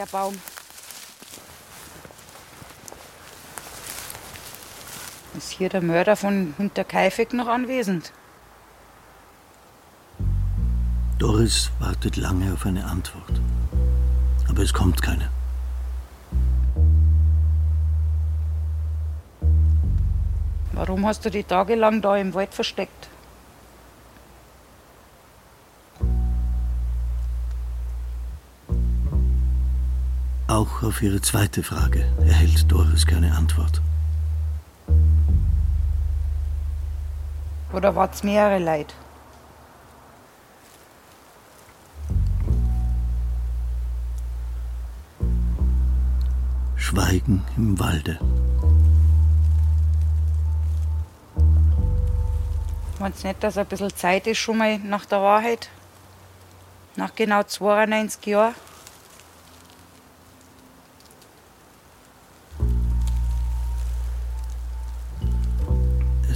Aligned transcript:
der 0.00 0.06
Baum. 0.06 0.34
Ist 5.36 5.50
hier 5.50 5.68
der 5.68 5.82
Mörder 5.82 6.16
von 6.16 6.54
Hinterkaifeck 6.56 7.34
noch 7.34 7.48
anwesend? 7.48 8.12
Doris 11.18 11.70
wartet 11.80 12.16
lange 12.16 12.50
auf 12.54 12.64
eine 12.64 12.86
Antwort. 12.86 13.40
Aber 14.48 14.62
es 14.62 14.72
kommt 14.72 15.02
keine. 15.02 15.28
Warum 20.72 21.06
hast 21.06 21.26
du 21.26 21.30
die 21.30 21.44
tagelang 21.44 22.00
da 22.00 22.16
im 22.16 22.32
Wald 22.32 22.54
versteckt? 22.54 23.10
Auch 30.50 30.82
auf 30.82 31.00
ihre 31.00 31.20
zweite 31.20 31.62
Frage 31.62 32.04
erhält 32.26 32.72
Doris 32.72 33.06
keine 33.06 33.36
Antwort. 33.36 33.80
Oder 37.72 37.94
war 37.94 38.10
es 38.12 38.24
mehrere 38.24 38.58
Leid? 38.58 38.92
Schweigen 46.74 47.44
im 47.56 47.78
Walde. 47.78 48.18
Meinst 52.98 53.22
du 53.22 53.28
nicht, 53.28 53.44
dass 53.44 53.56
ein 53.56 53.66
bisschen 53.66 53.94
Zeit 53.94 54.26
ist 54.26 54.38
schon 54.38 54.58
mal 54.58 54.80
nach 54.80 55.04
der 55.04 55.22
Wahrheit? 55.22 55.68
Nach 56.96 57.14
genau 57.14 57.44
92 57.44 58.26
Jahren? 58.26 58.56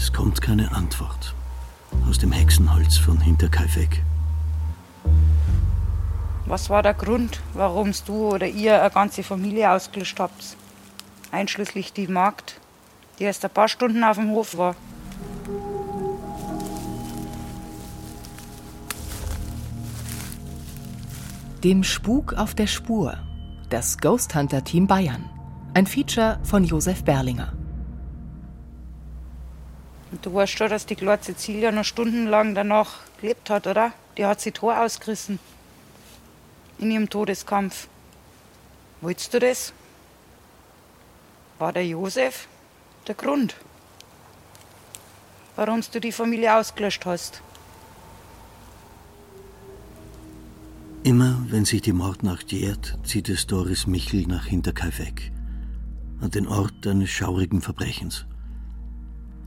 Es 0.05 0.13
kommt 0.13 0.43
keine 0.43 0.71
Antwort 0.71 1.35
aus 2.07 2.19
dem 2.19 2.31
Hexenholz 2.31 2.99
von 2.99 3.19
Hinterkaifeck. 3.23 4.03
Was 6.45 6.69
war 6.69 6.83
der 6.83 6.93
Grund, 6.93 7.41
warum 7.55 7.91
du 8.05 8.35
oder 8.35 8.47
ihr 8.47 8.83
eine 8.83 8.91
ganze 8.91 9.23
Familie 9.23 9.71
ausgelöscht 9.71 10.21
habt? 10.21 10.59
Einschließlich 11.33 11.95
die 11.95 12.07
Magd, 12.07 12.61
die 13.19 13.25
erst 13.25 13.47
ein 13.47 13.51
paar 13.51 13.67
Stunden 13.67 14.05
auf 14.05 14.17
dem 14.19 14.29
Hof 14.33 14.59
war. 14.59 14.77
Dem 21.65 21.83
Spuk 21.83 22.35
auf 22.35 22.55
der 22.55 22.67
Spur. 22.67 23.17
Das 23.71 23.97
Ghost 23.97 24.35
Hunter 24.35 24.63
Team 24.63 24.87
Bayern. 24.87 25.31
Ein 25.73 25.87
Feature 25.87 26.41
von 26.43 26.63
Josef 26.63 27.05
Berlinger. 27.05 27.55
Du 30.25 30.33
weißt 30.33 30.57
schon, 30.57 30.71
dass 30.71 30.87
die 30.87 30.97
kleine 30.97 31.21
Cecilia 31.21 31.71
noch 31.71 31.85
stundenlang 31.85 32.55
danach 32.55 33.01
gelebt 33.21 33.51
hat, 33.51 33.67
oder? 33.67 33.93
Die 34.17 34.25
hat 34.25 34.41
sich 34.41 34.55
Tor 34.55 34.81
ausgerissen. 34.81 35.39
In 36.79 36.91
ihrem 36.91 37.11
Todeskampf. 37.11 37.89
Wolltest 39.03 39.35
du 39.35 39.39
das? 39.39 39.75
War 41.59 41.75
der 41.75 41.87
Josef 41.87 42.49
der 43.07 43.15
Grund, 43.15 43.55
warum 45.57 45.83
du 45.93 46.01
die 46.01 46.11
Familie 46.11 46.57
ausgelöscht 46.57 47.05
hast? 47.05 47.43
Immer 51.03 51.45
wenn 51.51 51.67
sich 51.67 51.83
die 51.83 51.93
Mordnacht 51.93 52.51
jährt, 52.51 52.99
zieht 53.05 53.29
es 53.29 53.47
Doris 53.47 53.87
Michel 53.87 54.27
nach 54.27 54.47
Hinterkaifeck, 54.47 55.33
an 56.23 56.31
den 56.31 56.49
Ort 56.49 56.87
eines 56.87 57.11
schaurigen 57.11 57.61
Verbrechens. 57.61 58.25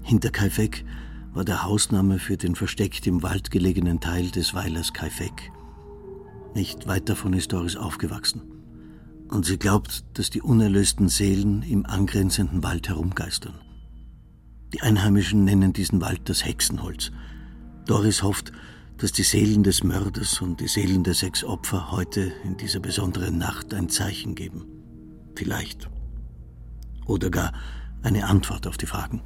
Hinterkaifeck 0.07 0.85
war 1.33 1.43
der 1.43 1.65
Hausname 1.65 2.17
für 2.17 2.37
den 2.37 2.55
versteckt 2.55 3.05
im 3.07 3.23
Wald 3.23 3.51
gelegenen 3.51 3.99
Teil 3.99 4.31
des 4.31 4.53
Weilers 4.53 4.93
Kaifeck. 4.93 5.51
Nicht 6.55 6.87
weit 6.87 7.09
davon 7.09 7.33
ist 7.33 7.51
Doris 7.51 7.75
aufgewachsen. 7.75 8.41
Und 9.27 9.45
sie 9.45 9.57
glaubt, 9.57 10.05
dass 10.13 10.29
die 10.29 10.41
unerlösten 10.41 11.09
Seelen 11.09 11.61
im 11.61 11.85
angrenzenden 11.85 12.63
Wald 12.63 12.87
herumgeistern. 12.87 13.55
Die 14.73 14.79
Einheimischen 14.79 15.43
nennen 15.43 15.73
diesen 15.73 15.99
Wald 15.99 16.21
das 16.29 16.45
Hexenholz. 16.45 17.11
Doris 17.85 18.23
hofft, 18.23 18.53
dass 18.99 19.11
die 19.11 19.23
Seelen 19.23 19.63
des 19.63 19.83
Mörders 19.83 20.41
und 20.41 20.61
die 20.61 20.69
Seelen 20.69 21.03
der 21.03 21.15
sechs 21.15 21.43
Opfer 21.43 21.91
heute 21.91 22.31
in 22.45 22.55
dieser 22.55 22.79
besonderen 22.79 23.37
Nacht 23.37 23.73
ein 23.73 23.89
Zeichen 23.89 24.35
geben. 24.35 24.63
Vielleicht. 25.35 25.89
Oder 27.05 27.29
gar 27.29 27.51
eine 28.03 28.25
Antwort 28.27 28.67
auf 28.67 28.77
die 28.77 28.85
Fragen. 28.85 29.21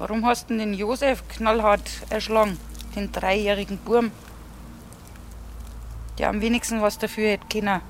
Warum 0.00 0.24
hast 0.24 0.48
du 0.48 0.56
den 0.56 0.72
Josef 0.72 1.22
knallhart 1.28 1.90
erschlagen, 2.08 2.56
den 2.96 3.12
dreijährigen 3.12 3.76
Burm? 3.84 4.10
Der 6.16 6.30
am 6.30 6.40
wenigsten 6.40 6.80
was 6.80 6.96
dafür 6.96 7.32
hätte 7.32 7.44
können. 7.52 7.82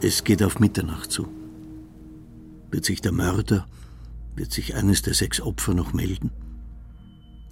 Es 0.00 0.24
geht 0.24 0.42
auf 0.42 0.60
Mitternacht 0.60 1.12
zu. 1.12 1.28
Wird 2.70 2.86
sich 2.86 3.02
der 3.02 3.12
Mörder, 3.12 3.66
wird 4.34 4.50
sich 4.50 4.74
eines 4.76 5.02
der 5.02 5.12
sechs 5.12 5.42
Opfer 5.42 5.74
noch 5.74 5.92
melden? 5.92 6.30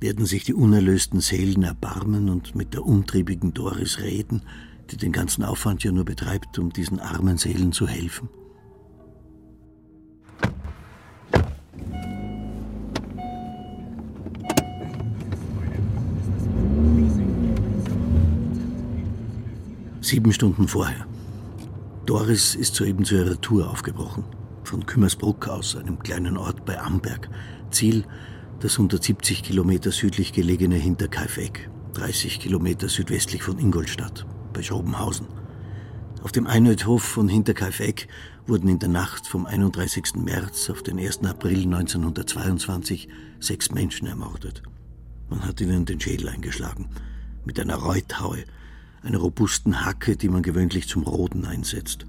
Werden 0.00 0.24
sich 0.24 0.44
die 0.44 0.54
unerlösten 0.54 1.20
Seelen 1.20 1.62
erbarmen 1.62 2.30
und 2.30 2.54
mit 2.54 2.72
der 2.72 2.86
umtriebigen 2.86 3.52
Doris 3.52 3.98
reden, 3.98 4.40
die 4.90 4.96
den 4.96 5.12
ganzen 5.12 5.44
Aufwand 5.44 5.84
ja 5.84 5.92
nur 5.92 6.06
betreibt, 6.06 6.58
um 6.58 6.72
diesen 6.72 7.00
armen 7.00 7.36
Seelen 7.36 7.72
zu 7.72 7.86
helfen? 7.86 8.30
Sieben 20.08 20.32
Stunden 20.32 20.68
vorher. 20.68 21.06
Doris 22.06 22.54
ist 22.54 22.74
soeben 22.74 23.04
zu 23.04 23.16
ihrer 23.16 23.38
Tour 23.42 23.68
aufgebrochen. 23.68 24.24
Von 24.64 24.86
Kümmersbruck 24.86 25.48
aus, 25.48 25.76
einem 25.76 25.98
kleinen 25.98 26.38
Ort 26.38 26.64
bei 26.64 26.80
Amberg. 26.80 27.28
Ziel 27.70 28.06
das 28.60 28.78
170 28.78 29.42
Kilometer 29.42 29.92
südlich 29.92 30.32
gelegene 30.32 30.76
Hinterkaifeck, 30.76 31.68
30 31.92 32.40
Kilometer 32.40 32.88
südwestlich 32.88 33.42
von 33.42 33.58
Ingolstadt, 33.58 34.24
bei 34.54 34.62
Schrobenhausen. 34.62 35.26
Auf 36.22 36.32
dem 36.32 36.46
Einödhof 36.46 37.02
von 37.02 37.28
Hinterkaifeck 37.28 38.08
wurden 38.46 38.68
in 38.68 38.78
der 38.78 38.88
Nacht 38.88 39.26
vom 39.26 39.44
31. 39.44 40.14
März 40.14 40.70
auf 40.70 40.82
den 40.82 40.98
1. 40.98 41.22
April 41.26 41.64
1922 41.64 43.10
sechs 43.40 43.72
Menschen 43.72 44.08
ermordet. 44.08 44.62
Man 45.28 45.44
hat 45.44 45.60
ihnen 45.60 45.84
den 45.84 46.00
Schädel 46.00 46.30
eingeschlagen, 46.30 46.88
mit 47.44 47.60
einer 47.60 47.76
Reuthaue, 47.76 48.44
einer 49.02 49.18
robusten 49.18 49.84
Hacke, 49.84 50.16
die 50.16 50.28
man 50.28 50.42
gewöhnlich 50.42 50.88
zum 50.88 51.02
Roden 51.04 51.44
einsetzt. 51.44 52.06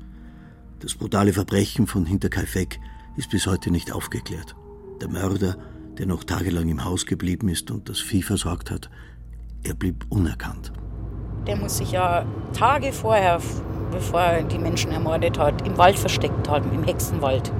Das 0.80 0.96
brutale 0.96 1.34
Verbrechen 1.34 1.88
von 1.88 2.06
Hinterkaifeck 2.06 2.80
ist 3.18 3.30
bis 3.30 3.48
heute 3.48 3.72
nicht 3.72 3.92
aufgeklärt. 3.92 4.56
Der 5.02 5.10
Mörder, 5.10 5.58
der 5.98 6.06
noch 6.06 6.24
tagelang 6.24 6.70
im 6.70 6.86
Haus 6.86 7.06
geblieben 7.06 7.50
ist 7.50 7.70
und 7.72 7.90
das 7.90 8.00
Vieh 8.00 8.22
versorgt 8.22 8.72
hat, 8.72 8.90
er 9.64 9.74
blieb 9.74 10.06
unerkannt. 10.10 10.72
Der 11.48 11.58
muss 11.58 11.78
sich 11.78 11.92
ja 11.92 12.26
Tage 12.54 12.94
vorher, 12.94 13.42
bevor 13.92 14.22
er 14.22 14.44
die 14.44 14.58
Menschen 14.58 14.92
ermordet 14.92 15.38
hat, 15.38 15.66
im 15.68 15.78
Wald 15.78 15.98
versteckt 15.98 16.48
haben, 16.48 16.72
im 16.74 16.84
Hexenwald. 16.84 17.52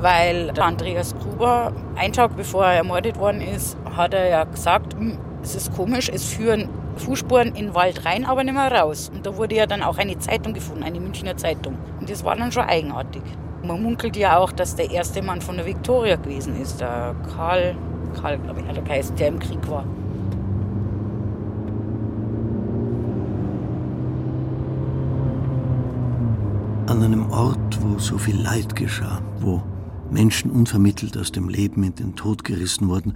Weil 0.00 0.50
Andreas 0.58 1.14
Gruber, 1.18 1.72
einen 1.96 2.12
Tag 2.12 2.36
bevor 2.36 2.64
er 2.66 2.74
ermordet 2.74 3.18
worden 3.18 3.40
ist, 3.40 3.76
hat 3.96 4.14
er 4.14 4.28
ja 4.28 4.44
gesagt, 4.44 4.94
hm, 4.94 5.18
es 5.42 5.54
ist 5.54 5.72
komisch, 5.74 6.10
es 6.12 6.24
führen 6.24 6.68
Fußspuren 6.96 7.48
in 7.48 7.66
den 7.66 7.74
Wald 7.74 8.04
rein, 8.04 8.24
aber 8.24 8.44
nicht 8.44 8.54
mehr 8.54 8.72
raus. 8.72 9.10
Und 9.14 9.24
da 9.24 9.36
wurde 9.36 9.54
ja 9.54 9.66
dann 9.66 9.82
auch 9.82 9.98
eine 9.98 10.18
Zeitung 10.18 10.52
gefunden, 10.52 10.82
eine 10.82 11.00
Münchner 11.00 11.36
Zeitung. 11.36 11.76
Und 12.00 12.10
das 12.10 12.24
war 12.24 12.36
dann 12.36 12.52
schon 12.52 12.64
eigenartig. 12.64 13.22
Man 13.62 13.82
munkelt 13.82 14.16
ja 14.16 14.38
auch, 14.38 14.52
dass 14.52 14.76
der 14.76 14.90
erste 14.90 15.22
Mann 15.22 15.40
von 15.40 15.56
der 15.56 15.66
Viktoria 15.66 16.16
gewesen 16.16 16.60
ist, 16.60 16.80
der 16.80 17.14
Karl, 17.34 17.76
Karl 18.20 18.38
glaube 18.38 18.60
ich, 18.60 18.66
hat 18.66 18.76
er 18.76 19.02
der 19.16 19.28
im 19.28 19.38
Krieg 19.38 19.68
war. 19.68 19.84
An 26.86 27.02
einem 27.02 27.30
Ort, 27.30 27.78
wo 27.82 27.98
so 27.98 28.16
viel 28.16 28.40
Leid 28.40 28.74
geschah, 28.74 29.20
wo 29.40 29.62
Menschen 30.10 30.50
unvermittelt 30.50 31.18
aus 31.18 31.32
dem 31.32 31.48
Leben 31.48 31.82
in 31.82 31.94
den 31.94 32.16
Tod 32.16 32.44
gerissen 32.44 32.88
wurden, 32.88 33.14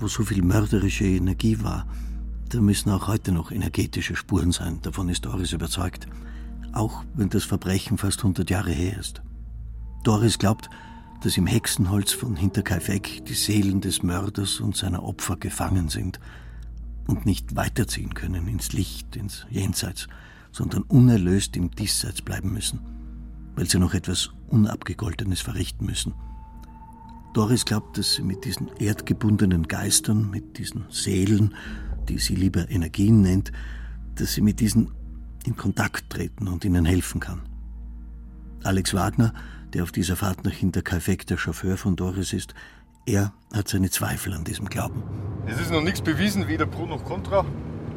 wo 0.00 0.08
so 0.08 0.24
viel 0.24 0.42
mörderische 0.42 1.04
Energie 1.04 1.62
war, 1.62 1.86
da 2.48 2.60
müssen 2.60 2.90
auch 2.90 3.06
heute 3.06 3.30
noch 3.30 3.52
energetische 3.52 4.16
Spuren 4.16 4.50
sein, 4.50 4.80
davon 4.82 5.08
ist 5.08 5.24
Doris 5.24 5.52
überzeugt. 5.52 6.08
Auch 6.72 7.04
wenn 7.14 7.28
das 7.28 7.44
Verbrechen 7.44 7.98
fast 7.98 8.18
100 8.20 8.48
Jahre 8.50 8.72
her 8.72 8.98
ist. 8.98 9.22
Doris 10.02 10.38
glaubt, 10.38 10.68
dass 11.22 11.36
im 11.36 11.46
Hexenholz 11.46 12.12
von 12.12 12.36
Hinterkaifeck 12.36 13.24
die 13.26 13.34
Seelen 13.34 13.80
des 13.80 14.02
Mörders 14.02 14.60
und 14.60 14.76
seiner 14.76 15.02
Opfer 15.02 15.36
gefangen 15.36 15.88
sind 15.88 16.18
und 17.06 17.26
nicht 17.26 17.54
weiterziehen 17.56 18.14
können 18.14 18.48
ins 18.48 18.72
Licht, 18.72 19.16
ins 19.16 19.46
Jenseits, 19.50 20.08
sondern 20.52 20.82
unerlöst 20.82 21.56
im 21.56 21.70
Diesseits 21.70 22.22
bleiben 22.22 22.52
müssen, 22.52 22.80
weil 23.54 23.68
sie 23.68 23.78
noch 23.78 23.94
etwas 23.94 24.30
Unabgegoltenes 24.48 25.40
verrichten 25.40 25.86
müssen. 25.86 26.14
Doris 27.32 27.64
glaubt, 27.64 27.96
dass 27.96 28.14
sie 28.14 28.22
mit 28.22 28.44
diesen 28.44 28.68
erdgebundenen 28.78 29.68
Geistern, 29.68 30.30
mit 30.30 30.58
diesen 30.58 30.84
Seelen, 30.90 31.54
die 32.08 32.18
sie 32.18 32.34
lieber 32.34 32.68
Energien 32.70 33.22
nennt, 33.22 33.52
dass 34.16 34.34
sie 34.34 34.40
mit 34.40 34.60
diesen 34.60 34.90
in 35.44 35.56
Kontakt 35.56 36.10
treten 36.10 36.48
und 36.48 36.64
ihnen 36.64 36.84
helfen 36.84 37.20
kann. 37.20 37.40
Alex 38.62 38.92
Wagner, 38.92 39.32
der 39.72 39.84
auf 39.84 39.92
dieser 39.92 40.16
Fahrt 40.16 40.44
nach 40.44 40.52
Hinterkaifeck 40.52 41.26
der 41.26 41.38
Chauffeur 41.38 41.76
von 41.76 41.96
Doris 41.96 42.32
ist, 42.32 42.54
er 43.06 43.32
hat 43.52 43.68
seine 43.68 43.90
Zweifel 43.90 44.34
an 44.34 44.44
diesem 44.44 44.66
Glauben. 44.66 45.02
Es 45.46 45.58
ist 45.60 45.72
noch 45.72 45.82
nichts 45.82 46.02
bewiesen, 46.02 46.48
weder 46.48 46.66
pro 46.66 46.84
noch 46.84 47.04
contra. 47.04 47.46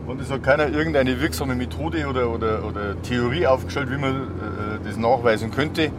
Und 0.07 0.21
es 0.21 0.29
hat 0.29 0.43
keiner 0.43 0.67
irgendeine 0.67 1.19
wirksame 1.21 1.55
Methode 1.55 2.07
oder, 2.07 2.29
oder, 2.29 2.65
oder 2.65 3.01
Theorie 3.01 3.47
aufgestellt, 3.47 3.89
wie 3.89 3.97
man 3.97 4.15
äh, 4.15 4.79
das 4.83 4.97
nachweisen 4.97 5.51
könnte. 5.51 5.91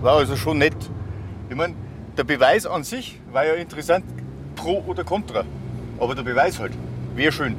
War 0.00 0.18
also 0.18 0.36
schon 0.36 0.58
nett. 0.58 0.76
Ich 1.50 1.56
meine, 1.56 1.74
der 2.18 2.24
Beweis 2.24 2.66
an 2.66 2.82
sich 2.82 3.20
war 3.32 3.46
ja 3.46 3.54
interessant, 3.54 4.04
pro 4.56 4.82
oder 4.86 5.04
contra. 5.04 5.44
Aber 5.98 6.16
der 6.16 6.24
Beweis 6.24 6.58
halt, 6.58 6.72
wäre 7.14 7.30
schön. 7.30 7.54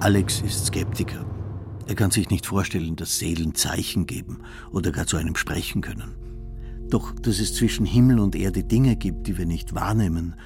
Alex 0.00 0.40
ist 0.40 0.66
Skeptiker. 0.66 1.24
Er 1.86 1.94
kann 1.94 2.10
sich 2.10 2.30
nicht 2.30 2.46
vorstellen, 2.46 2.96
dass 2.96 3.18
Seelen 3.18 3.54
Zeichen 3.54 4.06
geben 4.06 4.40
oder 4.72 4.90
gar 4.92 5.06
zu 5.06 5.18
einem 5.18 5.36
sprechen 5.36 5.82
können. 5.82 6.16
Doch 6.88 7.12
dass 7.14 7.38
es 7.38 7.54
zwischen 7.54 7.84
Himmel 7.84 8.18
und 8.18 8.34
Erde 8.34 8.64
Dinge 8.64 8.96
gibt, 8.96 9.26
die 9.26 9.36
wir 9.36 9.46
nicht 9.46 9.74
wahrnehmen, 9.74 10.36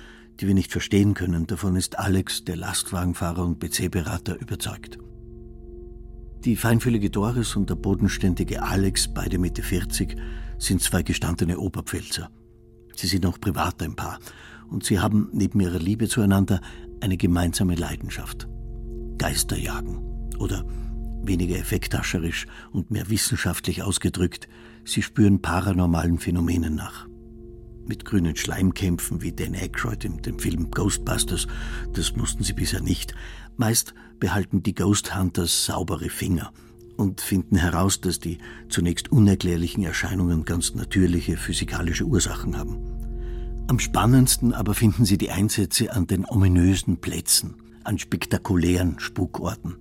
die 0.41 0.47
wir 0.47 0.55
nicht 0.55 0.73
verstehen 0.73 1.15
können, 1.15 1.47
davon 1.47 1.77
ist 1.77 1.99
Alex, 1.99 2.45
der 2.45 2.57
Lastwagenfahrer 2.57 3.45
und 3.45 3.61
PC-Berater, 3.61 4.41
überzeugt. 4.41 4.99
Die 6.45 6.57
feinfühlige 6.57 7.11
Doris 7.11 7.55
und 7.57 7.69
der 7.69 7.75
bodenständige 7.75 8.63
Alex, 8.63 9.13
beide 9.13 9.39
Mitte 9.39 9.63
40, 9.63 10.17
sind 10.59 10.83
zwei 10.83 11.03
gestandene 11.03 11.59
Oberpfälzer. 11.59 12.31
Sie 13.01 13.07
sind 13.07 13.25
auch 13.25 13.41
privat 13.41 13.83
ein 13.83 13.97
Paar 13.97 14.19
und 14.69 14.85
sie 14.85 14.99
haben 14.99 15.31
neben 15.33 15.59
ihrer 15.61 15.79
Liebe 15.79 16.07
zueinander 16.07 16.61
eine 17.01 17.17
gemeinsame 17.17 17.75
Leidenschaft. 17.75 18.47
Geisterjagen 19.17 20.29
oder 20.39 20.67
weniger 21.23 21.57
effekthascherisch 21.57 22.47
und 22.73 22.91
mehr 22.91 23.09
wissenschaftlich 23.09 23.83
ausgedrückt, 23.83 24.49
sie 24.85 25.01
spüren 25.01 25.41
paranormalen 25.41 26.19
Phänomenen 26.19 26.75
nach 26.75 27.09
mit 27.87 28.05
grünen 28.05 28.37
Schleimkämpfen 28.37 29.23
wie 29.23 29.33
Dan 29.33 29.55
Aykroyd 29.55 30.05
in 30.05 30.19
dem 30.19 30.39
Film 30.39 30.71
Ghostbusters, 30.71 31.49
das 31.95 32.15
mussten 32.15 32.45
sie 32.45 32.53
bisher 32.53 32.83
nicht. 32.83 33.15
Meist 33.57 33.95
behalten 34.21 34.63
die 34.63 34.75
Ghost 34.75 35.17
Hunters 35.17 35.65
saubere 35.65 36.11
Finger 36.11 36.53
und 37.01 37.23
finden 37.23 37.57
heraus, 37.57 38.01
dass 38.01 38.21
die 38.21 38.39
zunächst 38.69 39.11
unerklärlichen 39.11 39.83
Erscheinungen 39.83 40.45
ganz 40.45 40.75
natürliche 40.75 41.37
physikalische 41.39 42.05
Ursachen 42.05 42.59
haben. 42.59 42.79
Am 43.69 43.79
spannendsten 43.79 44.53
aber 44.53 44.75
finden 44.75 45.05
sie 45.07 45.17
die 45.17 45.31
Einsätze 45.31 45.93
an 45.93 46.07
den 46.07 46.27
ominösen 46.29 46.99
Plätzen, 46.99 47.55
an 47.85 47.99
spektakulären 47.99 49.01
Spukorten, 49.01 49.77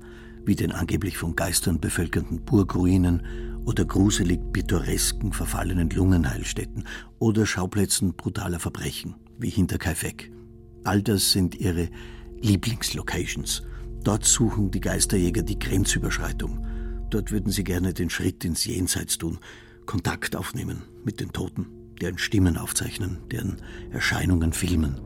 wie 0.45 0.55
den 0.55 0.71
angeblich 0.71 1.17
von 1.17 1.35
Geistern 1.35 1.81
bevölkerten 1.81 2.45
Burgruinen 2.45 3.21
oder 3.65 3.83
gruselig 3.83 4.39
pittoresken 4.53 5.33
verfallenen 5.33 5.89
Lungenheilstätten 5.89 6.85
oder 7.19 7.45
Schauplätzen 7.45 8.13
brutaler 8.13 8.59
Verbrechen, 8.59 9.15
wie 9.37 9.49
Hinterkaifeck. 9.49 10.31
All 10.85 11.01
das 11.01 11.33
sind 11.33 11.55
ihre 11.55 11.89
Lieblingslocations. 12.41 13.63
Dort 14.03 14.23
suchen 14.23 14.71
die 14.71 14.79
Geisterjäger 14.79 15.41
die 15.41 15.59
Grenzüberschreitung. 15.59 16.65
Dort 17.09 17.31
würden 17.31 17.51
sie 17.51 17.63
gerne 17.63 17.93
den 17.93 18.09
Schritt 18.09 18.45
ins 18.45 18.65
Jenseits 18.65 19.17
tun, 19.17 19.39
Kontakt 19.85 20.35
aufnehmen 20.35 20.83
mit 21.03 21.19
den 21.19 21.31
Toten, 21.31 21.65
deren 21.99 22.19
Stimmen 22.19 22.57
aufzeichnen, 22.57 23.17
deren 23.31 23.57
Erscheinungen 23.91 24.53
filmen. 24.53 25.01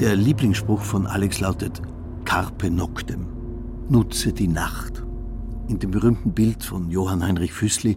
Der 0.00 0.16
Lieblingsspruch 0.16 0.80
von 0.82 1.06
Alex 1.06 1.38
lautet 1.38 1.80
Carpe 2.24 2.68
Noctem, 2.68 3.28
nutze 3.88 4.32
die 4.32 4.48
Nacht. 4.48 5.04
In 5.68 5.78
dem 5.78 5.92
berühmten 5.92 6.32
Bild 6.32 6.64
von 6.64 6.90
Johann 6.90 7.22
Heinrich 7.22 7.52
Füßli, 7.52 7.96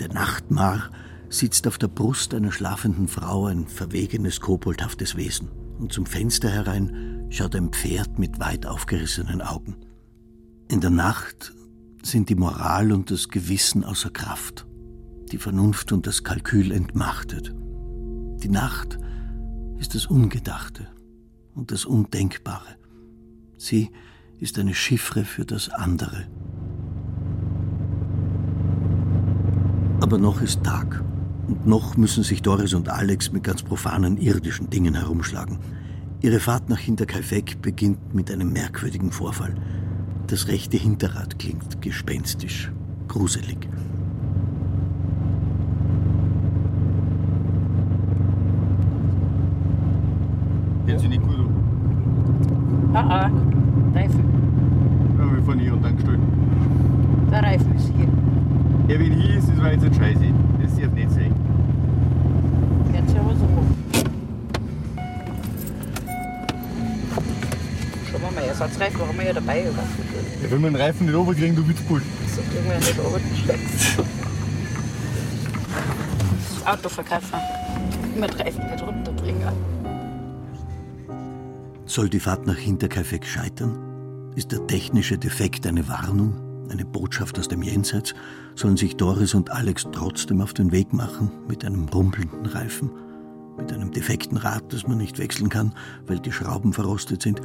der 0.00 0.08
Nachtmar, 0.08 0.90
sitzt 1.28 1.66
auf 1.66 1.76
der 1.76 1.88
Brust 1.88 2.32
einer 2.32 2.52
schlafenden 2.52 3.06
Frau 3.06 3.44
ein 3.44 3.66
verwegenes, 3.66 4.40
koboldhaftes 4.40 5.16
Wesen. 5.16 5.65
Und 5.78 5.92
zum 5.92 6.06
Fenster 6.06 6.50
herein 6.50 7.26
schaut 7.30 7.54
ein 7.54 7.70
Pferd 7.70 8.18
mit 8.18 8.40
weit 8.40 8.66
aufgerissenen 8.66 9.42
Augen. 9.42 9.76
In 10.68 10.80
der 10.80 10.90
Nacht 10.90 11.52
sind 12.02 12.28
die 12.28 12.34
Moral 12.34 12.92
und 12.92 13.10
das 13.10 13.28
Gewissen 13.28 13.84
außer 13.84 14.10
Kraft, 14.10 14.66
die 15.32 15.38
Vernunft 15.38 15.92
und 15.92 16.06
das 16.06 16.24
Kalkül 16.24 16.72
entmachtet. 16.72 17.54
Die 18.42 18.48
Nacht 18.48 18.98
ist 19.78 19.94
das 19.94 20.06
Ungedachte, 20.06 20.88
und 21.56 21.72
das 21.72 21.84
Undenkbare. 21.86 22.76
Sie 23.56 23.90
ist 24.38 24.58
eine 24.58 24.74
Chiffre 24.74 25.24
für 25.24 25.46
das 25.46 25.70
andere. 25.70 26.28
Aber 30.00 30.18
noch 30.18 30.42
ist 30.42 30.62
Tag. 30.62 31.02
Und 31.48 31.66
noch 31.66 31.96
müssen 31.96 32.24
sich 32.24 32.42
Doris 32.42 32.74
und 32.74 32.88
Alex 32.88 33.32
mit 33.32 33.44
ganz 33.44 33.62
profanen 33.62 34.16
irdischen 34.16 34.68
Dingen 34.68 34.94
herumschlagen. 34.94 35.58
Ihre 36.20 36.40
Fahrt 36.40 36.68
nach 36.68 36.78
Hinterkaifeck 36.78 37.62
beginnt 37.62 38.14
mit 38.14 38.30
einem 38.30 38.52
merkwürdigen 38.52 39.12
Vorfall. 39.12 39.54
Das 40.26 40.48
rechte 40.48 40.76
Hinterrad 40.76 41.38
klingt 41.38 41.80
gespenstisch, 41.80 42.72
gruselig. 43.06 43.68
Jetzt 50.86 51.02
sind 51.02 51.12
die 51.12 51.18
gut. 51.18 51.48
Ah, 52.92 53.26
ah, 53.26 53.30
Reifen. 53.94 54.24
Ja, 55.18 55.32
wir 55.32 55.42
fahren 55.42 55.58
hier 55.60 55.74
und 55.74 55.84
dann 55.84 55.96
gestellt. 55.96 56.20
Der 57.30 57.42
Reifen 57.42 57.74
ist 57.76 57.92
hier. 57.96 58.08
Ja, 58.88 59.00
wenn 59.00 59.12
hier 59.12 59.36
ist, 59.36 59.48
das 59.48 59.58
war 59.58 59.72
jetzt 59.72 59.82
nicht 59.82 59.96
scheiße. 59.96 60.24
Das 60.62 60.76
darf 60.76 60.92
nicht 60.92 61.10
sein. 61.10 61.34
Schauen 68.36 68.44
wir 68.44 68.50
Ersatzreifen 68.50 69.00
haben 69.00 69.18
wir 69.18 69.24
ja 69.24 69.32
dabei? 69.32 69.60
Ja, 69.62 70.50
wenn 70.50 70.60
wir 70.60 70.70
den 70.70 70.76
Reifen 70.76 71.06
nicht 71.06 71.16
runterkriegen, 71.16 71.56
du 71.56 71.66
wird's 71.66 71.86
gut. 71.86 72.02
So 72.34 72.42
kriegen 72.42 72.68
wir 72.68 72.76
nicht 72.76 72.98
runterschleppt. 72.98 73.98
Autoverkäufer. 76.66 77.40
Immer 78.14 78.26
die 78.26 78.36
Reifen 78.36 78.70
nicht 78.70 78.82
runterbringen. 78.82 79.48
Soll 81.86 82.10
die 82.10 82.20
Fahrt 82.20 82.46
nach 82.46 82.58
Hinterkaifeck 82.58 83.24
scheitern? 83.24 83.78
Ist 84.34 84.52
der 84.52 84.66
technische 84.66 85.16
Defekt 85.16 85.66
eine 85.66 85.88
Warnung, 85.88 86.34
eine 86.70 86.84
Botschaft 86.84 87.38
aus 87.38 87.48
dem 87.48 87.62
Jenseits? 87.62 88.14
Sollen 88.54 88.76
sich 88.76 88.96
Doris 88.96 89.32
und 89.32 89.50
Alex 89.50 89.86
trotzdem 89.92 90.42
auf 90.42 90.52
den 90.52 90.72
Weg 90.72 90.92
machen 90.92 91.30
mit 91.48 91.64
einem 91.64 91.88
rumpelnden 91.88 92.44
Reifen? 92.44 92.90
Mit 93.56 93.72
einem 93.72 93.92
defekten 93.92 94.36
Rad, 94.36 94.70
das 94.74 94.86
man 94.86 94.98
nicht 94.98 95.16
wechseln 95.16 95.48
kann, 95.48 95.72
weil 96.06 96.18
die 96.18 96.32
Schrauben 96.32 96.74
verrostet 96.74 97.22
sind? 97.22 97.40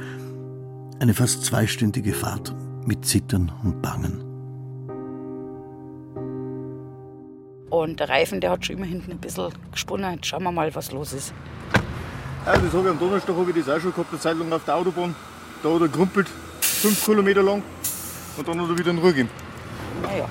Eine 1.02 1.14
fast 1.14 1.44
zweistündige 1.44 2.12
Fahrt 2.12 2.54
mit 2.86 3.04
Zittern 3.04 3.50
und 3.64 3.82
Bangen. 3.82 4.22
Und 7.70 7.98
der 7.98 8.08
Reifen, 8.08 8.40
der 8.40 8.50
hat 8.50 8.64
schon 8.64 8.76
immer 8.76 8.86
hinten 8.86 9.10
ein 9.10 9.18
bisschen 9.18 9.52
gesponnen. 9.72 10.14
Jetzt 10.14 10.26
schauen 10.26 10.44
wir 10.44 10.52
mal, 10.52 10.72
was 10.76 10.92
los 10.92 11.12
ist. 11.12 11.34
Ja, 12.46 12.52
das 12.52 12.72
habe 12.72 12.84
ich 12.84 12.88
am 12.90 13.00
Donnerstag 13.00 13.34
habe 13.34 13.50
ich 13.50 13.64
das 13.64 13.76
auch 13.76 13.80
schon 13.80 13.90
gehabt, 13.90 14.12
eine 14.12 14.20
Zeit 14.20 14.36
lang 14.36 14.52
auf 14.52 14.64
der 14.64 14.76
Autobahn. 14.76 15.16
Da 15.64 15.74
hat 15.74 15.80
er 15.80 15.88
gerumpelt, 15.88 16.28
fünf 16.60 17.04
Kilometer 17.04 17.42
lang. 17.42 17.64
Und 18.36 18.46
dann 18.46 18.60
hat 18.60 18.68
er 18.68 18.78
wieder 18.78 18.90
in 18.92 18.98
Ruhe 18.98 19.10
gegeben. 19.10 19.30
Naja. 20.04 20.28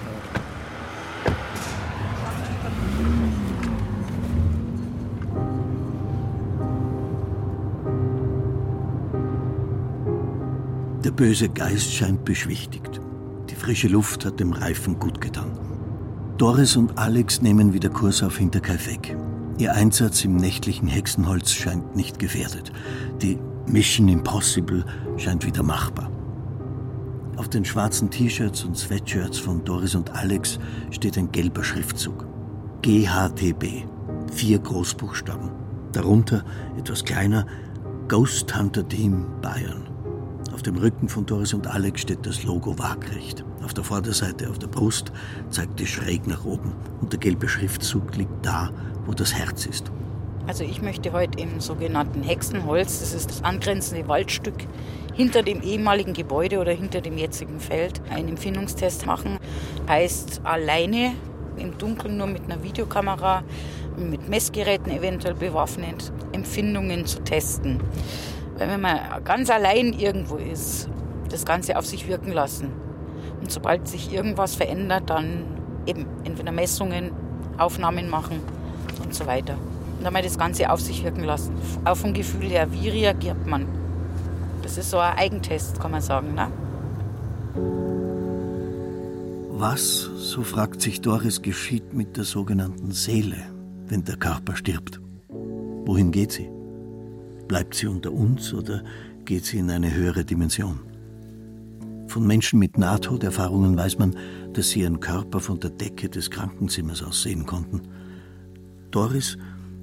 Böse 11.21 11.49
Geist 11.49 11.93
scheint 11.93 12.25
beschwichtigt. 12.25 12.99
Die 13.47 13.53
frische 13.53 13.87
Luft 13.87 14.25
hat 14.25 14.39
dem 14.39 14.53
Reifen 14.53 14.97
gut 14.97 15.21
getan. 15.21 15.51
Doris 16.39 16.75
und 16.75 16.97
Alex 16.97 17.43
nehmen 17.43 17.73
wieder 17.73 17.89
Kurs 17.89 18.23
auf 18.23 18.39
Hinterkaifeck. 18.39 19.15
Ihr 19.59 19.71
Einsatz 19.75 20.25
im 20.25 20.35
nächtlichen 20.35 20.87
Hexenholz 20.87 21.51
scheint 21.51 21.95
nicht 21.95 22.17
gefährdet. 22.17 22.71
Die 23.21 23.37
Mission 23.67 24.07
Impossible 24.07 24.83
scheint 25.17 25.45
wieder 25.45 25.61
machbar. 25.61 26.09
Auf 27.37 27.49
den 27.49 27.65
schwarzen 27.65 28.09
T-Shirts 28.09 28.63
und 28.63 28.75
Sweatshirts 28.75 29.37
von 29.37 29.63
Doris 29.63 29.93
und 29.93 30.09
Alex 30.15 30.57
steht 30.89 31.19
ein 31.19 31.31
gelber 31.31 31.63
Schriftzug. 31.63 32.25
GHTB. 32.81 33.85
Vier 34.33 34.57
Großbuchstaben. 34.57 35.51
Darunter, 35.91 36.43
etwas 36.79 37.05
kleiner, 37.05 37.45
Ghost 38.07 38.57
Hunter 38.57 38.87
Team 38.87 39.27
Bayern. 39.43 39.90
Auf 40.61 40.65
dem 40.65 40.77
Rücken 40.77 41.09
von 41.09 41.25
Doris 41.25 41.55
und 41.55 41.65
Alex 41.65 42.01
steht 42.01 42.23
das 42.23 42.43
Logo 42.43 42.77
waagrecht. 42.77 43.43
Auf 43.63 43.73
der 43.73 43.83
Vorderseite, 43.83 44.47
auf 44.47 44.59
der 44.59 44.67
Brust, 44.67 45.11
zeigt 45.49 45.81
es 45.81 45.89
schräg 45.89 46.27
nach 46.27 46.45
oben. 46.45 46.73
Und 47.01 47.11
der 47.11 47.19
gelbe 47.19 47.49
Schriftzug 47.49 48.15
liegt 48.15 48.45
da, 48.45 48.69
wo 49.07 49.13
das 49.13 49.33
Herz 49.33 49.65
ist. 49.65 49.91
Also 50.45 50.63
ich 50.63 50.83
möchte 50.83 51.13
heute 51.13 51.41
im 51.41 51.61
sogenannten 51.61 52.21
Hexenholz, 52.21 52.99
das 52.99 53.15
ist 53.15 53.31
das 53.31 53.43
angrenzende 53.43 54.07
Waldstück 54.07 54.67
hinter 55.15 55.41
dem 55.41 55.63
ehemaligen 55.63 56.13
Gebäude 56.13 56.59
oder 56.59 56.73
hinter 56.73 57.01
dem 57.01 57.17
jetzigen 57.17 57.59
Feld, 57.59 57.99
einen 58.11 58.29
Empfindungstest 58.29 59.07
machen. 59.07 59.39
Heißt 59.87 60.41
alleine 60.43 61.13
im 61.57 61.75
Dunkeln 61.79 62.17
nur 62.17 62.27
mit 62.27 62.43
einer 62.43 62.61
Videokamera, 62.61 63.41
mit 63.97 64.29
Messgeräten 64.29 64.91
eventuell 64.91 65.33
bewaffnet, 65.33 66.13
Empfindungen 66.33 67.07
zu 67.07 67.23
testen. 67.23 67.79
Wenn 68.69 68.81
man 68.81 68.99
ganz 69.23 69.49
allein 69.49 69.93
irgendwo 69.93 70.35
ist, 70.35 70.89
das 71.29 71.45
Ganze 71.45 71.77
auf 71.77 71.85
sich 71.85 72.07
wirken 72.07 72.31
lassen. 72.31 72.69
Und 73.39 73.51
sobald 73.51 73.87
sich 73.87 74.13
irgendwas 74.13 74.55
verändert, 74.55 75.09
dann 75.09 75.45
eben 75.85 76.05
entweder 76.23 76.51
Messungen, 76.51 77.11
Aufnahmen 77.57 78.09
machen 78.09 78.39
und 79.03 79.13
so 79.15 79.25
weiter. 79.25 79.55
Und 79.97 80.05
dann 80.05 80.13
mal 80.13 80.21
das 80.21 80.37
Ganze 80.37 80.69
auf 80.69 80.79
sich 80.79 81.03
wirken 81.03 81.23
lassen. 81.23 81.53
Auch 81.85 81.97
vom 81.97 82.13
Gefühl 82.13 82.49
her, 82.49 82.71
wie 82.71 82.89
reagiert 82.89 83.47
man? 83.47 83.65
Das 84.61 84.77
ist 84.77 84.91
so 84.91 84.99
ein 84.99 85.17
Eigentest, 85.17 85.79
kann 85.79 85.91
man 85.91 86.01
sagen. 86.01 86.35
Ne? 86.35 86.47
Was, 89.49 90.09
so 90.15 90.43
fragt 90.43 90.81
sich 90.81 91.01
Doris, 91.01 91.41
geschieht 91.41 91.93
mit 91.93 92.17
der 92.17 92.23
sogenannten 92.23 92.91
Seele, 92.91 93.37
wenn 93.87 94.03
der 94.03 94.17
Körper 94.17 94.55
stirbt? 94.55 94.99
Wohin 95.85 96.11
geht 96.11 96.31
sie? 96.31 96.49
Bleibt 97.51 97.75
sie 97.75 97.87
unter 97.87 98.13
uns 98.13 98.53
oder 98.53 98.81
geht 99.25 99.43
sie 99.43 99.57
in 99.57 99.69
eine 99.69 99.93
höhere 99.93 100.23
Dimension? 100.23 100.79
Von 102.07 102.25
Menschen 102.25 102.59
mit 102.59 102.77
Nahtoderfahrungen 102.77 103.75
weiß 103.75 103.99
man, 103.99 104.15
dass 104.53 104.69
sie 104.69 104.83
ihren 104.83 105.01
Körper 105.01 105.41
von 105.41 105.59
der 105.59 105.71
Decke 105.71 106.07
des 106.07 106.31
Krankenzimmers 106.31 107.03
aus 107.03 107.23
sehen 107.23 107.45
konnten. 107.45 107.81
Doris 108.91 109.37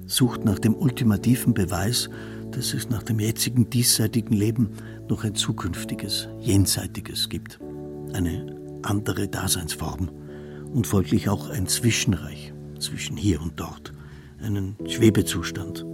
sucht 0.07 0.45
nach 0.45 0.57
dem 0.57 0.73
ultimativen 0.73 1.53
Beweis, 1.53 2.09
dass 2.49 2.73
es 2.73 2.89
nach 2.89 3.03
dem 3.03 3.19
jetzigen 3.19 3.69
diesseitigen 3.69 4.33
Leben 4.33 4.69
noch 5.07 5.23
ein 5.23 5.35
zukünftiges, 5.35 6.27
jenseitiges 6.39 7.29
gibt. 7.29 7.59
Eine 8.13 8.79
andere 8.81 9.27
Daseinsform 9.27 10.09
und 10.73 10.87
folglich 10.87 11.29
auch 11.29 11.51
ein 11.51 11.67
Zwischenreich 11.67 12.51
zwischen 12.79 13.15
hier 13.15 13.39
und 13.39 13.59
dort, 13.59 13.93
einen 14.41 14.75
Schwebezustand. 14.87 15.85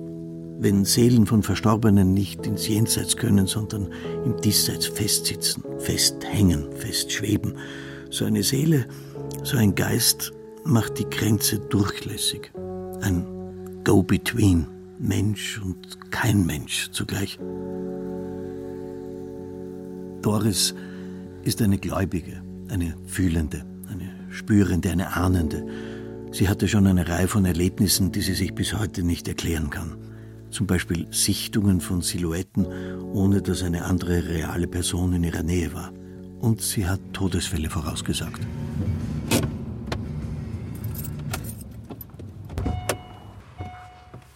Wenn 0.58 0.86
Seelen 0.86 1.26
von 1.26 1.44
Verstorbenen 1.44 2.14
nicht 2.14 2.48
ins 2.48 2.68
Jenseits 2.68 3.18
können, 3.18 3.46
sondern 3.46 3.90
im 4.24 4.40
Diesseits 4.42 4.86
festsitzen, 4.86 5.64
festhängen, 5.80 6.72
festschweben, 6.72 7.58
so 8.10 8.26
eine 8.26 8.44
Seele, 8.44 8.86
so 9.44 9.58
ein 9.58 9.76
Geist 9.76 10.32
macht 10.64 10.98
die 10.98 11.10
Grenze 11.10 11.60
durchlässig. 11.60 12.52
Ein 13.02 13.26
Go-Between, 13.84 14.68
Mensch 14.98 15.62
und 15.62 16.12
kein 16.12 16.46
Mensch 16.46 16.90
zugleich. 16.92 17.38
Doris 20.22 20.74
ist 21.44 21.62
eine 21.62 21.78
Gläubige, 21.78 22.42
eine 22.70 22.96
Fühlende, 23.06 23.64
eine 23.92 24.10
Spürende, 24.32 24.90
eine 24.90 25.16
Ahnende. 25.16 25.68
Sie 26.32 26.50
hatte 26.50 26.68
schon 26.68 26.88
eine 26.88 27.08
Reihe 27.08 27.28
von 27.28 27.46
Erlebnissen, 27.46 28.12
die 28.12 28.22
sie 28.22 28.34
sich 28.34 28.56
bis 28.56 28.74
heute 28.74 29.04
nicht 29.04 29.28
erklären 29.28 29.70
kann. 29.70 29.98
Zum 30.56 30.68
Beispiel 30.68 31.06
Sichtungen 31.12 31.82
von 31.82 32.02
Silhouetten, 32.02 32.66
ohne 33.12 33.42
dass 33.42 33.62
eine 33.62 33.84
andere 33.84 34.26
reale 34.26 34.68
Person 34.68 35.12
in 35.12 35.26
ihrer 35.26 35.44
Nähe 35.44 35.74
war. 35.74 35.92
Und 36.40 36.62
sie 36.62 36.88
hat 36.88 37.02
Todesfälle 37.12 37.70
vorausgesagt. 37.70 38.40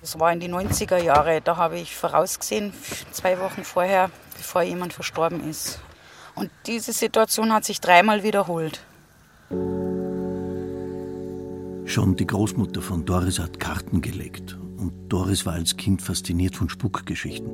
Das 0.01 0.19
war 0.19 0.33
in 0.33 0.41
die 0.41 0.49
90er 0.49 1.01
Jahre. 1.01 1.39
Da 1.39 1.55
habe 1.55 1.79
ich 1.79 1.95
vorausgesehen, 1.95 2.73
zwei 3.13 3.39
Wochen 3.39 3.63
vorher, 3.63 4.11
bevor 4.35 4.63
jemand 4.63 4.91
verstorben 4.91 5.49
ist. 5.49 5.79
Und 6.35 6.51
diese 6.65 6.91
Situation 6.91 7.53
hat 7.53 7.63
sich 7.63 7.79
dreimal 7.79 8.23
wiederholt. 8.23 8.81
Schon 11.85 12.17
die 12.17 12.27
Großmutter 12.27 12.81
von 12.81 13.05
Doris 13.05 13.39
hat 13.39 13.57
Karten 13.57 14.01
gelegt. 14.01 14.57
Und 14.79 14.93
Doris 15.09 15.45
war 15.45 15.53
als 15.53 15.75
Kind 15.75 16.01
fasziniert 16.01 16.55
von 16.55 16.69
Spukgeschichten. 16.69 17.49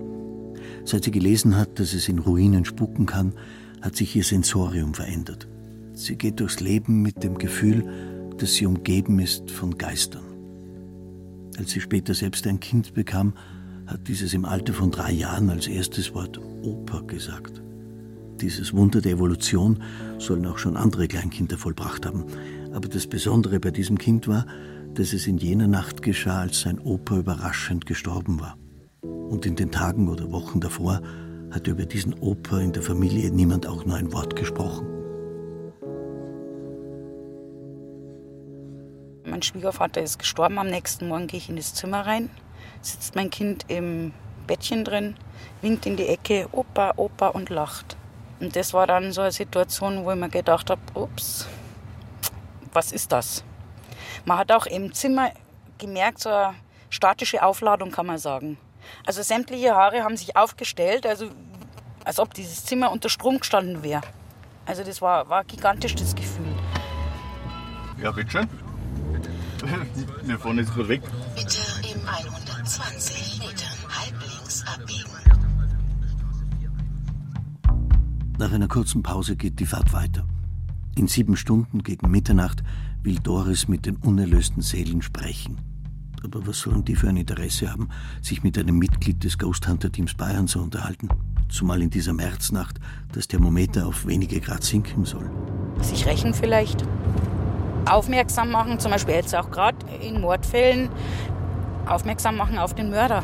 Seit 0.83 1.03
sie 1.03 1.11
gelesen 1.11 1.57
hat, 1.57 1.79
dass 1.79 1.93
es 1.93 2.07
in 2.07 2.19
Ruinen 2.19 2.65
spuken 2.65 3.07
kann, 3.07 3.33
hat 3.81 3.95
sich 3.95 4.15
ihr 4.15 4.23
Sensorium 4.23 4.93
verändert. 4.93 5.47
Sie 5.93 6.15
geht 6.15 6.39
durchs 6.39 6.59
Leben 6.59 7.01
mit 7.01 7.23
dem 7.23 7.37
Gefühl, 7.37 7.83
dass 8.37 8.53
sie 8.53 8.65
umgeben 8.65 9.19
ist 9.19 9.49
von 9.49 9.77
Geistern. 9.77 10.23
Als 11.57 11.71
sie 11.71 11.81
später 11.81 12.13
selbst 12.13 12.45
ein 12.47 12.59
Kind 12.59 12.93
bekam, 12.93 13.33
hat 13.87 14.07
dieses 14.07 14.33
im 14.33 14.45
Alter 14.45 14.73
von 14.73 14.91
drei 14.91 15.11
Jahren 15.11 15.49
als 15.49 15.67
erstes 15.67 16.13
Wort 16.13 16.39
Opa 16.63 17.01
gesagt. 17.01 17.61
Dieses 18.41 18.73
Wunder 18.73 19.01
der 19.01 19.13
Evolution 19.13 19.81
sollen 20.19 20.45
auch 20.45 20.57
schon 20.57 20.75
andere 20.75 21.07
Kleinkinder 21.07 21.57
vollbracht 21.57 22.05
haben. 22.05 22.25
Aber 22.73 22.89
das 22.89 23.07
Besondere 23.07 23.59
bei 23.59 23.71
diesem 23.71 23.97
Kind 23.97 24.27
war, 24.27 24.45
dass 24.95 25.13
es 25.13 25.27
in 25.27 25.37
jener 25.37 25.67
Nacht 25.67 26.01
geschah, 26.01 26.41
als 26.41 26.61
sein 26.61 26.79
Opa 26.79 27.17
überraschend 27.17 27.85
gestorben 27.85 28.39
war. 28.39 28.57
Und 29.01 29.45
in 29.45 29.55
den 29.55 29.71
Tagen 29.71 30.07
oder 30.07 30.31
Wochen 30.31 30.61
davor 30.61 31.01
hatte 31.51 31.71
über 31.71 31.85
diesen 31.85 32.13
Opa 32.13 32.59
in 32.59 32.71
der 32.71 32.81
Familie 32.81 33.29
niemand 33.29 33.67
auch 33.67 33.85
nur 33.85 33.97
ein 33.97 34.11
Wort 34.13 34.35
gesprochen. 34.35 34.87
Mein 39.25 39.41
Schwiegervater 39.41 40.01
ist 40.01 40.19
gestorben. 40.19 40.57
Am 40.59 40.67
nächsten 40.67 41.07
Morgen 41.07 41.27
gehe 41.27 41.39
ich 41.39 41.49
in 41.49 41.57
das 41.57 41.73
Zimmer 41.73 42.05
rein, 42.05 42.29
sitzt 42.81 43.15
mein 43.15 43.29
Kind 43.29 43.65
im 43.67 44.13
Bettchen 44.47 44.85
drin, 44.85 45.15
winkt 45.61 45.85
in 45.85 45.97
die 45.97 46.07
Ecke, 46.07 46.47
Opa, 46.51 46.93
Opa 46.95 47.29
und 47.29 47.49
lacht. 47.49 47.97
Und 48.39 48.55
das 48.55 48.73
war 48.73 48.87
dann 48.87 49.11
so 49.11 49.21
eine 49.21 49.31
Situation, 49.31 50.05
wo 50.05 50.11
ich 50.11 50.17
mir 50.17 50.29
gedacht 50.29 50.69
habe, 50.69 50.81
ups, 50.93 51.47
was 52.71 52.91
ist 52.91 53.11
das? 53.11 53.43
Man 54.25 54.39
hat 54.39 54.51
auch 54.51 54.65
im 54.65 54.91
Zimmer 54.93 55.31
gemerkt, 55.77 56.19
so 56.19 56.29
eine 56.29 56.55
statische 56.89 57.43
Aufladung 57.43 57.91
kann 57.91 58.07
man 58.07 58.17
sagen. 58.17 58.57
Also 59.05 59.21
sämtliche 59.21 59.75
Haare 59.75 60.03
haben 60.03 60.17
sich 60.17 60.35
aufgestellt, 60.35 61.05
also 61.05 61.29
als 62.03 62.19
ob 62.19 62.33
dieses 62.33 62.65
Zimmer 62.65 62.91
unter 62.91 63.09
Strom 63.09 63.39
gestanden 63.39 63.83
wäre. 63.83 64.01
Also 64.65 64.83
das 64.83 65.01
war, 65.01 65.29
war 65.29 65.43
gigantisch, 65.43 65.95
das 65.95 66.15
Gefühl. 66.15 66.55
Ja, 68.01 68.11
bitteschön. 68.11 68.47
Wir 70.23 70.39
fahren 70.39 70.57
jetzt 70.57 70.73
gerade 70.73 70.89
weg. 70.89 71.01
Bitte 71.35 71.61
im 71.93 72.07
120 72.07 73.39
Metern 73.39 73.67
halblinks 73.89 74.65
abbiegen. 74.67 75.11
Nach 78.37 78.51
einer 78.51 78.67
kurzen 78.67 79.01
Pause 79.01 79.35
geht 79.35 79.59
die 79.59 79.65
Fahrt 79.65 79.93
weiter. 79.93 80.25
In 80.97 81.07
sieben 81.07 81.37
Stunden 81.37 81.83
gegen 81.83 82.09
Mitternacht 82.09 82.63
will 83.05 83.19
Doris 83.19 83.67
mit 83.67 83.85
den 83.85 83.97
unerlösten 83.97 84.61
Seelen 84.61 85.01
sprechen. 85.01 85.57
Aber 86.23 86.45
was 86.47 86.59
sollen 86.59 86.83
die 86.83 86.95
für 86.95 87.07
ein 87.07 87.17
Interesse 87.17 87.71
haben, 87.71 87.89
sich 88.21 88.41
mit 88.41 88.57
einem 88.57 88.79
Mitglied 88.79 89.23
des 89.23 89.37
Ghost 89.37 89.67
Hunter 89.67 89.91
Teams 89.91 90.15
Bayern 90.15 90.47
zu 90.47 90.59
unterhalten? 90.59 91.09
Zumal 91.47 91.83
in 91.83 91.91
dieser 91.91 92.13
Märznacht 92.13 92.79
das 93.13 93.27
Thermometer 93.27 93.85
auf 93.85 94.07
wenige 94.07 94.41
Grad 94.41 94.63
sinken 94.63 95.05
soll. 95.05 95.29
Sich 95.81 96.07
rächen 96.07 96.33
vielleicht. 96.33 96.83
Aufmerksam 97.85 98.49
machen, 98.49 98.79
zum 98.79 98.91
Beispiel 98.91 99.13
jetzt 99.13 99.35
auch 99.35 99.51
gerade 99.51 99.77
in 100.01 100.19
Mordfällen, 100.19 100.89
aufmerksam 101.85 102.35
machen 102.35 102.57
auf 102.57 102.73
den 102.73 102.89
Mörder. 102.89 103.23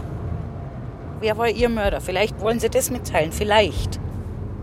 Wer 1.19 1.37
war 1.39 1.49
Ihr 1.49 1.69
Mörder? 1.69 2.01
Vielleicht 2.01 2.39
wollen 2.39 2.59
Sie 2.59 2.69
das 2.69 2.91
mitteilen, 2.91 3.31
vielleicht. 3.31 3.99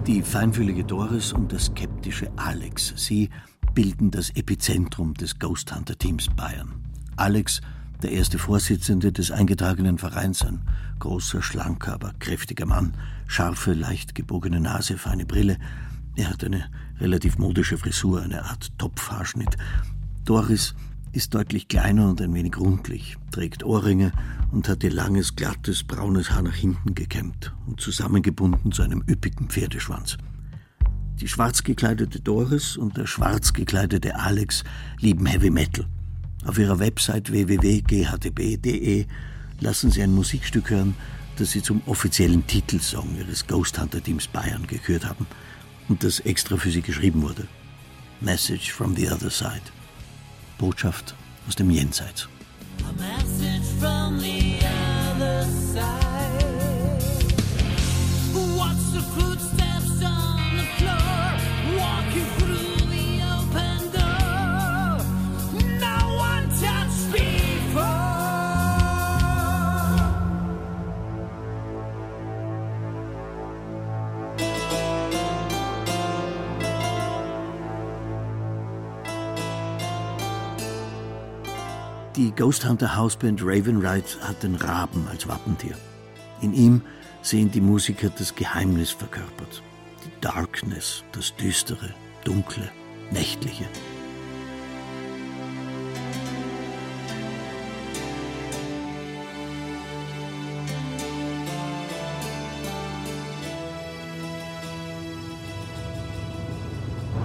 Die 0.07 0.23
feinfühlige 0.23 0.85
Doris 0.85 1.33
und 1.33 1.51
der 1.51 1.59
skeptische 1.59 2.31
Alex, 2.37 2.95
sie 2.97 3.31
bilden 3.75 4.11
das 4.11 4.31
Epizentrum 4.31 5.15
des 5.15 5.39
Ghost 5.39 5.75
Hunter 5.75 5.97
Teams 5.97 6.29
Bayern. 6.37 6.85
Alex 7.17 7.61
der 8.03 8.13
erste 8.13 8.39
Vorsitzende 8.39 9.13
des 9.13 9.31
eingetragenen 9.31 9.99
Vereins, 9.99 10.43
ein 10.43 10.61
großer, 11.01 11.43
schlanker, 11.43 11.95
aber 11.95 12.13
kräftiger 12.21 12.67
Mann, 12.67 12.95
scharfe, 13.27 13.73
leicht 13.73 14.15
gebogene 14.15 14.61
Nase, 14.61 14.99
feine 14.99 15.27
Brille. 15.27 15.59
Er 16.15 16.31
hat 16.31 16.45
eine 16.45 16.71
relativ 17.01 17.39
modische 17.39 17.77
Frisur, 17.77 18.23
eine 18.23 18.45
Art 18.45 18.71
Topfhaarschnitt. 18.79 19.57
Doris 20.25 20.75
ist 21.13 21.35
deutlich 21.35 21.69
kleiner 21.69 22.09
und 22.09 22.21
ein 22.21 22.35
wenig 22.35 22.57
rundlich, 22.57 23.17
trägt 23.33 23.65
Ohrringe 23.65 24.13
und 24.53 24.69
hat 24.69 24.85
ihr 24.85 24.93
langes, 24.93 25.35
glattes, 25.35 25.83
braunes 25.83 26.31
Haar 26.31 26.43
nach 26.43 26.55
hinten 26.55 26.95
gekämmt 26.95 27.53
und 27.67 27.81
zusammengebunden 27.81 28.71
zu 28.71 28.83
einem 28.83 29.03
üppigen 29.09 29.49
Pferdeschwanz. 29.49 30.19
Die 31.21 31.29
schwarz 31.29 31.65
gekleidete 31.65 32.21
Doris 32.21 32.77
und 32.77 32.97
der 32.97 33.07
schwarz 33.07 33.53
gekleidete 33.53 34.17
Alex 34.17 34.65
lieben 35.01 35.27
Heavy 35.27 35.51
Metal– 35.51 35.87
auf 36.45 36.59
ihrer 36.59 36.79
Website 36.79 37.31
www.ghtb.de 37.31 39.07
lassen 39.61 39.91
sie 39.91 40.03
ein 40.03 40.15
Musikstück 40.15 40.71
hören, 40.71 40.95
das 41.37 41.51
sie 41.51 41.63
zum 41.63 41.83
offiziellen 41.87 42.47
Titelsong 42.47 43.17
ihres 43.19 43.47
Ghost 43.47 43.79
Hunter 43.79 44.03
Teams 44.03 44.29
Bayern 44.29 44.67
gekürt 44.67 45.05
haben 45.05 45.27
und 45.89 46.05
das 46.05 46.21
extra 46.21 46.57
für 46.57 46.71
sie 46.71 46.83
geschrieben 46.83 47.23
wurde. 47.23 47.47
Message 48.21 48.73
from 48.73 48.97
the 48.97 49.11
other 49.11 49.31
side. 49.31 49.63
Botschaft 50.59 51.15
aus 51.47 51.57
dem 51.57 51.71
Jenseits. 51.71 52.29
A 52.89 52.93
message 52.93 53.67
from 53.79 54.19
the 54.21 54.59
other 54.61 55.45
side. 55.45 56.08
Die 82.19 82.33
Ghost 82.33 82.69
Hunter 82.69 82.97
Houseband 82.97 83.41
Ravenride 83.45 84.21
hat 84.23 84.43
den 84.43 84.57
Raben 84.57 85.07
als 85.09 85.29
Wappentier. 85.29 85.77
In 86.41 86.53
ihm 86.53 86.83
sehen 87.23 87.49
die 87.53 87.61
Musiker 87.61 88.11
das 88.11 88.35
Geheimnis 88.35 88.91
verkörpert. 88.91 89.63
Die 90.05 90.21
Darkness, 90.21 91.05
das 91.13 91.37
Düstere, 91.37 91.95
Dunkle, 92.25 92.69
Nächtliche. 93.13 93.67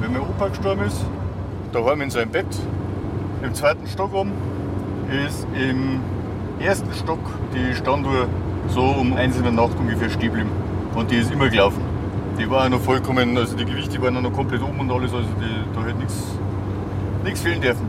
Wenn 0.01 0.13
mein 0.13 0.21
Opa 0.21 0.49
gestorben 0.49 0.83
ist, 0.83 1.03
da 1.71 1.83
waren 1.83 1.97
wir 1.97 2.05
in 2.05 2.11
seinem 2.11 2.29
Bett, 2.29 2.45
im 3.41 3.55
zweiten 3.55 3.87
Stock 3.87 4.13
oben, 4.13 4.33
ist 5.13 5.45
im 5.55 5.99
ersten 6.59 6.91
Stock 6.93 7.19
die 7.53 7.75
Standuhr 7.75 8.27
so 8.69 8.81
um 8.81 9.15
der 9.15 9.51
Nacht 9.51 9.77
ungefähr 9.77 10.09
stehen 10.09 10.29
geblieben. 10.29 10.49
Und 10.95 11.11
die 11.11 11.17
ist 11.17 11.31
immer 11.31 11.49
gelaufen. 11.49 11.81
Die 12.39 12.49
war 12.49 12.67
noch 12.69 12.81
vollkommen, 12.81 13.37
also 13.37 13.55
die 13.55 13.65
Gewichte 13.65 14.01
waren 14.01 14.21
noch 14.21 14.33
komplett 14.33 14.61
oben 14.61 14.79
und 14.79 14.91
alles, 14.91 15.13
also 15.13 15.27
die, 15.39 15.75
da 15.75 15.85
hätte 15.85 15.99
nichts 17.23 17.41
fehlen 17.41 17.61
dürfen. 17.61 17.87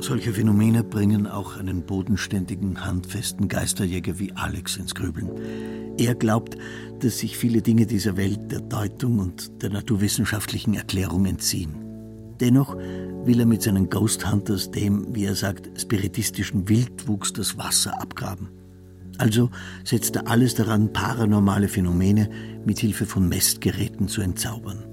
Solche 0.00 0.34
Phänomene 0.34 0.84
bringen 0.84 1.26
auch 1.26 1.56
einen 1.56 1.82
bodenständigen, 1.86 2.84
handfesten 2.84 3.48
Geisterjäger 3.48 4.18
wie 4.18 4.32
Alex 4.34 4.76
ins 4.76 4.94
Grübeln. 4.94 5.30
Er 5.96 6.14
glaubt, 6.14 6.58
dass 7.00 7.20
sich 7.20 7.38
viele 7.38 7.62
Dinge 7.62 7.86
dieser 7.86 8.16
Welt 8.16 8.52
der 8.52 8.60
Deutung 8.60 9.18
und 9.18 9.62
der 9.62 9.70
naturwissenschaftlichen 9.70 10.74
Erklärung 10.74 11.24
entziehen. 11.24 11.74
Dennoch 12.40 12.76
will 13.26 13.40
er 13.40 13.46
mit 13.46 13.62
seinen 13.62 13.88
Ghost 13.88 14.30
Hunters 14.30 14.70
dem, 14.70 15.14
wie 15.14 15.24
er 15.24 15.34
sagt, 15.34 15.80
spiritistischen 15.80 16.68
Wildwuchs 16.68 17.32
das 17.32 17.56
Wasser 17.56 18.00
abgraben. 18.00 18.48
Also 19.18 19.50
setzt 19.84 20.16
er 20.16 20.28
alles 20.28 20.54
daran, 20.54 20.92
paranormale 20.92 21.68
Phänomene 21.68 22.28
mit 22.64 22.78
Hilfe 22.78 23.06
von 23.06 23.28
Messgeräten 23.28 24.08
zu 24.08 24.20
entzaubern. 24.22 24.84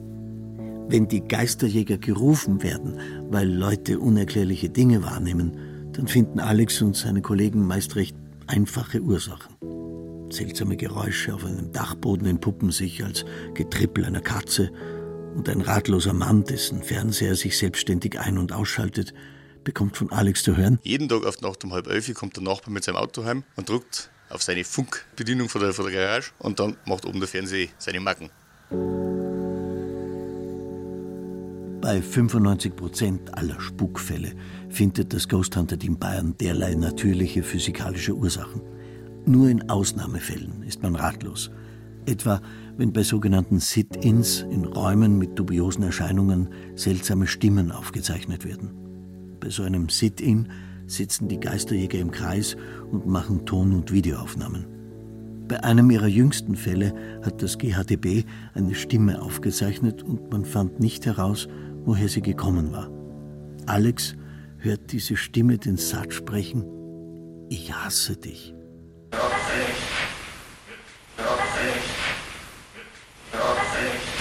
Wenn 0.88 1.08
die 1.08 1.22
Geisterjäger 1.22 1.98
gerufen 1.98 2.62
werden, 2.64 3.00
weil 3.30 3.50
Leute 3.50 4.00
unerklärliche 4.00 4.70
Dinge 4.70 5.04
wahrnehmen, 5.04 5.58
dann 5.94 6.08
finden 6.08 6.40
Alex 6.40 6.82
und 6.82 6.96
seine 6.96 7.22
Kollegen 7.22 7.66
meist 7.66 7.96
recht 7.96 8.16
einfache 8.48 9.02
Ursachen. 9.02 9.56
Seltsame 10.30 10.78
Geräusche 10.78 11.34
auf 11.34 11.46
einem 11.46 11.72
Dachboden 11.72 12.28
entpuppen 12.28 12.72
sich 12.72 13.04
als 13.04 13.26
Getrippel 13.54 14.06
einer 14.06 14.22
Katze 14.22 14.72
und 15.36 15.50
ein 15.50 15.62
ratloser 15.62 16.14
Mann, 16.14 16.44
dessen 16.44 16.84
Fernseher 16.84 17.36
sich 17.36 17.58
selbstständig 17.58 18.20
ein- 18.20 18.38
und 18.38 18.52
ausschaltet, 18.52 19.14
bekommt 19.64 19.98
von 19.98 20.12
Alex 20.12 20.44
zu 20.44 20.58
hören. 20.58 20.80
Jeden 20.84 21.10
Tag 21.10 21.26
auf 21.26 21.42
Nacht 21.42 21.64
um 21.64 21.74
halb 21.74 21.88
elf 21.88 22.14
kommt 22.14 22.36
der 22.36 22.44
Nachbar 22.44 22.72
mit 22.72 22.84
seinem 22.84 22.98
Auto 22.98 23.24
heim 23.24 23.44
und 23.56 23.70
drückt 23.70 24.10
auf 24.30 24.42
seine 24.42 24.64
Funkbedienung 24.64 25.50
von 25.50 25.62
der, 25.62 25.74
von 25.74 25.86
der 25.86 25.94
Garage 25.94 26.32
und 26.40 26.60
dann 26.60 26.78
macht 26.86 27.06
oben 27.06 27.20
der 27.20 27.28
Fernseher 27.28 27.68
seine 27.78 28.00
Macken. 28.00 28.30
Bei 31.82 32.02
95 32.02 32.76
Prozent 32.76 33.36
aller 33.36 33.60
Spukfälle 33.60 34.34
findet 34.70 35.14
das 35.14 35.28
Ghost 35.28 35.58
Hunter 35.58 35.80
Team 35.80 35.98
Bayern 35.98 36.38
derlei 36.38 36.76
natürliche 36.76 37.42
physikalische 37.42 38.14
Ursachen. 38.14 38.62
Nur 39.26 39.50
in 39.50 39.70
Ausnahmefällen 39.70 40.64
ist 40.64 40.84
man 40.84 40.96
ratlos. 40.96 41.50
Etwa 42.06 42.42
wenn 42.82 42.94
bei 42.94 43.04
sogenannten 43.04 43.60
Sit-ins 43.60 44.42
in 44.50 44.66
Räumen 44.66 45.20
mit 45.20 45.38
dubiosen 45.38 45.84
Erscheinungen 45.84 46.50
seltsame 46.74 47.28
Stimmen 47.28 47.72
aufgezeichnet 47.72 48.44
werden. 48.44 48.72
Bei 49.40 49.52
so 49.52 49.62
einem 49.62 49.88
Sit-in 49.88 50.48
sitzen 50.88 51.28
die 51.28 51.40
Geisterjäger 51.40 52.00
im 52.00 52.10
Kreis 52.10 52.58
und 52.92 53.06
machen 53.06 53.46
Ton- 53.46 53.74
und 53.74 53.92
Videoaufnahmen. 53.92 54.66
Bei 55.48 55.64
einem 55.64 55.92
ihrer 55.92 56.08
jüngsten 56.08 56.56
Fälle 56.56 56.96
hat 57.22 57.44
das 57.44 57.60
GHTB 57.60 58.26
eine 58.56 58.74
Stimme 58.74 59.22
aufgezeichnet 59.22 60.02
und 60.02 60.32
man 60.32 60.44
fand 60.44 60.80
nicht 60.80 61.06
heraus, 61.06 61.48
woher 61.86 62.10
sie 62.10 62.24
gekommen 62.24 62.72
war. 62.72 62.90
Alex 63.68 64.16
hört 64.58 64.92
diese 64.92 65.18
Stimme 65.18 65.60
den 65.60 65.78
Satz 65.78 66.16
sprechen, 66.16 66.66
ich 67.48 67.72
hasse 67.76 68.16
dich. 68.16 68.56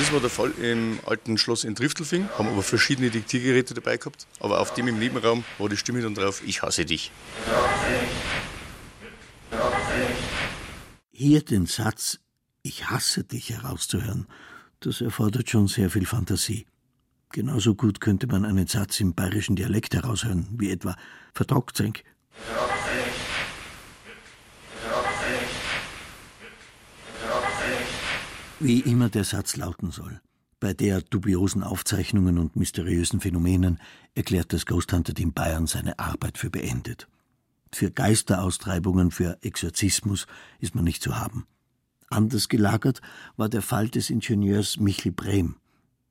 Das 0.00 0.12
war 0.14 0.20
der 0.20 0.30
Fall 0.30 0.50
im 0.52 0.98
alten 1.04 1.36
Schloss 1.36 1.62
in 1.62 1.74
Triftelfing, 1.74 2.26
haben 2.38 2.48
aber 2.48 2.62
verschiedene 2.62 3.10
Diktiergeräte 3.10 3.74
dabei 3.74 3.98
gehabt. 3.98 4.26
Aber 4.40 4.62
auf 4.62 4.72
dem 4.72 4.88
im 4.88 4.98
Nebenraum 4.98 5.44
war 5.58 5.68
die 5.68 5.76
Stimme 5.76 6.00
dann 6.00 6.14
drauf, 6.14 6.42
ich 6.44 6.62
hasse 6.62 6.86
dich. 6.86 7.12
Hier 11.10 11.42
den 11.42 11.66
Satz, 11.66 12.18
ich 12.62 12.88
hasse 12.88 13.24
dich 13.24 13.50
herauszuhören, 13.50 14.26
das 14.80 15.02
erfordert 15.02 15.50
schon 15.50 15.68
sehr 15.68 15.90
viel 15.90 16.06
Fantasie. 16.06 16.64
Genauso 17.32 17.74
gut 17.74 18.00
könnte 18.00 18.26
man 18.26 18.46
einen 18.46 18.68
Satz 18.68 19.00
im 19.00 19.12
bayerischen 19.12 19.54
Dialekt 19.54 19.94
heraushören, 19.94 20.48
wie 20.56 20.70
etwa 20.70 20.96
Vertrocktsenk. 21.34 22.04
Wie 28.62 28.80
immer 28.80 29.08
der 29.08 29.24
Satz 29.24 29.56
lauten 29.56 29.90
soll. 29.90 30.20
Bei 30.60 30.74
der 30.74 31.00
dubiosen 31.00 31.62
Aufzeichnungen 31.62 32.36
und 32.36 32.56
mysteriösen 32.56 33.18
Phänomenen 33.18 33.80
erklärt 34.14 34.52
das 34.52 34.66
Ghost 34.66 34.92
Hunter 34.92 35.14
Team 35.14 35.32
Bayern 35.32 35.66
seine 35.66 35.98
Arbeit 35.98 36.36
für 36.36 36.50
beendet. 36.50 37.08
Für 37.72 37.90
Geisteraustreibungen, 37.90 39.12
für 39.12 39.38
Exorzismus 39.40 40.26
ist 40.58 40.74
man 40.74 40.84
nicht 40.84 41.02
zu 41.02 41.18
haben. 41.18 41.46
Anders 42.10 42.50
gelagert 42.50 43.00
war 43.38 43.48
der 43.48 43.62
Fall 43.62 43.88
des 43.88 44.10
Ingenieurs 44.10 44.78
Michel 44.78 45.12
Brehm. 45.12 45.56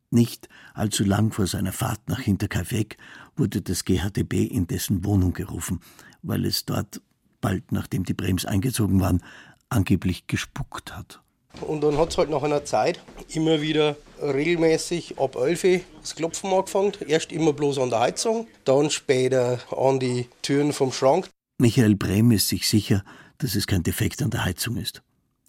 Nicht 0.09 0.49
allzu 0.73 1.03
lang 1.03 1.31
vor 1.31 1.45
seiner 1.45 1.71
Fahrt 1.71 2.09
nach 2.09 2.19
Hinterkaifeck 2.19 2.97
wurde 3.35 3.61
das 3.61 3.85
GHTB 3.85 4.33
in 4.49 4.65
dessen 4.65 5.05
Wohnung 5.05 5.33
gerufen, 5.33 5.81
weil 6.23 6.45
es 6.45 6.65
dort, 6.65 6.99
bald 7.41 7.71
nachdem 7.71 8.05
die 8.05 8.15
Brems 8.15 8.45
eingezogen 8.45 8.99
waren, 9.01 9.21
angeblich 9.69 10.25
gespuckt 10.25 10.97
hat. 10.97 11.21
Und 11.61 11.81
dann 11.81 11.97
hat 11.97 12.09
es 12.11 12.17
halt 12.17 12.29
nach 12.29 12.43
einer 12.43 12.65
Zeit 12.65 12.99
immer 13.29 13.61
wieder 13.61 13.97
regelmäßig 14.21 15.19
ab 15.19 15.35
11 15.35 15.83
das 16.01 16.15
Klopfen 16.15 16.51
angefangen. 16.51 16.93
Erst 17.07 17.31
immer 17.31 17.53
bloß 17.53 17.79
an 17.79 17.89
der 17.89 17.99
Heizung, 17.99 18.47
dann 18.65 18.89
später 18.89 19.59
an 19.75 19.99
die 19.99 20.27
Türen 20.41 20.73
vom 20.73 20.91
Schrank. 20.91 21.29
Michael 21.57 21.95
Brehm 21.95 22.31
ist 22.31 22.47
sich 22.47 22.69
sicher, 22.69 23.03
dass 23.39 23.55
es 23.55 23.67
kein 23.67 23.83
Defekt 23.83 24.21
an 24.21 24.29
der 24.29 24.45
Heizung 24.45 24.77
ist. 24.77 25.01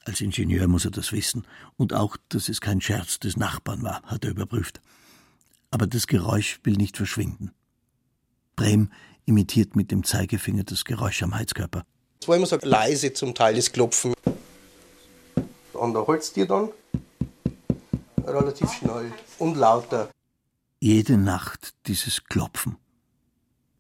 Als 0.04 0.20
Ingenieur 0.20 0.66
muss 0.66 0.84
er 0.84 0.90
das 0.90 1.12
wissen. 1.12 1.46
Und 1.76 1.92
auch, 1.92 2.16
dass 2.30 2.48
es 2.48 2.60
kein 2.60 2.80
Scherz 2.80 3.20
des 3.20 3.36
Nachbarn 3.36 3.82
war, 3.82 4.02
hat 4.04 4.24
er 4.24 4.30
überprüft. 4.30 4.80
Aber 5.70 5.86
das 5.86 6.06
Geräusch 6.06 6.58
will 6.64 6.74
nicht 6.74 6.96
verschwinden. 6.96 7.52
Brehm 8.56 8.90
imitiert 9.26 9.76
mit 9.76 9.90
dem 9.90 10.02
Zeigefinger 10.02 10.64
das 10.64 10.84
Geräusch 10.84 11.22
am 11.22 11.34
Heizkörper. 11.34 11.84
Es 12.20 12.28
war 12.28 12.36
immer 12.36 12.46
so 12.46 12.58
leise 12.62 13.12
zum 13.12 13.34
Teil 13.34 13.54
das 13.54 13.70
Klopfen. 13.70 14.14
An 15.80 15.94
der 15.94 16.06
Holztier 16.06 16.46
dann 16.46 16.68
relativ 18.26 18.70
schnell 18.70 19.10
und 19.38 19.56
lauter. 19.56 20.10
Jede 20.78 21.16
Nacht 21.16 21.72
dieses 21.86 22.22
Klopfen. 22.24 22.76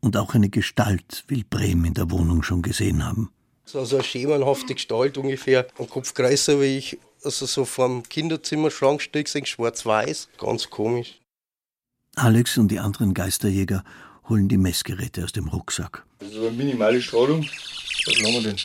Und 0.00 0.16
auch 0.16 0.34
eine 0.34 0.48
Gestalt 0.48 1.24
will 1.28 1.44
Brehm 1.48 1.84
in 1.84 1.92
der 1.92 2.10
Wohnung 2.10 2.42
schon 2.42 2.62
gesehen 2.62 3.04
haben. 3.04 3.30
So, 3.66 3.84
so 3.84 3.96
eine 3.96 4.04
schemenhafte 4.04 4.74
Gestalt 4.74 5.18
ungefähr, 5.18 5.66
ein 5.78 5.88
Kopf 5.90 6.14
größer 6.14 6.58
wie 6.60 6.78
ich. 6.78 6.98
Also 7.22 7.44
so 7.44 7.66
vom 7.66 8.02
Kinderzimmer-Schrankstück, 8.02 9.28
schwarz-weiß, 9.28 10.30
ganz 10.38 10.70
komisch. 10.70 11.20
Alex 12.16 12.56
und 12.56 12.68
die 12.68 12.78
anderen 12.78 13.12
Geisterjäger 13.12 13.84
holen 14.26 14.48
die 14.48 14.56
Messgeräte 14.56 15.22
aus 15.22 15.32
dem 15.32 15.48
Rucksack. 15.48 16.06
Das 16.18 16.30
ist 16.30 16.38
eine 16.38 16.50
minimale 16.50 17.02
Strahlung. 17.02 17.42
Was 17.42 18.24
haben 18.24 18.32
wir 18.32 18.42
denn? 18.42 18.56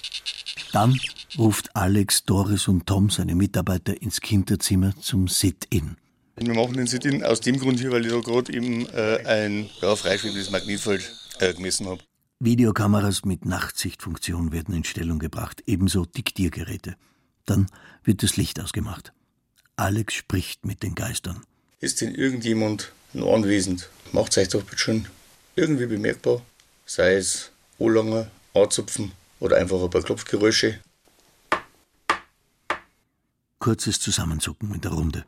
Dann 0.75 0.99
ruft 1.37 1.73
Alex, 1.73 2.25
Doris 2.25 2.67
und 2.67 2.85
Tom 2.85 3.09
seine 3.09 3.33
Mitarbeiter 3.33 4.01
ins 4.01 4.19
Kinderzimmer 4.19 4.93
zum 4.99 5.29
Sit-In. 5.29 5.95
Wir 6.35 6.53
machen 6.53 6.73
den 6.73 6.85
Sit-In 6.85 7.23
aus 7.23 7.39
dem 7.39 7.57
Grund 7.59 7.79
hier, 7.79 7.91
weil 7.91 8.05
ich 8.05 8.11
da 8.11 8.19
gerade 8.19 8.51
eben 8.51 8.85
äh, 8.89 9.23
ein 9.25 9.69
ja, 9.81 9.95
freischwebendes 9.95 10.51
Magnetfeld 10.51 11.09
äh, 11.39 11.53
gemessen 11.53 11.87
habe. 11.87 12.03
Videokameras 12.41 13.23
mit 13.23 13.45
Nachtsichtfunktion 13.45 14.51
werden 14.51 14.75
in 14.75 14.83
Stellung 14.83 15.17
gebracht, 15.17 15.63
ebenso 15.65 16.03
Diktiergeräte. 16.03 16.97
Dann 17.45 17.67
wird 18.03 18.21
das 18.21 18.35
Licht 18.35 18.59
ausgemacht. 18.59 19.13
Alex 19.77 20.15
spricht 20.15 20.65
mit 20.65 20.83
den 20.83 20.93
Geistern. 20.93 21.41
Ist 21.79 22.01
denn 22.01 22.13
irgendjemand 22.13 22.91
noch 23.13 23.33
anwesend? 23.33 23.89
Macht 24.11 24.37
euch 24.37 24.49
doch 24.49 24.63
bitte 24.63 24.79
schon 24.79 25.05
irgendwie 25.55 25.85
bemerkbar. 25.85 26.41
Sei 26.85 27.13
es 27.13 27.51
Anlangen, 27.79 28.27
Anzupfen 28.53 29.13
oder 29.39 29.57
einfach 29.57 29.81
ein 29.81 29.89
paar 29.89 30.03
Klopfgeräusche. 30.03 30.79
Kurzes 33.59 33.99
Zusammenzucken 33.99 34.73
in 34.73 34.81
der 34.81 34.91
Runde. 34.91 35.25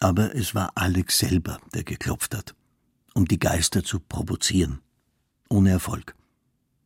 Aber 0.00 0.34
es 0.34 0.54
war 0.54 0.72
Alex 0.74 1.18
selber, 1.18 1.58
der 1.74 1.84
geklopft 1.84 2.34
hat, 2.34 2.54
um 3.14 3.26
die 3.26 3.38
Geister 3.38 3.84
zu 3.84 4.00
provozieren. 4.00 4.80
Ohne 5.48 5.70
Erfolg. 5.70 6.14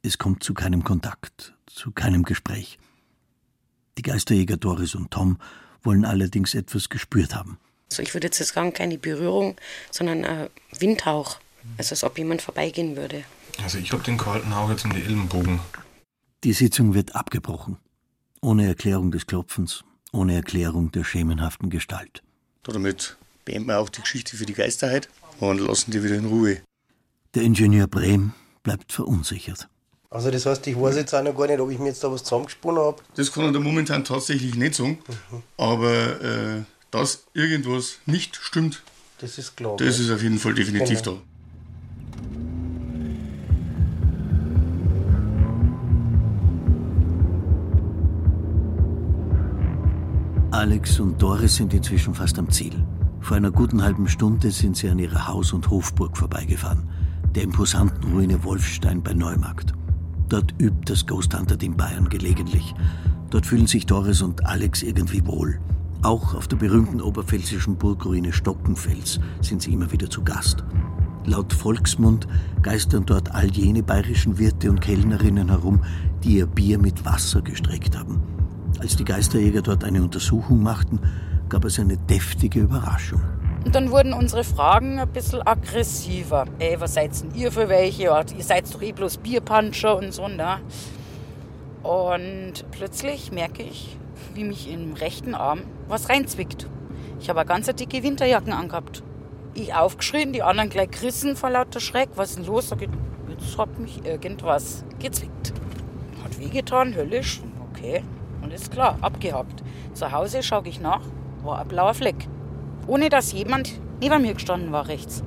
Es 0.03 0.19
kommt 0.19 0.43
zu 0.43 0.55
keinem 0.55 0.85
Kontakt, 0.85 1.55
zu 1.67 1.91
keinem 1.91 2.23
Gespräch. 2.25 2.79
Die 3.97 4.03
Geisterjäger 4.03 4.57
Doris 4.57 4.95
und 4.95 5.11
Tom 5.11 5.39
wollen 5.83 6.05
allerdings 6.05 6.55
etwas 6.55 6.89
gespürt 6.89 7.35
haben. 7.35 7.59
Also 7.91 8.03
ich 8.03 8.15
würde 8.15 8.27
jetzt 8.27 8.39
sagen, 8.39 8.73
keine 8.73 8.99
Berührung, 8.99 9.57
sondern 9.91 10.25
ein 10.25 10.51
Windhauch. 10.79 11.39
Also 11.77 11.93
als 11.93 12.05
ob 12.05 12.19
jemand 12.19 12.43
vorbeigehen 12.43 12.97
würde. 12.97 13.25
Also 13.63 13.79
ich 13.79 13.93
habe 13.93 14.03
den 14.03 14.19
kalten 14.19 14.55
Hauch 14.55 14.71
jetzt 14.71 14.85
um 14.85 14.95
die 14.95 15.03
Ellenbogen. 15.03 15.61
Die 16.45 16.53
Sitzung 16.53 16.95
wird 16.95 17.15
abgebrochen. 17.15 17.79
Ohne 18.41 18.67
Erklärung 18.69 19.11
des 19.11 19.27
Klopfens, 19.27 19.83
ohne 20.13 20.35
Erklärung 20.37 20.93
der 20.93 21.03
schemenhaften 21.05 21.71
Gestalt. 21.71 22.23
Damit 22.63 23.17
beenden 23.45 23.69
wir 23.69 23.79
auch 23.81 23.89
die 23.89 24.01
Geschichte 24.03 24.37
für 24.37 24.47
die 24.47 24.53
Geisterheit 24.55 25.09
und 25.41 25.59
lassen 25.61 25.91
die 25.91 26.03
wieder 26.05 26.15
in 26.15 26.27
Ruhe. 26.27 26.59
Der 27.35 27.43
Ingenieur 27.43 27.89
Brehm 27.89 28.33
bleibt 28.63 28.93
verunsichert. 28.93 29.69
Also 30.11 30.31
das 30.31 30.47
heißt, 30.47 30.67
ich 30.69 30.81
weiß 30.81 30.97
jetzt 30.97 31.13
auch 31.15 31.23
noch 31.23 31.37
gar 31.37 31.47
nicht, 31.49 31.61
ob 31.61 31.71
ich 31.71 31.79
mir 31.79 31.89
jetzt 31.89 32.03
da 32.05 32.11
was 32.11 32.23
zusammengesponnen 32.25 32.83
habe. 32.83 33.03
Das 33.17 33.33
kann 33.33 33.53
er 33.53 33.61
momentan 33.61 34.05
tatsächlich 34.05 34.55
nicht 34.55 34.75
sagen. 34.75 34.99
Aber 35.57 36.23
äh, 36.23 36.63
dass 36.91 37.25
irgendwas 37.35 37.99
nicht 38.07 38.37
stimmt, 38.37 38.83
Das 39.19 39.37
ist 39.37 39.57
klar. 39.57 39.77
das 39.77 39.99
ist 39.99 40.11
auf 40.11 40.23
jeden 40.23 40.39
Fall 40.39 40.55
definitiv 40.55 41.03
Genau. 41.03 41.17
da. 41.17 41.23
Alex 50.51 50.99
und 50.99 51.21
Doris 51.21 51.57
sind 51.57 51.75
inzwischen 51.75 52.15
fast 52.15 52.39
am 52.39 52.49
Ziel. 52.51 52.73
Vor 53.21 53.37
einer 53.37 53.51
guten 53.51 53.83
halben 53.83 54.09
Stunde 54.09 54.51
sind 54.51 54.79
sie 54.79 54.89
an 54.89 54.99
ihrer 54.99 55.29
Haus- 55.29 55.53
und 55.53 55.69
Hofburg 55.69 56.17
vorbeigefahren, 56.17 56.89
der 57.35 57.43
imposanten 57.43 58.11
Ruine 58.13 58.43
Wolfstein 58.45 59.03
bei 59.03 59.13
Neumarkt. 59.13 59.75
Dort 60.31 60.55
übt 60.59 60.91
das 60.91 61.07
Ghost 61.07 61.39
Hunter 61.39 61.59
Team 61.59 61.77
Bayern 61.77 62.09
gelegentlich. 62.09 62.75
Dort 63.29 63.45
fühlen 63.45 63.67
sich 63.67 63.85
Doris 63.85 64.23
und 64.23 64.47
Alex 64.47 64.83
irgendwie 64.83 65.25
wohl. 65.27 65.61
Auch 66.01 66.35
auf 66.35 66.49
der 66.49 66.57
berühmten 66.57 67.03
oberpfälzischen 67.03 67.77
Burgruine 67.77 68.33
Stockenfels 68.33 69.21
sind 69.43 69.61
sie 69.61 69.75
immer 69.75 69.93
wieder 69.93 70.09
zu 70.09 70.25
Gast. 70.25 70.65
Laut 71.27 71.53
Volksmund 71.53 72.27
geistern 72.63 73.05
dort 73.05 73.35
all 73.35 73.51
jene 73.51 73.83
bayerischen 73.83 74.39
Wirte 74.39 74.71
und 74.71 74.81
Kellnerinnen 74.81 75.51
herum, 75.51 75.81
die 76.25 76.39
ihr 76.39 76.47
Bier 76.47 76.79
mit 76.79 77.05
Wasser 77.05 77.43
gestreckt 77.43 77.99
haben. 77.99 78.38
Als 78.81 78.95
die 78.95 79.05
Geisterjäger 79.05 79.63
dort 79.63 79.83
eine 79.83 80.03
Untersuchung 80.03 80.63
machten, 80.63 81.01
gab 81.49 81.65
es 81.65 81.81
eine 81.81 81.97
deftige 81.97 82.61
Überraschung. 82.61 83.21
Und 83.65 83.75
dann 83.75 83.91
wurden 83.91 84.13
unsere 84.13 84.45
Fragen 84.45 85.01
ein 85.01 85.09
bisschen 85.09 85.45
aggressiver. 85.45 86.47
Ey, 86.61 86.81
was 86.81 86.95
seid 86.95 87.11
denn 87.21 87.35
ihr 87.35 87.51
für 87.51 87.69
welche? 87.69 88.05
Ihr 88.05 88.45
seid 88.45 88.73
doch 88.73 88.81
eh 88.81 88.93
bloß 88.93 89.19
Bierpuncher 89.19 89.97
und 89.99 90.15
so, 90.15 90.29
ne? 90.29 90.59
Und 91.83 92.65
plötzlich 92.71 93.33
merke 93.33 93.63
ich, 93.63 93.97
wie 94.35 94.45
mich 94.45 94.71
im 94.71 94.93
rechten 94.93 95.35
Arm 95.35 95.63
was 95.89 96.09
reinzwickt. 96.09 96.69
Ich 97.21 97.29
habe 97.29 97.41
eine 97.41 97.49
ganz 97.49 97.67
dicke 97.67 98.03
Winterjacken 98.05 98.53
angehabt. 98.53 99.03
Ich 99.55 99.75
aufgeschrien, 99.75 100.33
die 100.33 100.43
anderen 100.43 100.71
gleich 100.71 100.91
gerissen 100.91 101.35
vor 101.35 101.51
lauter 101.51 101.81
Schreck. 101.81 102.11
Was 102.15 102.31
ist 102.31 102.39
denn 102.39 102.47
los? 102.47 102.69
Sag 102.69 102.83
ich, 102.83 102.89
jetzt 103.29 103.59
hat 103.59 103.77
mich 103.79 104.05
irgendwas 104.05 104.85
gezwickt. 105.01 105.53
Hat 106.23 106.39
wehgetan, 106.39 106.95
höllisch. 106.95 107.41
Okay, 107.73 108.03
alles 108.49 108.71
klar, 108.71 108.97
abgehakt. 109.03 109.63
Zu 109.93 110.11
Hause 110.11 110.43
schaue 110.43 110.69
ich 110.69 110.81
nach, 110.81 111.03
war 111.43 111.59
ein 111.61 111.69
blauer 111.69 111.93
Fleck. 111.93 112.29
Ohne 112.87 113.11
dass 113.11 113.33
jemand 113.33 113.79
neben 114.01 114.23
mir 114.23 114.33
gestanden 114.33 114.73
war 114.73 114.89
rechts. 114.89 115.23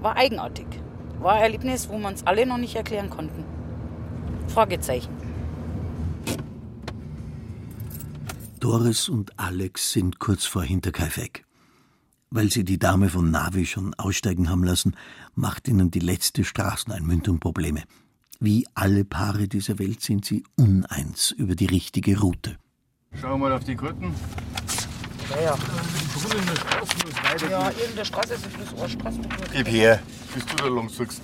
War 0.00 0.16
eigenartig. 0.16 0.66
War 1.20 1.34
ein 1.34 1.42
Erlebnis, 1.42 1.88
wo 1.88 1.98
wir 1.98 2.08
uns 2.08 2.26
alle 2.26 2.44
noch 2.44 2.58
nicht 2.58 2.74
erklären 2.74 3.08
konnten. 3.08 3.44
Fragezeichen. 4.48 5.12
Doris 8.58 9.08
und 9.08 9.38
Alex 9.38 9.92
sind 9.92 10.18
kurz 10.18 10.44
vor 10.44 10.64
Hinterkaifeck. 10.64 11.44
Weil 12.30 12.50
sie 12.50 12.64
die 12.64 12.78
Dame 12.78 13.08
von 13.08 13.30
Navi 13.30 13.64
schon 13.64 13.94
aussteigen 13.94 14.50
haben 14.50 14.64
lassen, 14.64 14.96
macht 15.36 15.68
ihnen 15.68 15.92
die 15.92 16.00
letzte 16.00 16.42
Straßeneinmündung 16.44 17.38
Probleme. 17.38 17.84
Wie 18.40 18.66
alle 18.74 19.04
Paare 19.04 19.48
dieser 19.48 19.80
Welt 19.80 20.00
sind 20.00 20.24
sie 20.24 20.44
uneins 20.56 21.32
über 21.32 21.56
die 21.56 21.66
richtige 21.66 22.20
Route. 22.20 22.56
Schauen 23.20 23.32
wir 23.32 23.48
mal 23.48 23.52
auf 23.52 23.64
die 23.64 23.74
Karten. 23.74 24.14
Ja, 25.30 25.40
ja. 25.42 25.58
Ja, 27.50 27.70
irgendeine 27.70 28.04
Straße 28.04 28.34
ist 28.34 28.48
bloß 28.52 28.80
eine 28.80 28.88
Straße. 28.88 29.18
Gib 29.52 29.68
her, 29.68 30.00
bis 30.34 30.46
du 30.46 30.56
da 30.56 30.68
lang 30.68 30.88
suchst. 30.88 31.20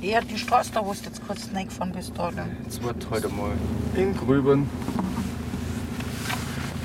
Ja, 0.00 0.20
die 0.20 0.38
Straße, 0.38 0.70
da 0.72 0.84
wo 0.84 0.92
du 0.92 0.98
jetzt 1.04 1.26
kurz 1.26 1.48
reingefahren 1.52 1.92
bist, 1.92 2.12
da. 2.16 2.30
ne? 2.30 2.56
Jetzt 2.64 2.82
wird 2.82 3.10
heute 3.10 3.28
mal 3.28 3.52
in 3.96 4.16
Grübern. 4.16 4.68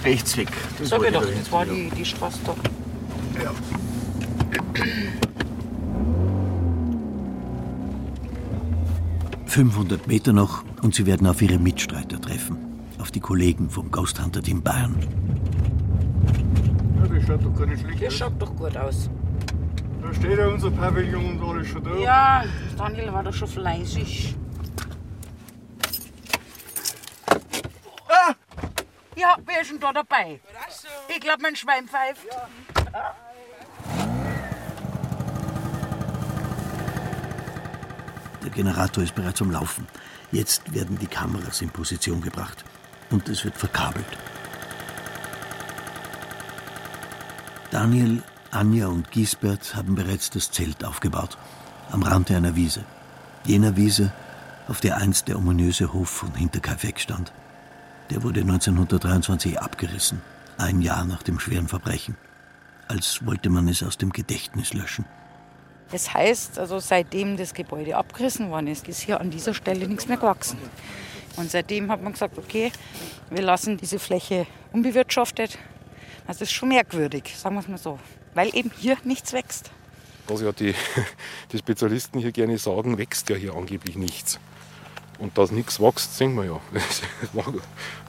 Rechts 0.04 0.38
weg. 0.38 0.50
Das 0.80 0.90
Sag 0.90 1.04
ich 1.04 1.14
doch, 1.14 1.26
das 1.26 1.52
war 1.52 1.66
die, 1.66 1.92
die 1.92 2.06
Straße 2.06 2.40
da. 2.46 2.56
Ja. 3.44 3.52
500 9.48 10.08
Meter 10.08 10.34
noch 10.34 10.64
und 10.82 10.94
sie 10.96 11.06
werden 11.06 11.28
auf 11.28 11.42
ihre 11.42 11.58
Mitstreiter 11.58 12.20
treffen. 12.22 12.58
Auf 13.00 13.12
die 13.12 13.20
Kollegen 13.20 13.70
vom 13.70 13.90
Ghost 13.92 14.22
Hunter 14.22 14.42
Team 14.42 14.62
Bayern. 14.62 14.96
Ja, 16.98 17.08
das 17.08 17.26
schaut 17.26 17.44
doch 17.46 17.56
gar 17.56 17.66
nicht 17.68 17.82
schlecht 17.82 18.02
Das 18.02 18.08
aus. 18.14 18.18
schaut 18.20 18.42
doch 18.42 18.56
gut 18.56 18.78
aus. 18.78 19.10
Da 20.02 20.14
steht 20.14 20.38
ja 20.38 20.48
unser 20.48 20.72
Pavillon 20.72 21.40
und 21.40 21.50
alles 21.50 21.68
schon 21.68 21.84
da. 21.84 21.96
Ja, 21.98 22.44
Daniel 22.78 23.12
war 23.14 23.24
doch 23.24 23.34
schon 23.34 23.48
fleißig. 23.48 24.36
Ah! 28.10 28.34
Ja, 29.16 29.36
wer 29.46 29.62
ist 29.62 29.72
denn 29.72 29.80
da 29.80 29.92
dabei? 29.94 30.40
Ich 31.10 31.20
glaube, 31.20 31.42
mein 31.42 31.56
Schwein 31.56 31.88
pfeift. 31.88 32.26
Der 32.94 33.16
Generator 38.58 39.04
ist 39.04 39.14
bereits 39.14 39.40
am 39.40 39.52
Laufen. 39.52 39.88
Jetzt 40.32 40.74
werden 40.74 40.98
die 40.98 41.06
Kameras 41.06 41.62
in 41.62 41.70
Position 41.70 42.22
gebracht. 42.22 42.66
Und 43.12 43.30
es 43.30 43.46
wird 43.46 43.56
verkabelt. 43.56 44.08
Daniel, 47.70 48.24
Anja 48.50 48.88
und 48.88 49.12
Giesbert 49.12 49.76
haben 49.76 49.94
bereits 49.94 50.32
das 50.32 50.50
Zelt 50.50 50.84
aufgebaut. 50.84 51.38
Am 51.92 52.02
Rande 52.02 52.36
einer 52.36 52.56
Wiese. 52.56 52.84
Jener 53.46 53.78
Wiese, 53.78 54.12
auf 54.68 54.82
der 54.82 54.98
einst 54.98 55.28
der 55.28 55.38
ominöse 55.38 55.94
Hof 55.94 56.10
von 56.10 56.34
Hinterkaifeck 56.34 57.00
stand. 57.00 57.32
Der 58.10 58.24
wurde 58.24 58.42
1923 58.42 59.60
abgerissen, 59.62 60.24
ein 60.58 60.82
Jahr 60.82 61.06
nach 61.06 61.22
dem 61.22 61.40
schweren 61.40 61.68
Verbrechen. 61.68 62.18
Als 62.88 63.24
wollte 63.24 63.52
man 63.52 63.68
es 63.68 63.84
aus 63.84 64.00
dem 64.00 64.12
Gedächtnis 64.12 64.74
löschen. 64.74 65.06
Das 65.92 66.14
heißt, 66.14 66.60
also 66.60 66.80
seitdem 66.80 67.38
das 67.38 67.54
Gebäude 67.54 67.96
abgerissen 67.96 68.50
worden 68.50 68.68
ist, 68.68 68.88
ist 68.88 69.02
hier 69.02 69.22
an 69.22 69.32
dieser 69.32 69.54
Stelle 69.54 69.88
nichts 69.88 70.08
mehr 70.08 70.18
gewachsen. 70.18 70.58
Und 71.38 71.50
seitdem 71.52 71.92
hat 71.92 72.02
man 72.02 72.14
gesagt, 72.14 72.38
okay, 72.38 72.72
wir 73.30 73.42
lassen 73.42 73.78
diese 73.78 74.00
Fläche 74.00 74.48
unbewirtschaftet. 74.74 75.58
Das 76.26 76.42
ist 76.42 76.52
schon 76.52 76.70
merkwürdig, 76.70 77.36
sagen 77.38 77.56
wir 77.56 77.62
es 77.62 77.68
mal 77.68 77.78
so, 77.78 78.00
weil 78.34 78.54
eben 78.54 78.72
hier 78.78 78.98
nichts 79.04 79.32
wächst. 79.32 79.72
Was 80.28 80.42
ja 80.42 80.52
die, 80.52 80.74
die 81.52 81.58
Spezialisten 81.58 82.20
hier 82.20 82.34
gerne 82.34 82.58
sagen, 82.58 82.98
wächst 82.98 83.30
ja 83.30 83.36
hier 83.36 83.56
angeblich 83.56 83.96
nichts. 83.96 84.40
Und 85.20 85.38
dass 85.38 85.52
nichts 85.52 85.80
wächst, 85.80 86.18
sehen 86.18 86.36
wir 86.36 86.46
ja. 86.46 86.60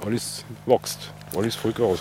Alles 0.05 0.45
wächst, 0.67 1.13
alles 1.35 1.55
voll 1.55 1.73
Gras. 1.73 2.01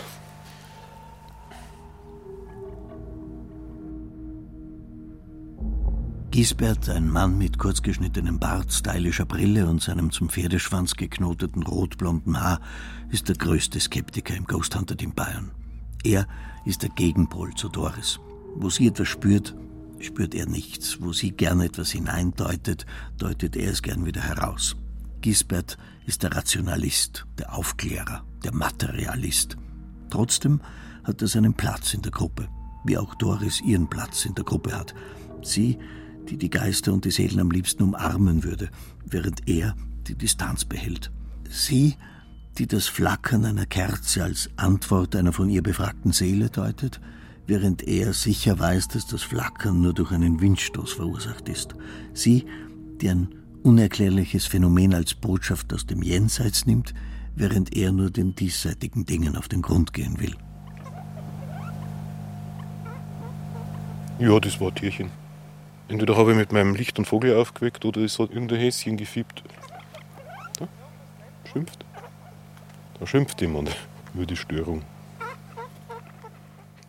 Gisbert, 6.38 6.88
ein 6.90 7.10
Mann 7.10 7.40
mit 7.40 7.58
kurzgeschnittenem 7.58 8.38
Bart, 8.38 8.72
stylischer 8.72 9.26
Brille 9.26 9.68
und 9.68 9.82
seinem 9.82 10.12
zum 10.12 10.30
Pferdeschwanz 10.30 10.96
geknoteten 10.96 11.64
rotblonden 11.64 12.40
Haar, 12.40 12.62
ist 13.10 13.28
der 13.28 13.36
größte 13.36 13.80
Skeptiker 13.80 14.36
im 14.36 14.46
Ghost 14.46 14.76
Hunter 14.76 14.96
Team 14.96 15.16
Bayern. 15.16 15.50
Er 16.04 16.28
ist 16.64 16.84
der 16.84 16.92
Gegenpol 16.92 17.56
zu 17.56 17.70
Doris. 17.70 18.20
Wo 18.54 18.70
sie 18.70 18.86
etwas 18.86 19.08
spürt, 19.08 19.56
spürt 19.98 20.36
er 20.36 20.46
nichts. 20.46 21.02
Wo 21.02 21.12
sie 21.12 21.32
gern 21.32 21.60
etwas 21.60 21.90
hineindeutet, 21.90 22.86
deutet 23.18 23.56
er 23.56 23.72
es 23.72 23.82
gern 23.82 24.06
wieder 24.06 24.22
heraus. 24.22 24.76
Gisbert 25.22 25.80
ist 26.06 26.22
der 26.22 26.36
Rationalist, 26.36 27.26
der 27.40 27.56
Aufklärer, 27.56 28.24
der 28.44 28.54
Materialist. 28.54 29.58
Trotzdem 30.12 30.62
hat 31.04 31.20
er 31.20 31.30
seinen 31.30 31.56
Platz 31.56 31.96
in 31.96 32.04
der 32.04 32.12
Gruppe, 32.12 32.48
wie 32.86 33.00
auch 33.00 33.16
Doris 33.16 33.60
ihren 33.62 33.90
Platz 33.90 34.24
in 34.26 34.36
der 34.36 34.46
Gruppe 34.46 34.78
hat. 34.78 34.94
Sie 35.42 35.80
die 36.30 36.38
die 36.38 36.50
Geister 36.50 36.94
und 36.94 37.06
die 37.06 37.12
Seelen 37.12 37.40
am 37.40 37.52
liebsten 37.52 37.84
umarmen 37.84 38.44
würde, 38.44 38.70
während 39.06 39.48
er 39.48 39.76
die 40.08 40.16
Distanz 40.16 40.66
behält. 40.66 41.12
Sie, 41.50 41.96
die 42.58 42.68
das 42.68 42.88
Flackern 42.88 43.46
einer 43.46 43.66
Kerze 43.66 44.24
als 44.24 44.50
Antwort 44.56 45.16
einer 45.16 45.34
von 45.34 45.50
ihr 45.50 45.62
befragten 45.62 46.12
Seele 46.12 46.50
deutet, 46.50 47.00
während 47.46 47.88
er 47.88 48.14
sicher 48.14 48.60
weiß, 48.60 48.90
dass 48.90 49.08
das 49.08 49.24
Flackern 49.24 49.82
nur 49.82 49.94
durch 49.94 50.12
einen 50.12 50.42
Windstoß 50.42 50.94
verursacht 50.94 51.48
ist. 51.50 51.76
Sie, 52.14 52.46
die 53.02 53.10
ein 53.10 53.30
unerklärliches 53.64 54.46
Phänomen 54.46 54.94
als 54.94 55.14
Botschaft 55.14 55.74
aus 55.74 55.86
dem 55.86 56.02
Jenseits 56.02 56.66
nimmt, 56.66 56.94
während 57.36 57.76
er 57.76 57.92
nur 57.92 58.10
den 58.10 58.36
diesseitigen 58.36 59.06
Dingen 59.06 59.36
auf 59.38 59.48
den 59.48 59.62
Grund 59.62 59.94
gehen 59.94 60.20
will. 60.20 60.36
Ja, 64.20 64.40
das 64.40 64.60
war 64.60 64.74
Tierchen. 64.74 65.12
Entweder 65.90 66.18
habe 66.18 66.32
ich 66.32 66.38
mit 66.38 66.52
meinem 66.52 66.76
Licht 66.76 67.00
und 67.00 67.06
Vogel 67.06 67.38
aufgeweckt 67.38 67.86
oder 67.86 68.02
es 68.02 68.20
hat 68.20 68.32
irgendein 68.32 68.60
Häschen 68.60 68.98
gefiebt. 68.98 69.44
Ja, 70.60 70.68
schimpft. 71.52 71.86
Da 73.00 73.08
schimpft 73.08 73.40
jemand 73.42 73.76
über 74.14 74.26
die 74.26 74.36
Störung. 74.36 74.84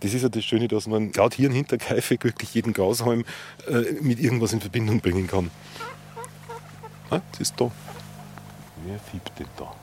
Das 0.01 0.15
ist 0.15 0.23
ja 0.23 0.29
das 0.29 0.45
Schöne, 0.45 0.69
dass 0.69 0.87
man 0.87 1.13
gerade 1.13 1.35
hier 1.35 1.49
in 1.49 1.55
Hinterkaifeck 1.55 2.25
wirklich 2.25 2.55
jeden 2.55 2.73
Gashalm 2.73 3.25
äh, 3.67 3.93
mit 4.01 4.21
irgendwas 4.21 4.53
in 4.53 4.61
Verbindung 4.61 5.01
bringen 5.01 5.27
kann. 5.27 5.51
Ah, 7.11 7.21
das 7.33 7.41
ist 7.41 7.61
da. 7.61 7.71
Wer 8.85 8.99
fiebt 8.99 9.33
denn 9.39 9.49
da? 9.57 9.75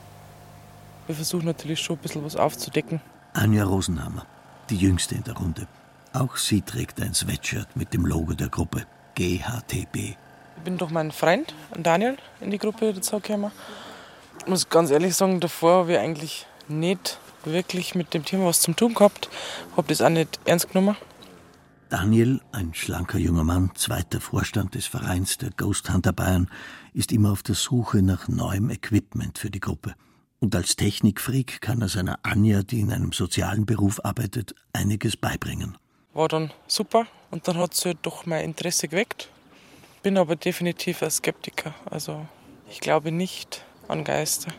Wir 1.06 1.14
versuchen 1.14 1.44
natürlich 1.44 1.80
schon 1.80 1.96
ein 1.96 2.02
bisschen 2.02 2.24
was 2.24 2.36
aufzudecken. 2.36 3.00
Anja 3.34 3.64
Rosenhammer, 3.64 4.26
die 4.70 4.76
jüngste 4.76 5.14
in 5.14 5.24
der 5.24 5.34
Runde. 5.34 5.66
Auch 6.12 6.36
sie 6.36 6.62
trägt 6.62 7.00
ein 7.00 7.12
Sweatshirt 7.14 7.76
mit 7.76 7.92
dem 7.92 8.06
Logo 8.06 8.32
der 8.32 8.48
Gruppe. 8.48 8.86
GHTB. 9.16 9.96
Ich 9.96 10.62
bin 10.64 10.78
durch 10.78 10.90
meinen 10.90 11.10
Freund, 11.10 11.54
Daniel, 11.76 12.16
in 12.40 12.50
die 12.50 12.58
Gruppe 12.58 12.92
dazugekommen. 12.92 13.50
Ich 14.40 14.46
muss 14.46 14.68
ganz 14.68 14.90
ehrlich 14.90 15.14
sagen, 15.16 15.40
davor 15.40 15.80
habe 15.80 15.92
ich 15.92 15.98
eigentlich 15.98 16.46
nicht 16.68 17.18
wirklich 17.44 17.94
mit 17.94 18.14
dem 18.14 18.24
Thema 18.24 18.46
was 18.46 18.60
zu 18.60 18.72
tun 18.72 18.94
gehabt. 18.94 19.28
Habe 19.76 19.88
das 19.88 20.02
auch 20.02 20.08
nicht 20.08 20.38
ernst 20.44 20.68
genommen. 20.68 20.96
Daniel, 21.88 22.40
ein 22.52 22.74
schlanker 22.74 23.18
junger 23.18 23.44
Mann, 23.44 23.70
zweiter 23.74 24.20
Vorstand 24.20 24.74
des 24.74 24.86
Vereins 24.86 25.38
der 25.38 25.50
Ghost 25.50 25.92
Hunter 25.92 26.12
Bayern, 26.12 26.50
ist 26.92 27.12
immer 27.12 27.32
auf 27.32 27.42
der 27.42 27.54
Suche 27.54 28.02
nach 28.02 28.28
neuem 28.28 28.70
Equipment 28.70 29.38
für 29.38 29.50
die 29.50 29.60
Gruppe. 29.60 29.94
Und 30.40 30.54
als 30.54 30.76
Technikfreak 30.76 31.60
kann 31.60 31.80
er 31.80 31.88
seiner 31.88 32.18
Anja, 32.22 32.62
die 32.62 32.80
in 32.80 32.92
einem 32.92 33.12
sozialen 33.12 33.66
Beruf 33.66 34.04
arbeitet, 34.04 34.54
einiges 34.72 35.16
beibringen 35.16 35.78
war 36.16 36.28
dann 36.28 36.50
super 36.66 37.06
und 37.36 37.46
dann 37.46 37.58
hat 37.58 37.74
sie 37.74 37.94
doch 37.94 38.24
mein 38.24 38.46
Interesse 38.46 38.88
geweckt. 38.88 39.28
Bin 40.02 40.16
aber 40.16 40.36
definitiv 40.36 41.02
ein 41.02 41.10
Skeptiker. 41.10 41.74
Also 41.84 42.26
ich 42.70 42.80
glaube 42.80 43.12
nicht 43.12 43.62
an 43.88 44.04
Geister. 44.04 44.50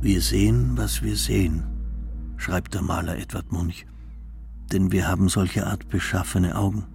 Wir 0.00 0.20
sehen, 0.20 0.76
was 0.76 1.02
wir 1.02 1.16
sehen, 1.16 1.64
schreibt 2.36 2.74
der 2.74 2.82
Maler 2.82 3.18
Edward 3.18 3.50
Munch. 3.50 3.86
Denn 4.70 4.92
wir 4.92 5.08
haben 5.08 5.28
solche 5.28 5.66
Art 5.66 5.88
beschaffene 5.88 6.54
Augen. 6.54 6.86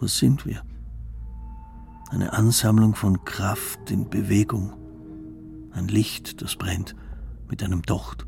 Was 0.00 0.18
sind 0.18 0.44
wir? 0.44 0.64
Eine 2.10 2.32
Ansammlung 2.32 2.96
von 2.96 3.24
Kraft 3.24 3.92
in 3.92 4.10
Bewegung 4.10 4.72
ein 5.74 5.88
Licht, 5.88 6.42
das 6.42 6.56
brennt, 6.56 6.94
mit 7.52 7.62
einem 7.62 7.82
Docht. 7.82 8.26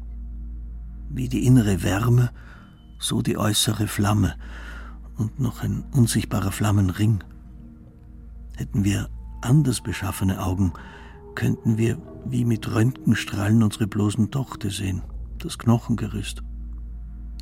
Wie 1.08 1.30
die 1.30 1.46
innere 1.46 1.82
Wärme, 1.82 2.30
so 2.98 3.22
die 3.22 3.38
äußere 3.38 3.86
Flamme 3.86 4.34
und 5.16 5.40
noch 5.40 5.62
ein 5.62 5.82
unsichtbarer 5.92 6.52
Flammenring. 6.52 7.24
Hätten 8.54 8.84
wir 8.84 9.08
anders 9.40 9.80
beschaffene 9.80 10.42
Augen, 10.42 10.74
könnten 11.34 11.78
wir 11.78 11.96
wie 12.26 12.44
mit 12.44 12.70
Röntgenstrahlen 12.70 13.62
unsere 13.62 13.86
bloßen 13.86 14.30
Dochte 14.30 14.68
sehen, 14.68 15.00
das 15.38 15.56
Knochengerüst. 15.56 16.42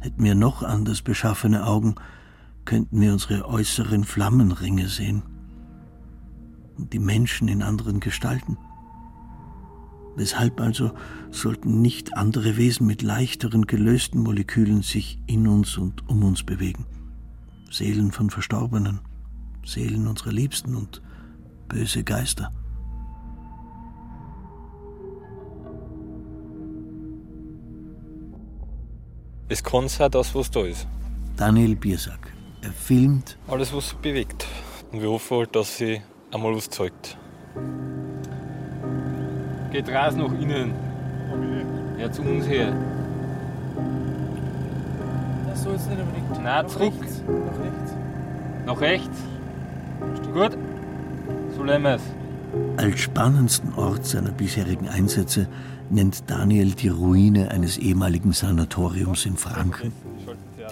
Hätten 0.02 0.22
wir 0.22 0.36
noch 0.36 0.62
anders 0.62 1.02
beschaffene 1.02 1.66
Augen, 1.66 1.96
könnten 2.64 3.00
wir 3.00 3.12
unsere 3.12 3.48
äußeren 3.48 4.04
Flammenringe 4.04 4.86
sehen 4.86 5.24
und 6.78 6.92
die 6.92 7.00
Menschen 7.00 7.48
in 7.48 7.60
anderen 7.60 7.98
Gestalten. 7.98 8.56
Weshalb 10.14 10.60
also 10.60 10.92
sollten 11.30 11.80
nicht 11.80 12.16
andere 12.16 12.56
Wesen 12.56 12.86
mit 12.86 13.02
leichteren 13.02 13.66
gelösten 13.66 14.22
Molekülen 14.22 14.82
sich 14.82 15.18
in 15.26 15.48
uns 15.48 15.78
und 15.78 16.08
um 16.08 16.22
uns 16.22 16.42
bewegen? 16.42 16.86
Seelen 17.70 18.12
von 18.12 18.28
Verstorbenen, 18.28 19.00
Seelen 19.64 20.06
unserer 20.06 20.32
Liebsten 20.32 20.76
und 20.76 21.00
böse 21.68 22.04
Geister. 22.04 22.52
Es 29.48 29.62
kann 29.62 29.88
sein, 29.88 30.10
das, 30.10 30.34
was 30.34 30.50
da 30.50 30.60
ist. 30.60 30.86
Daniel 31.36 31.76
Biersack. 31.76 32.32
Er 32.62 32.72
filmt. 32.72 33.36
Alles, 33.48 33.72
was 33.74 33.90
sich 33.90 33.98
bewegt. 33.98 34.46
Und 34.92 35.02
wir 35.02 35.10
hoffen 35.10 35.38
halt, 35.38 35.56
dass 35.56 35.76
sie 35.76 36.00
einmal 36.30 36.54
was 36.54 36.70
zeigt. 36.70 37.18
Geht 39.72 39.88
raus 39.88 40.14
nach 40.14 40.32
innen. 40.38 40.72
Ja, 41.98 42.12
zu 42.12 42.20
uns 42.20 42.46
her. 42.46 42.74
Das 45.48 45.62
soll 45.62 45.72
jetzt 45.72 45.88
nicht 45.88 45.98
unbedingt. 45.98 46.44
Nein, 46.44 46.68
zurück. 46.68 46.92
Rechts. 47.00 47.22
Nach 47.26 47.58
rechts. 47.58 47.94
Nach 48.66 48.80
rechts. 48.80 49.18
Gut. 50.34 50.58
So 51.56 51.64
lassen 51.64 51.82
wir 51.84 51.94
es. 51.94 52.02
Als 52.76 53.00
spannendsten 53.00 53.72
Ort 53.74 54.04
seiner 54.04 54.32
bisherigen 54.32 54.88
Einsätze 54.88 55.48
nennt 55.88 56.30
Daniel 56.30 56.72
die 56.72 56.88
Ruine 56.88 57.50
eines 57.50 57.78
ehemaligen 57.78 58.32
Sanatoriums 58.32 59.24
in 59.24 59.38
Franken. 59.38 59.92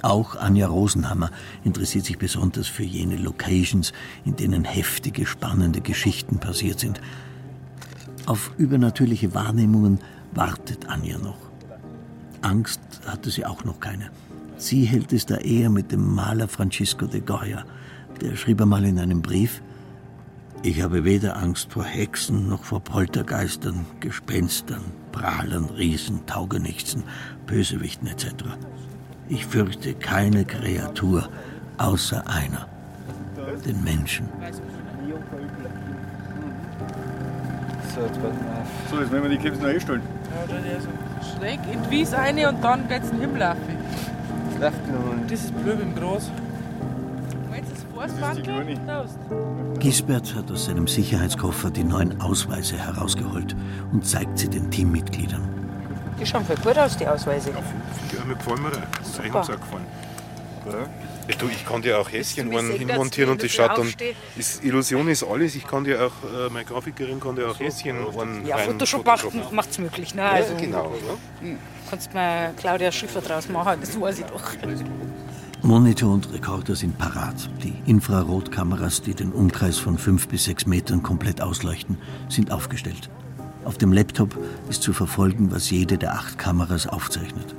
Auch 0.03 0.37
Anja 0.37 0.69
Rosenhammer 0.69 1.31
interessiert 1.65 2.05
sich 2.05 2.19
besonders 2.19 2.69
für 2.69 2.85
jene 2.85 3.17
Locations, 3.17 3.93
in 4.27 4.37
denen 4.37 4.65
heftige, 4.65 5.25
spannende 5.25 5.81
Geschichten 5.81 6.39
passiert 6.39 6.81
sind. 6.81 7.01
Auf 8.31 8.53
übernatürliche 8.59 9.35
Wahrnehmungen 9.35 9.99
wartet 10.31 10.89
Anja 10.89 11.19
noch. 11.19 11.51
Angst 12.43 12.81
hatte 13.05 13.29
sie 13.29 13.45
auch 13.45 13.65
noch 13.65 13.81
keine. 13.81 14.13
Sie 14.57 14.85
hält 14.85 15.13
es 15.13 15.27
da 15.27 15.39
eher 15.39 15.69
mit 15.69 15.91
dem 15.91 16.15
Maler 16.15 16.47
Francisco 16.47 17.07
de 17.07 17.23
Goya. 17.23 17.65
Der 18.21 18.37
schrieb 18.37 18.63
einmal 18.63 18.85
in 18.85 19.01
einem 19.01 19.21
Brief, 19.21 19.61
ich 20.63 20.81
habe 20.81 21.03
weder 21.03 21.39
Angst 21.39 21.73
vor 21.73 21.83
Hexen 21.83 22.49
noch 22.49 22.63
vor 22.63 22.79
Poltergeistern, 22.79 23.85
Gespenstern, 23.99 24.85
Prahlern, 25.11 25.65
Riesen, 25.65 26.25
Taugenichtsen, 26.27 27.03
Bösewichten 27.49 28.07
etc. 28.07 28.27
Ich 29.29 29.45
fürchte 29.45 29.93
keine 29.93 30.45
Kreatur 30.45 31.29
außer 31.79 32.29
einer, 32.29 32.69
den 33.67 33.83
Menschen. 33.83 34.29
So, 37.95 39.01
jetzt 39.01 39.13
werden 39.13 39.23
wir 39.23 39.31
die 39.31 39.39
Kips 39.39 39.59
noch 39.59 39.69
einstellen. 39.69 40.03
Ja, 40.31 40.55
das 40.55 40.79
ist 40.79 40.85
so. 40.85 41.39
schräg 41.39 41.61
in 41.73 41.83
die 41.83 41.91
Wiese 41.91 42.17
rein 42.17 42.39
und 42.47 42.63
dann 42.63 42.89
geht's 42.89 43.11
in 43.11 43.21
den 43.21 43.29
Himmel 43.31 43.43
auf. 43.43 43.57
Läuft 44.61 44.89
noch 44.89 45.29
Das 45.29 45.41
ist 45.41 45.63
blöd 45.63 45.81
im 45.81 45.95
Groß. 45.95 46.31
Das 48.21 48.39
ist. 48.39 49.19
Gisbert 49.79 50.35
hat 50.35 50.51
aus 50.51 50.67
seinem 50.67 50.87
Sicherheitskoffer 50.87 51.71
die 51.71 51.85
neuen 51.85 52.21
Ausweise 52.21 52.79
herausgeholt 52.79 53.55
und 53.93 54.07
zeigt 54.07 54.39
sie 54.39 54.49
den 54.49 54.71
Teammitgliedern. 54.71 55.43
Die 56.19 56.27
schauen 56.27 56.45
voll 56.45 56.57
gut 56.57 56.79
aus, 56.79 56.97
die 56.97 57.07
Ausweise. 57.07 57.51
Ja, 57.51 58.25
mir 58.25 58.35
gefallen 58.37 58.63
mir 58.63 58.71
da. 58.71 58.79
Das 58.99 59.09
ist 59.09 59.17
Super. 59.17 59.39
uns 59.39 59.51
auch 59.51 59.61
gefallen. 59.61 59.87
Ja, 60.67 61.37
du, 61.39 61.47
ich 61.47 61.65
kann 61.65 61.83
dir 61.83 61.99
auch 61.99 62.11
Häschen 62.11 62.45
du 62.45 62.51
mich 62.51 62.59
einen 62.59 62.73
sehen, 62.73 62.89
hinmontieren 62.89 63.31
und 63.33 63.43
das 63.43 63.51
schaut 63.51 63.79
dann. 63.79 63.93
Ist, 64.37 64.65
Illusion 64.65 65.09
ist 65.09 65.23
alles. 65.23 65.55
Ich 65.55 65.67
kann 65.67 65.85
dir 65.85 66.07
auch, 66.07 66.13
äh, 66.47 66.51
meine 66.51 66.65
Grafikerin 66.65 67.21
kann 67.21 67.37
dir 67.37 67.49
auch 67.51 67.59
Häschen 67.61 67.97
einen 67.99 68.47
Ja, 68.47 68.57
rein 68.57 68.67
Photoshop 68.67 69.05
macht 69.53 69.71
es 69.71 69.79
möglich. 69.79 70.15
Ne? 70.15 70.23
Ja, 70.23 70.31
Also, 70.31 70.55
genau. 70.57 70.93
hm, 71.41 71.59
Kannst 71.89 72.15
mir 72.15 72.53
Claudia 72.57 72.93
Schiffer 72.93 73.21
draus 73.21 73.49
machen, 73.49 73.81
das 73.81 74.01
weiß 74.01 74.19
ich 74.21 74.25
doch. 74.27 74.43
Monitor 75.63 76.15
und 76.15 76.33
Rekorder 76.33 76.75
sind 76.75 76.97
parat. 76.97 77.51
Die 77.63 77.75
Infrarotkameras, 77.85 79.03
die 79.03 79.15
den 79.15 79.31
Umkreis 79.33 79.77
von 79.77 79.99
fünf 79.99 80.29
bis 80.29 80.45
sechs 80.45 80.67
Metern 80.67 81.03
komplett 81.03 81.43
ausleuchten, 81.43 81.99
sind 82.29 82.51
aufgestellt. 82.51 83.11
Auf 83.65 83.77
dem 83.77 83.93
Laptop 83.93 84.39
ist 84.71 84.83
zu 84.83 84.93
verfolgen, 84.93 85.51
was 85.53 85.71
jede 85.71 85.99
der 85.99 86.15
acht 86.15 86.39
Kameras 86.39 86.87
aufzeichnet. 86.87 87.55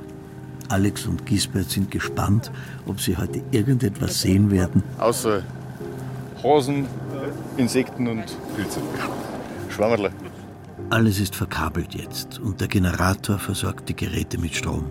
Alex 0.72 1.06
und 1.06 1.26
Gisbert 1.26 1.68
sind 1.68 1.90
gespannt, 1.90 2.50
ob 2.86 2.98
sie 2.98 3.18
heute 3.18 3.42
irgendetwas 3.50 4.22
sehen 4.22 4.50
werden. 4.50 4.82
Außer 4.98 5.42
Hasen, 6.42 6.86
Insekten 7.58 8.08
und 8.08 8.24
Pilze. 8.56 8.80
Schwammerler. 9.68 10.10
Alles 10.88 11.20
ist 11.20 11.36
verkabelt 11.36 11.94
jetzt 11.94 12.38
und 12.38 12.62
der 12.62 12.68
Generator 12.68 13.38
versorgt 13.38 13.90
die 13.90 13.96
Geräte 13.96 14.38
mit 14.38 14.54
Strom. 14.54 14.86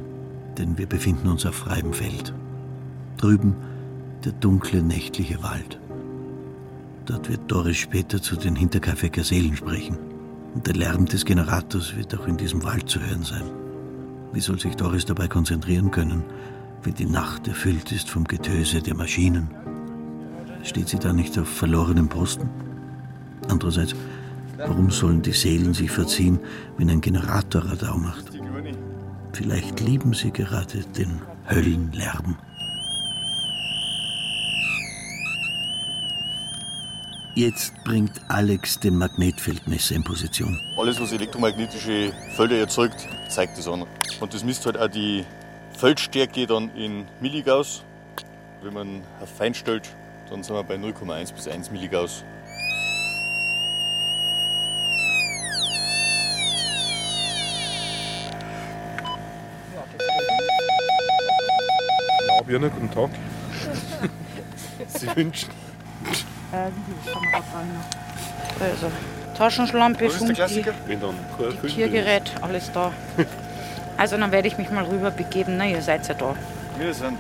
Denn 0.58 0.78
wir 0.78 0.86
befinden 0.86 1.28
uns 1.28 1.48
auf 1.48 1.56
freiem 1.56 1.94
Feld. 1.94 2.32
Drüben 3.18 3.56
der 4.24 4.34
dunkle 4.34 4.84
nächtliche 4.84 5.42
Wald. 5.42 5.80
Dort 7.08 7.28
wird 7.28 7.52
Doris 7.52 7.78
später 7.78 8.22
zu 8.22 8.36
den 8.36 8.56
Hinterkaifecker 8.56 9.24
Seelen 9.24 9.56
sprechen. 9.56 9.98
Und 10.54 10.68
der 10.68 10.76
Lärm 10.76 11.08
des 11.08 11.26
Generators 11.26 11.96
wird 11.96 12.16
auch 12.16 12.28
in 12.28 12.38
diesem 12.38 12.64
Wald 12.64 12.88
zu 12.88 13.00
hören 13.00 13.24
sein. 13.24 13.61
Wie 14.34 14.40
soll 14.40 14.60
sich 14.60 14.76
Doris 14.76 15.06
dabei 15.06 15.28
konzentrieren 15.28 15.92
können, 15.92 16.24
wenn 16.84 16.94
die 16.94 17.06
Nacht 17.06 17.48
erfüllt 17.48 17.92
ist 17.92 18.10
vom 18.10 18.24
Getöse 18.24 18.82
der 18.82 18.96
Maschinen? 18.96 19.50
Steht 20.64 20.90
sie 20.90 21.00
da 21.00 21.12
nicht 21.12 21.38
auf 21.38 21.50
verlorenem 21.50 22.08
Posten? 22.08 22.50
Andererseits, 23.50 23.96
warum 24.58 24.90
sollen 24.90 25.22
die 25.22 25.34
Seelen 25.34 25.74
sich 25.74 25.92
verziehen, 25.92 26.40
wenn 26.78 26.90
ein 26.90 27.02
Generator 27.02 27.66
Radau 27.66 27.98
macht? 27.98 28.32
Vielleicht 29.34 29.80
lieben 29.80 30.14
sie 30.14 30.32
gerade 30.32 30.80
den 30.98 31.22
Höllenlärm. 31.50 32.38
Jetzt 37.34 37.74
bringt 37.86 38.12
Alex 38.28 38.78
den 38.78 38.98
Magnetfeldmesser 38.98 39.96
in 39.96 40.04
Position. 40.04 40.60
Alles, 40.78 41.00
was 41.00 41.14
elektromagnetische 41.14 42.12
Felder 42.36 42.58
erzeugt, 42.58 43.08
zeigt 43.30 43.58
das 43.58 43.70
an. 43.70 43.86
Und 44.20 44.34
das 44.34 44.44
misst 44.44 44.66
halt 44.66 44.78
auch 44.78 44.90
die 44.90 45.24
Feldstärke 45.78 46.46
dann 46.46 46.76
in 46.76 47.06
Milligauss. 47.22 47.84
Wenn 48.62 48.74
man 48.74 49.02
auf 49.22 49.30
fein 49.30 49.54
stellt, 49.54 49.90
dann 50.30 50.44
sind 50.44 50.54
wir 50.56 50.64
bei 50.64 50.76
0,1 50.76 51.34
bis 51.34 51.48
1 51.48 51.72
Milligauss. 51.72 52.26
Ja, 62.28 62.42
Birne, 62.46 62.70
guten 62.70 62.92
Tag. 62.92 63.10
Sie 64.88 65.16
wünschen. 65.16 65.50
Also, 68.60 68.92
Taschenlampe, 69.38 70.06
Was 70.06 70.14
ist 70.14 70.20
der 70.20 70.28
Funki, 70.28 70.34
Klassiker? 70.34 70.74
Wenn 70.86 71.00
dann 71.00 71.16
kein 71.38 71.52
Film 71.52 71.74
Tiergerät, 71.74 72.32
alles 72.42 72.72
da. 72.72 72.92
Also 73.98 74.18
dann 74.18 74.32
werde 74.32 74.48
ich 74.48 74.58
mich 74.58 74.72
mal 74.72 74.86
rüber 74.86 75.12
begeben. 75.12 75.58
Na, 75.58 75.68
ihr 75.68 75.82
seid 75.82 76.08
ja 76.08 76.16
da. 76.16 76.36
Wir 76.80 76.92
sind 76.92 77.20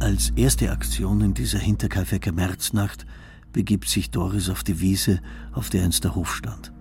da. 0.00 0.04
Als 0.04 0.30
erste 0.36 0.72
Aktion 0.72 1.20
in 1.20 1.32
dieser 1.32 1.60
Hinterkaifecker 1.60 2.32
Märznacht 2.32 3.06
begibt 3.52 3.88
sich 3.88 4.10
Doris 4.10 4.50
auf 4.50 4.64
die 4.64 4.80
Wiese, 4.80 5.20
auf 5.52 5.70
der 5.70 5.84
einst 5.84 6.02
der 6.02 6.16
Hof 6.16 6.34
stand. 6.34 6.72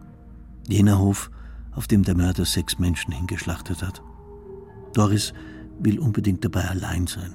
Jener 0.68 0.98
Hof, 0.98 1.30
auf 1.72 1.86
dem 1.86 2.02
der 2.04 2.16
Mörder 2.16 2.46
sechs 2.46 2.80
Menschen 2.80 3.14
hingeschlachtet 3.14 3.84
hat. 3.84 4.02
Doris 4.94 5.34
will 5.80 6.00
unbedingt 6.00 6.44
dabei 6.44 6.66
allein 6.66 7.08
sein. 7.08 7.34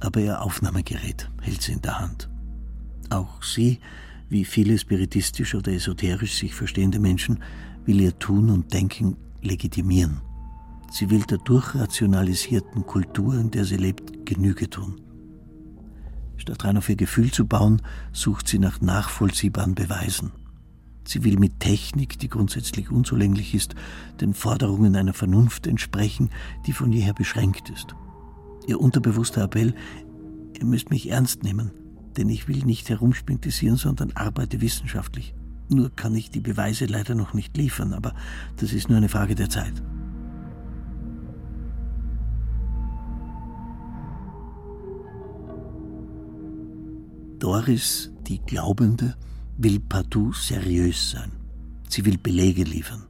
Aber 0.00 0.20
ihr 0.20 0.42
Aufnahmegerät 0.42 1.30
hält 1.40 1.62
sie 1.62 1.72
in 1.72 1.82
der 1.82 2.00
Hand. 2.00 2.28
Auch 3.10 3.42
sie, 3.42 3.78
wie 4.28 4.44
viele 4.44 4.78
spiritistisch 4.78 5.54
oder 5.54 5.72
esoterisch 5.72 6.38
sich 6.38 6.54
verstehende 6.54 6.98
Menschen, 6.98 7.40
will 7.84 8.00
ihr 8.00 8.18
Tun 8.18 8.50
und 8.50 8.72
Denken 8.72 9.16
legitimieren. 9.42 10.20
Sie 10.90 11.10
will 11.10 11.22
der 11.22 11.38
durchrationalisierten 11.38 12.86
Kultur, 12.86 13.34
in 13.34 13.50
der 13.50 13.64
sie 13.64 13.76
lebt, 13.76 14.26
Genüge 14.26 14.68
tun. 14.68 15.00
Statt 16.36 16.64
rein 16.64 16.76
auf 16.76 16.88
ihr 16.88 16.96
Gefühl 16.96 17.30
zu 17.30 17.46
bauen, 17.46 17.82
sucht 18.12 18.48
sie 18.48 18.58
nach 18.58 18.80
nachvollziehbaren 18.80 19.74
Beweisen. 19.74 20.32
Sie 21.04 21.24
will 21.24 21.38
mit 21.38 21.60
Technik, 21.60 22.18
die 22.18 22.28
grundsätzlich 22.28 22.90
unzulänglich 22.90 23.54
ist, 23.54 23.74
den 24.20 24.34
Forderungen 24.34 24.96
einer 24.96 25.12
Vernunft 25.12 25.66
entsprechen, 25.66 26.30
die 26.66 26.72
von 26.72 26.92
jeher 26.92 27.14
beschränkt 27.14 27.70
ist. 27.70 27.94
Ihr 28.66 28.80
unterbewusster 28.80 29.42
Appell, 29.42 29.74
ihr 30.58 30.64
müsst 30.64 30.90
mich 30.90 31.10
ernst 31.10 31.42
nehmen, 31.42 31.72
denn 32.16 32.28
ich 32.28 32.46
will 32.46 32.64
nicht 32.64 32.88
herumspintisieren, 32.88 33.76
sondern 33.76 34.12
arbeite 34.12 34.60
wissenschaftlich. 34.60 35.34
Nur 35.68 35.90
kann 35.90 36.14
ich 36.14 36.30
die 36.30 36.40
Beweise 36.40 36.86
leider 36.86 37.14
noch 37.14 37.34
nicht 37.34 37.56
liefern, 37.56 37.92
aber 37.94 38.14
das 38.56 38.72
ist 38.72 38.88
nur 38.88 38.98
eine 38.98 39.08
Frage 39.08 39.34
der 39.34 39.48
Zeit. 39.48 39.82
Doris, 47.38 48.12
die 48.28 48.38
Glaubende, 48.38 49.16
will 49.56 49.80
partout 49.80 50.32
seriös 50.32 51.10
sein. 51.10 51.32
Sie 51.88 52.04
will 52.04 52.18
Belege 52.18 52.64
liefern. 52.64 53.04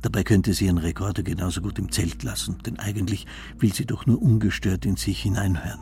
Dabei 0.00 0.24
könnte 0.24 0.52
sie 0.52 0.66
ihren 0.66 0.78
Rekorder 0.78 1.22
genauso 1.22 1.60
gut 1.60 1.78
im 1.78 1.90
Zelt 1.92 2.22
lassen, 2.22 2.58
denn 2.66 2.78
eigentlich 2.78 3.26
will 3.58 3.72
sie 3.72 3.86
doch 3.86 4.06
nur 4.06 4.20
ungestört 4.20 4.84
in 4.84 4.96
sich 4.96 5.22
hineinhören. 5.22 5.80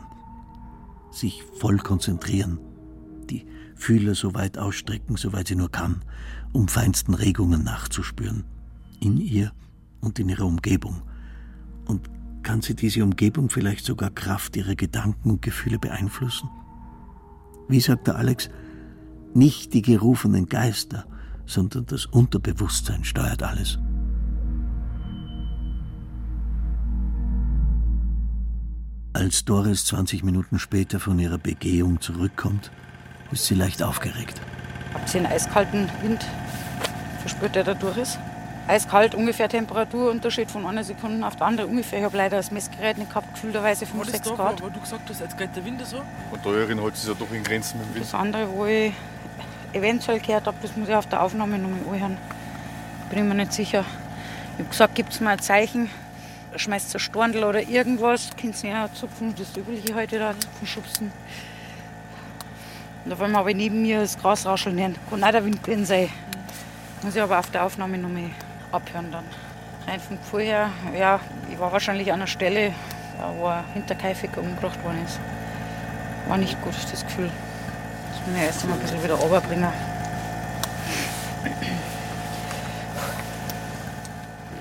Sich 1.11 1.43
voll 1.59 1.77
konzentrieren, 1.77 2.59
die 3.29 3.45
Fühler 3.75 4.13
so 4.13 4.35
weit 4.35 4.57
ausstrecken, 4.57 5.17
soweit 5.17 5.47
sie 5.47 5.55
nur 5.55 5.71
kann, 5.71 6.03
um 6.51 6.67
feinsten 6.67 7.15
Regungen 7.15 7.63
nachzuspüren. 7.63 8.43
In 8.99 9.17
ihr 9.17 9.51
und 10.01 10.19
in 10.19 10.29
ihrer 10.29 10.45
Umgebung. 10.45 11.01
Und 11.85 12.09
kann 12.43 12.61
sie 12.61 12.75
diese 12.75 13.03
Umgebung 13.03 13.49
vielleicht 13.49 13.85
sogar 13.85 14.11
Kraft 14.11 14.55
ihrer 14.55 14.75
Gedanken 14.75 15.31
und 15.31 15.41
Gefühle 15.41 15.79
beeinflussen? 15.79 16.49
Wie 17.67 17.79
sagt 17.79 18.07
der 18.07 18.17
Alex, 18.17 18.49
nicht 19.35 19.73
die 19.73 19.81
gerufenen 19.81 20.47
Geister, 20.47 21.05
sondern 21.45 21.85
das 21.85 22.05
Unterbewusstsein 22.05 23.03
steuert 23.03 23.43
alles. 23.43 23.79
Als 29.13 29.43
Doris 29.43 29.85
20 29.85 30.23
Minuten 30.23 30.57
später 30.57 30.99
von 30.99 31.19
ihrer 31.19 31.37
Begehung 31.37 31.99
zurückkommt, 31.99 32.71
ist 33.31 33.45
sie 33.45 33.55
leicht 33.55 33.83
aufgeregt. 33.83 34.39
Habt 34.93 35.13
ihr 35.13 35.21
einen 35.21 35.31
eiskalten 35.31 35.89
Wind 36.01 36.25
verspürt, 37.19 37.55
der 37.55 37.63
da 37.63 37.73
durch 37.73 37.97
ist? 37.97 38.17
Eiskalt, 38.67 39.15
ungefähr 39.15 39.49
Temperaturunterschied 39.49 40.49
von 40.49 40.65
einer 40.65 40.83
Sekunde 40.83 41.25
auf 41.25 41.35
die 41.35 41.41
andere 41.41 41.67
ungefähr. 41.67 41.99
Ich 41.99 42.05
habe 42.05 42.15
leider 42.15 42.37
das 42.37 42.51
Messgerät 42.51 42.97
nicht 42.97 43.09
gehabt, 43.09 43.33
gefühlterweise 43.33 43.85
5, 43.85 43.97
War 43.97 44.05
das 44.05 44.13
6 44.13 44.29
da, 44.29 44.35
Grad. 44.35 44.61
wo 44.61 44.69
du 44.69 44.79
gesagt 44.79 45.09
hast, 45.09 45.19
jetzt 45.19 45.37
geht 45.37 45.55
der 45.55 45.65
Wind 45.65 45.85
so? 45.85 45.97
Und 45.97 46.45
da 46.45 46.49
hält 46.51 46.93
es 46.93 47.07
ja 47.07 47.13
doch 47.13 47.31
in 47.33 47.43
Grenzen 47.43 47.79
mit 47.79 47.89
dem 47.89 47.95
Wind. 47.95 48.05
Das 48.05 48.13
andere, 48.13 48.47
wo 48.49 48.65
ich 48.65 48.93
eventuell 49.73 50.19
gehört 50.19 50.47
habe, 50.47 50.57
das 50.61 50.75
muss 50.75 50.89
ich 50.89 50.95
auf 50.95 51.07
der 51.07 51.21
Aufnahme 51.21 51.57
noch 51.57 51.69
mal 51.69 51.93
anhören. 51.93 52.17
Bin 53.09 53.19
ich 53.19 53.25
mir 53.25 53.35
nicht 53.35 53.53
sicher. 53.53 53.85
Ich 54.53 54.59
habe 54.59 54.69
gesagt, 54.69 54.95
gibt 54.95 55.13
es 55.13 55.19
mal 55.19 55.31
ein 55.31 55.39
Zeichen, 55.39 55.89
schmeißt 56.55 56.95
ein 56.95 56.99
Storndl 56.99 57.43
oder 57.43 57.61
irgendwas, 57.61 58.29
könnt 58.39 58.63
ihr 58.63 58.71
ja 58.71 58.89
zupfen, 58.93 59.33
das 59.35 59.55
Übliche 59.55 59.95
heute 59.95 60.19
da, 60.19 60.33
zupfen, 60.39 60.67
schubsen. 60.67 61.11
Und 63.05 63.13
auf 63.13 63.21
einmal 63.21 63.41
habe 63.41 63.55
neben 63.55 63.81
mir 63.81 64.01
das 64.01 64.17
Gras 64.17 64.45
rascheln 64.45 64.79
hören. 64.79 64.95
Kann 65.09 65.23
auch 65.23 65.31
der 65.31 65.43
Wind 65.43 65.63
gewesen 65.63 65.85
sein. 65.85 66.09
Muss 67.01 67.15
ich 67.15 67.21
aber 67.21 67.39
auf 67.39 67.49
der 67.49 67.65
Aufnahme 67.65 67.97
noch 67.97 68.09
mal 68.09 68.29
abhören 68.71 69.11
dann. 69.11 69.23
Rein 69.87 69.99
vom 69.99 70.17
Gefühl 70.17 70.41
her, 70.41 70.69
ja, 70.97 71.19
ich 71.51 71.59
war 71.59 71.71
wahrscheinlich 71.71 72.11
an 72.11 72.19
einer 72.19 72.27
Stelle, 72.27 72.73
wo 73.39 73.47
ein 73.47 73.63
Hinterkaifiger 73.73 74.39
umgebracht 74.39 74.83
worden 74.83 75.03
ist. 75.03 75.19
War 76.27 76.37
nicht 76.37 76.61
gut, 76.61 76.75
das 76.91 77.03
Gefühl. 77.03 77.31
Das 78.11 78.27
muss 78.27 78.35
ich 78.35 78.41
erst 78.43 78.67
mal 78.67 78.73
ein 78.73 78.79
bisschen 78.79 79.03
wieder 79.03 79.15
runterbringen. 79.15 79.69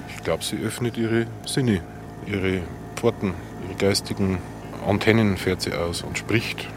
Ich 0.09 0.25
glaube, 0.25 0.45
sie 0.45 0.57
öffnet 0.59 0.97
ihre 0.97 1.27
Sinne, 1.47 1.81
ihre 2.27 2.61
Pforten, 2.95 3.35
ihre 3.67 3.77
geistigen 3.77 4.39
Antennen 4.87 5.37
fährt 5.37 5.63
sie 5.63 5.73
aus 5.73 6.03
und 6.03 6.17
spricht. 6.17 6.69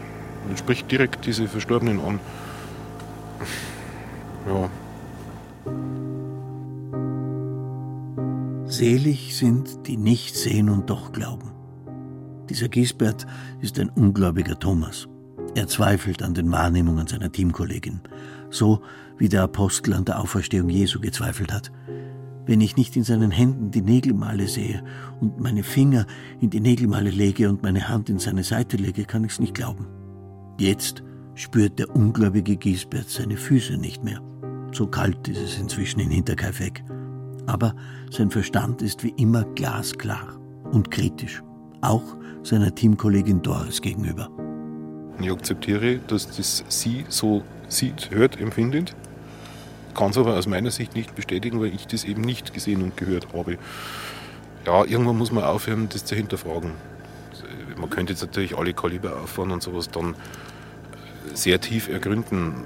Und 0.48 0.58
spricht 0.58 0.90
direkt 0.90 1.24
diese 1.24 1.48
Verstorbenen 1.48 2.00
an. 2.00 2.20
Ja, 4.46 4.68
Selig 8.66 9.36
sind, 9.36 9.86
die 9.86 9.96
nicht 9.96 10.34
sehen 10.34 10.68
und 10.68 10.90
doch 10.90 11.12
glauben. 11.12 11.52
Dieser 12.50 12.68
Gisbert 12.68 13.24
ist 13.60 13.78
ein 13.78 13.88
ungläubiger 13.88 14.58
Thomas. 14.58 15.06
Er 15.54 15.68
zweifelt 15.68 16.22
an 16.22 16.34
den 16.34 16.50
Wahrnehmungen 16.50 17.06
seiner 17.06 17.30
Teamkollegin, 17.30 18.00
so 18.50 18.82
wie 19.18 19.28
der 19.28 19.42
Apostel 19.42 19.94
an 19.94 20.04
der 20.04 20.20
Auferstehung 20.20 20.68
Jesu 20.68 21.00
gezweifelt 21.00 21.52
hat. 21.52 21.70
Wenn 22.46 22.60
ich 22.60 22.76
nicht 22.76 22.96
in 22.96 23.04
seinen 23.04 23.30
Händen 23.30 23.70
die 23.70 23.80
Nägelmale 23.80 24.48
sehe 24.48 24.82
und 25.20 25.40
meine 25.40 25.62
Finger 25.62 26.06
in 26.40 26.50
die 26.50 26.60
Nägelmale 26.60 27.10
lege 27.10 27.48
und 27.48 27.62
meine 27.62 27.88
Hand 27.88 28.10
in 28.10 28.18
seine 28.18 28.42
Seite 28.42 28.76
lege, 28.76 29.04
kann 29.04 29.24
ich's 29.24 29.38
nicht 29.38 29.54
glauben. 29.54 29.86
Jetzt 30.58 31.02
spürt 31.34 31.78
der 31.78 31.94
ungläubige 31.94 32.56
Gisbert 32.56 33.08
seine 33.08 33.36
Füße 33.36 33.76
nicht 33.76 34.02
mehr. 34.04 34.20
So 34.72 34.86
kalt 34.88 35.28
ist 35.28 35.40
es 35.40 35.58
inzwischen 35.58 36.00
in 36.00 36.10
Hinterkaifeck. 36.10 36.84
Aber 37.46 37.74
sein 38.10 38.30
Verstand 38.30 38.82
ist 38.82 39.04
wie 39.04 39.14
immer 39.16 39.44
glasklar 39.54 40.38
und 40.72 40.90
kritisch, 40.90 41.42
auch 41.80 42.16
seiner 42.42 42.74
Teamkollegin 42.74 43.40
Doris 43.40 43.80
gegenüber. 43.80 44.28
Ich 45.20 45.30
akzeptiere, 45.30 45.98
dass 46.06 46.36
das 46.36 46.64
sie 46.68 47.04
so 47.08 47.44
sieht, 47.68 48.10
hört, 48.10 48.40
empfindet, 48.40 48.94
kann 49.94 50.10
es 50.10 50.18
aber 50.18 50.36
aus 50.36 50.46
meiner 50.46 50.70
Sicht 50.70 50.94
nicht 50.94 51.14
bestätigen, 51.14 51.60
weil 51.60 51.74
ich 51.74 51.86
das 51.86 52.04
eben 52.04 52.22
nicht 52.22 52.52
gesehen 52.52 52.82
und 52.82 52.96
gehört 52.96 53.28
habe. 53.32 53.58
Ja, 54.66 54.84
irgendwann 54.84 55.16
muss 55.16 55.30
man 55.30 55.44
aufhören, 55.44 55.88
das 55.88 56.04
zu 56.04 56.14
hinterfragen. 56.16 56.72
Man 57.76 57.90
könnte 57.90 58.12
jetzt 58.12 58.22
natürlich 58.22 58.56
alle 58.56 58.72
Kaliber 58.72 59.20
auffahren 59.20 59.50
und 59.50 59.62
sowas 59.62 59.90
dann 59.90 60.14
sehr 61.32 61.60
tief 61.60 61.88
ergründen. 61.88 62.64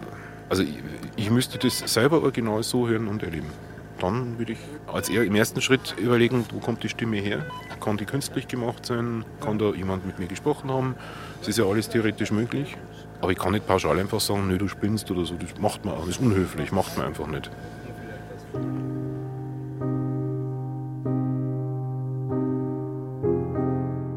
Also 0.48 0.62
ich, 0.62 0.78
ich 1.16 1.30
müsste 1.30 1.58
das 1.58 1.78
selber 1.78 2.22
original 2.22 2.62
so 2.62 2.88
hören 2.88 3.08
und 3.08 3.22
erleben 3.22 3.50
dann 3.98 4.38
würde 4.38 4.52
ich 4.52 4.58
als 4.86 5.08
im 5.08 5.34
ersten 5.34 5.60
Schritt 5.60 5.94
überlegen, 5.98 6.44
wo 6.52 6.60
kommt 6.60 6.82
die 6.82 6.88
Stimme 6.88 7.16
her? 7.16 7.44
Kann 7.80 7.96
die 7.96 8.04
künstlich 8.04 8.48
gemacht 8.48 8.86
sein? 8.86 9.24
Kann 9.40 9.58
da 9.58 9.72
jemand 9.72 10.06
mit 10.06 10.18
mir 10.18 10.26
gesprochen 10.26 10.70
haben? 10.70 10.94
Das 11.40 11.48
ist 11.48 11.58
ja 11.58 11.64
alles 11.64 11.88
theoretisch 11.88 12.30
möglich. 12.30 12.76
Aber 13.20 13.32
ich 13.32 13.38
kann 13.38 13.52
nicht 13.52 13.66
pauschal 13.66 13.98
einfach 13.98 14.20
sagen, 14.20 14.48
nö, 14.48 14.58
du 14.58 14.68
spinnst 14.68 15.10
oder 15.10 15.24
so. 15.24 15.34
Das 15.34 15.58
macht 15.60 15.84
man 15.84 15.94
auch. 15.94 16.00
Das 16.00 16.10
ist 16.10 16.20
unhöflich, 16.20 16.72
macht 16.72 16.96
man 16.96 17.06
einfach 17.06 17.26
nicht. 17.26 17.50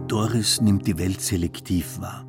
Doris 0.08 0.62
nimmt 0.62 0.86
die 0.88 0.98
Welt 0.98 1.22
selektiv 1.22 2.00
wahr. 2.00 2.26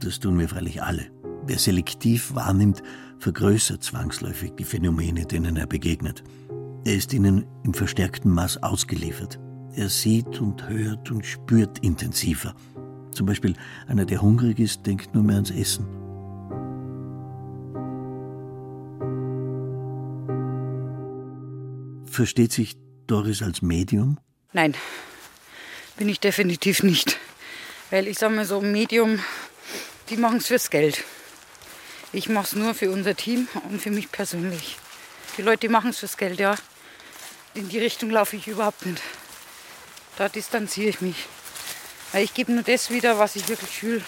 Das 0.00 0.20
tun 0.20 0.38
wir 0.38 0.48
freilich 0.48 0.82
alle. 0.82 1.06
Wer 1.44 1.58
selektiv 1.58 2.34
wahrnimmt, 2.34 2.82
vergrößert 3.18 3.82
zwangsläufig 3.82 4.52
die 4.58 4.64
Phänomene, 4.64 5.26
denen 5.26 5.56
er 5.56 5.66
begegnet. 5.66 6.24
Er 6.86 6.94
ist 6.94 7.12
ihnen 7.12 7.44
im 7.64 7.74
verstärkten 7.74 8.30
Maß 8.30 8.62
ausgeliefert. 8.62 9.40
Er 9.74 9.88
sieht 9.88 10.40
und 10.40 10.68
hört 10.68 11.10
und 11.10 11.26
spürt 11.26 11.80
intensiver. 11.80 12.54
Zum 13.10 13.26
Beispiel 13.26 13.56
einer, 13.88 14.04
der 14.04 14.22
hungrig 14.22 14.60
ist, 14.60 14.86
denkt 14.86 15.12
nur 15.12 15.24
mehr 15.24 15.34
ans 15.34 15.50
Essen. 15.50 15.84
Versteht 22.06 22.52
sich 22.52 22.76
Doris 23.08 23.42
als 23.42 23.62
Medium? 23.62 24.18
Nein, 24.52 24.76
bin 25.96 26.08
ich 26.08 26.20
definitiv 26.20 26.84
nicht. 26.84 27.18
Weil 27.90 28.06
ich 28.06 28.16
sage 28.16 28.36
mal 28.36 28.44
so, 28.44 28.60
Medium, 28.60 29.18
die 30.08 30.16
machen 30.16 30.36
es 30.36 30.46
fürs 30.46 30.70
Geld. 30.70 31.02
Ich 32.12 32.28
mache 32.28 32.44
es 32.44 32.54
nur 32.54 32.74
für 32.74 32.92
unser 32.92 33.16
Team 33.16 33.48
und 33.68 33.82
für 33.82 33.90
mich 33.90 34.12
persönlich. 34.12 34.78
Die 35.36 35.42
Leute 35.42 35.68
machen 35.68 35.90
es 35.90 35.98
fürs 35.98 36.16
Geld, 36.16 36.38
ja 36.38 36.54
in 37.56 37.68
die 37.68 37.78
Richtung 37.78 38.10
laufe 38.10 38.36
ich 38.36 38.48
überhaupt 38.48 38.86
nicht. 38.86 39.02
Da 40.16 40.28
distanziere 40.28 40.88
ich 40.88 41.00
mich. 41.00 41.26
Weil 42.12 42.24
ich 42.24 42.34
gebe 42.34 42.52
nur 42.52 42.62
das 42.62 42.90
wieder, 42.90 43.18
was 43.18 43.36
ich 43.36 43.48
wirklich 43.48 43.70
fühle. 43.70 44.02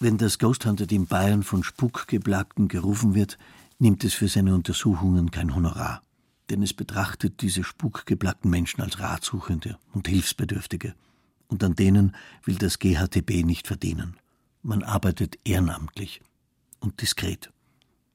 Wenn 0.00 0.18
das 0.18 0.38
Ghost 0.38 0.66
Hunter 0.66 0.86
Team 0.86 1.06
Bayern 1.06 1.42
von 1.42 1.62
Spukgeplagten 1.62 2.68
gerufen 2.68 3.14
wird, 3.14 3.38
nimmt 3.78 4.04
es 4.04 4.14
für 4.14 4.28
seine 4.28 4.54
Untersuchungen 4.54 5.30
kein 5.30 5.54
Honorar. 5.54 6.02
Denn 6.50 6.62
es 6.62 6.74
betrachtet 6.74 7.40
diese 7.40 7.64
spukgeplagten 7.64 8.50
Menschen 8.50 8.82
als 8.82 8.98
Ratsuchende 8.98 9.78
und 9.92 10.08
Hilfsbedürftige. 10.08 10.94
Und 11.48 11.64
an 11.64 11.74
denen 11.74 12.14
will 12.44 12.56
das 12.56 12.78
GHTB 12.78 13.44
nicht 13.44 13.66
verdienen. 13.66 14.16
Man 14.62 14.82
arbeitet 14.82 15.38
ehrenamtlich 15.44 16.20
und 16.80 17.00
diskret. 17.00 17.50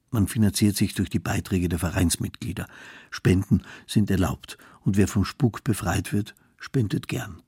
Man 0.10 0.28
finanziert 0.28 0.76
sich 0.76 0.93
durch 0.93 1.10
die 1.10 1.20
Beiträge 1.20 1.70
der 1.70 1.80
Vereinsmitglieder. 1.80 2.68
Spenden 3.12 3.64
sind 3.86 4.10
erlaubt. 4.10 4.58
Und 4.82 4.95
wer 4.95 5.08
vom 5.08 5.26
Spuk 5.26 5.64
befreit 5.64 6.14
wird, 6.14 6.34
spendet 6.58 7.08
gern. 7.08 7.41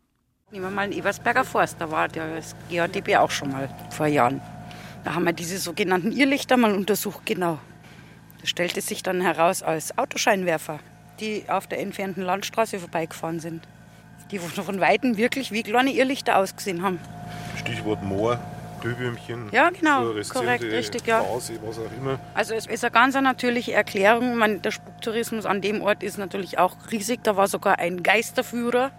Nehmen 0.52 0.66
wir 0.66 0.72
mal 0.72 0.90
den 0.90 0.98
Ebersberger 0.98 1.46
Forst, 1.46 1.78
da 1.80 1.90
war 1.92 2.08
das 2.08 2.56
GADB 2.72 3.18
auch 3.18 3.32
schon 3.32 3.52
mal 3.52 3.70
vor 3.92 4.08
Jahren. 4.08 4.42
Da 5.04 5.14
haben 5.16 5.24
wir 5.24 5.34
diese 5.34 5.58
sogenannten 5.58 6.12
Irrlichter 6.12 6.58
mal 6.58 6.76
untersucht, 6.76 7.26
genau. 7.26 7.60
Das 8.42 8.50
stellte 8.50 8.82
sich 8.82 9.04
dann 9.04 9.22
heraus 9.22 9.64
als 9.64 9.98
Autoscheinwerfer, 9.98 10.80
die 11.20 11.44
auf 11.48 11.68
der 11.68 11.80
entfernten 11.80 12.24
Landstraße 12.24 12.80
vorbeigefahren 12.80 13.40
sind. 13.40 13.68
Die 14.32 14.40
von 14.40 14.80
Weitem 14.80 15.18
wirklich 15.18 15.52
wie 15.52 15.64
kleine 15.64 15.92
Irrlichter 15.92 16.38
ausgesehen 16.38 16.82
haben. 16.82 17.00
Stichwort 17.58 18.04
Moor. 18.04 18.40
Glühwürmchen, 18.80 19.50
ja, 19.52 19.70
genau, 19.70 20.14
korrekt, 20.30 20.64
richtig, 20.64 21.06
ja. 21.06 21.24
Phase, 21.24 21.60
was 21.64 21.78
auch 21.80 21.92
immer. 22.00 22.20
Also 22.34 22.54
es 22.54 22.66
ist 22.66 22.84
eine 22.84 22.92
ganz 22.92 23.16
natürliche 23.16 23.74
Erklärung. 23.74 24.38
meine, 24.38 24.60
der 24.60 24.72
Spuktourismus 24.72 25.46
an 25.46 25.62
dem 25.62 25.82
Ort 25.82 26.04
ist 26.04 26.18
natürlich 26.18 26.58
auch 26.58 26.76
riesig. 26.92 27.24
Da 27.24 27.36
war 27.36 27.48
sogar 27.48 27.80
ein 27.80 28.04
Geisterführer, 28.04 28.92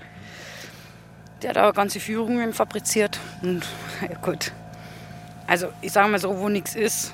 der 1.43 1.53
da 1.53 1.71
ganze 1.73 2.01
Führungen 2.01 2.53
fabriziert. 2.53 3.19
Und 3.43 3.67
ja, 4.03 4.17
gut. 4.19 4.53
Also 5.47 5.69
ich 5.81 5.93
sage 5.93 6.09
mal 6.09 6.21
so, 6.21 6.39
wo 6.39 6.49
nichts 6.49 6.75
ist, 6.75 7.13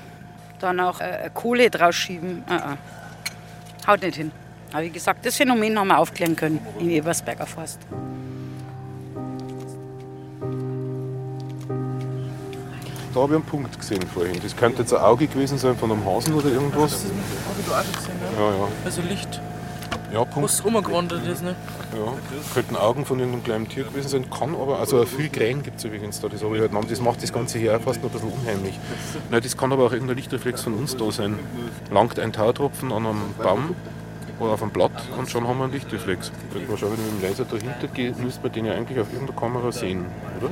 dann 0.59 0.79
auch 0.79 0.99
äh, 0.99 1.29
Kohle 1.33 1.69
draus 1.69 1.95
schieben. 1.95 2.43
Uh 2.47 2.53
-uh. 2.53 2.77
Haut 3.87 4.01
nicht 4.01 4.15
hin. 4.15 4.31
Aber 4.73 4.83
wie 4.83 4.89
gesagt, 4.89 5.25
das 5.25 5.37
Phänomen 5.37 5.79
haben 5.79 5.87
wir 5.87 5.97
aufklären 5.97 6.35
können 6.35 6.59
im 6.79 6.89
Ebersberger 6.89 7.45
Forst. 7.45 7.79
Da 13.17 13.23
habe 13.23 13.33
ich 13.33 13.37
einen 13.37 13.45
Punkt 13.45 13.79
gesehen 13.79 14.03
vorhin. 14.13 14.39
Das 14.43 14.55
könnte 14.55 14.83
jetzt 14.83 14.93
ein 14.93 15.01
Auge 15.01 15.27
gewesen 15.27 15.57
sein 15.57 15.75
von 15.75 15.91
einem 15.91 16.05
Hasen 16.05 16.35
oder 16.35 16.49
irgendwas. 16.49 16.91
Das 16.91 17.03
ist 17.05 17.11
ein 17.11 17.17
Auge 17.49 17.63
du 17.65 17.73
auch 17.73 17.97
gesehen, 17.97 18.15
ja? 18.37 18.43
Ja, 18.43 18.51
ja. 18.51 18.67
Also 18.85 19.01
Licht. 19.01 19.41
Ja, 20.13 20.23
Punkt. 20.23 20.49
Was 20.49 20.63
rumgewandert 20.63 21.25
ist, 21.27 21.41
ne? 21.41 21.55
Ja, 21.93 22.13
könnten 22.53 22.75
Augen 22.75 23.05
von 23.05 23.19
irgendeinem 23.19 23.43
kleinen 23.43 23.67
Tier 23.67 23.85
gewesen 23.85 24.07
sein, 24.07 24.29
kann 24.29 24.53
aber, 24.55 24.79
also 24.79 25.03
viel 25.05 25.29
Krähen 25.29 25.63
gibt 25.63 25.79
es 25.79 25.85
übrigens 25.85 26.21
da, 26.21 26.29
das 26.29 26.43
habe 26.43 26.55
ich 26.55 26.61
halt 26.61 26.71
genannt, 26.71 26.91
das 26.91 27.01
macht 27.01 27.23
das 27.23 27.33
Ganze 27.33 27.57
hier 27.57 27.75
auch 27.75 27.81
fast 27.81 28.03
noch 28.03 28.09
ein 28.09 28.13
bisschen 28.13 28.31
unheimlich. 28.31 28.79
Nein, 29.31 29.41
das 29.41 29.57
kann 29.57 29.71
aber 29.71 29.85
auch 29.85 29.91
irgendein 29.91 30.17
Lichtreflex 30.17 30.61
von 30.61 30.75
uns 30.75 30.95
da 30.95 31.11
sein. 31.11 31.39
Langt 31.91 32.19
ein 32.19 32.31
Tautropfen 32.31 32.91
an 32.91 33.05
einem 33.05 33.33
Baum 33.41 33.75
oder 34.39 34.51
auf 34.51 34.61
einem 34.61 34.71
Blatt 34.71 34.91
und 35.17 35.29
schon 35.29 35.47
haben 35.47 35.57
wir 35.57 35.63
einen 35.63 35.73
Lichtreflex. 35.73 36.31
Wenn 36.53 36.67
man 36.67 36.77
schauen, 36.77 36.91
wenn 36.91 37.05
ich 37.05 37.13
mit 37.13 37.23
dem 37.23 37.29
Laser 37.29 37.45
dahinter 37.45 37.87
gehe, 37.87 38.13
müsste 38.13 38.43
man 38.43 38.51
den 38.51 38.65
ja 38.65 38.73
eigentlich 38.73 38.99
auf 38.99 39.11
irgendeiner 39.11 39.39
Kamera 39.39 39.71
sehen, 39.71 40.05
oder? 40.39 40.51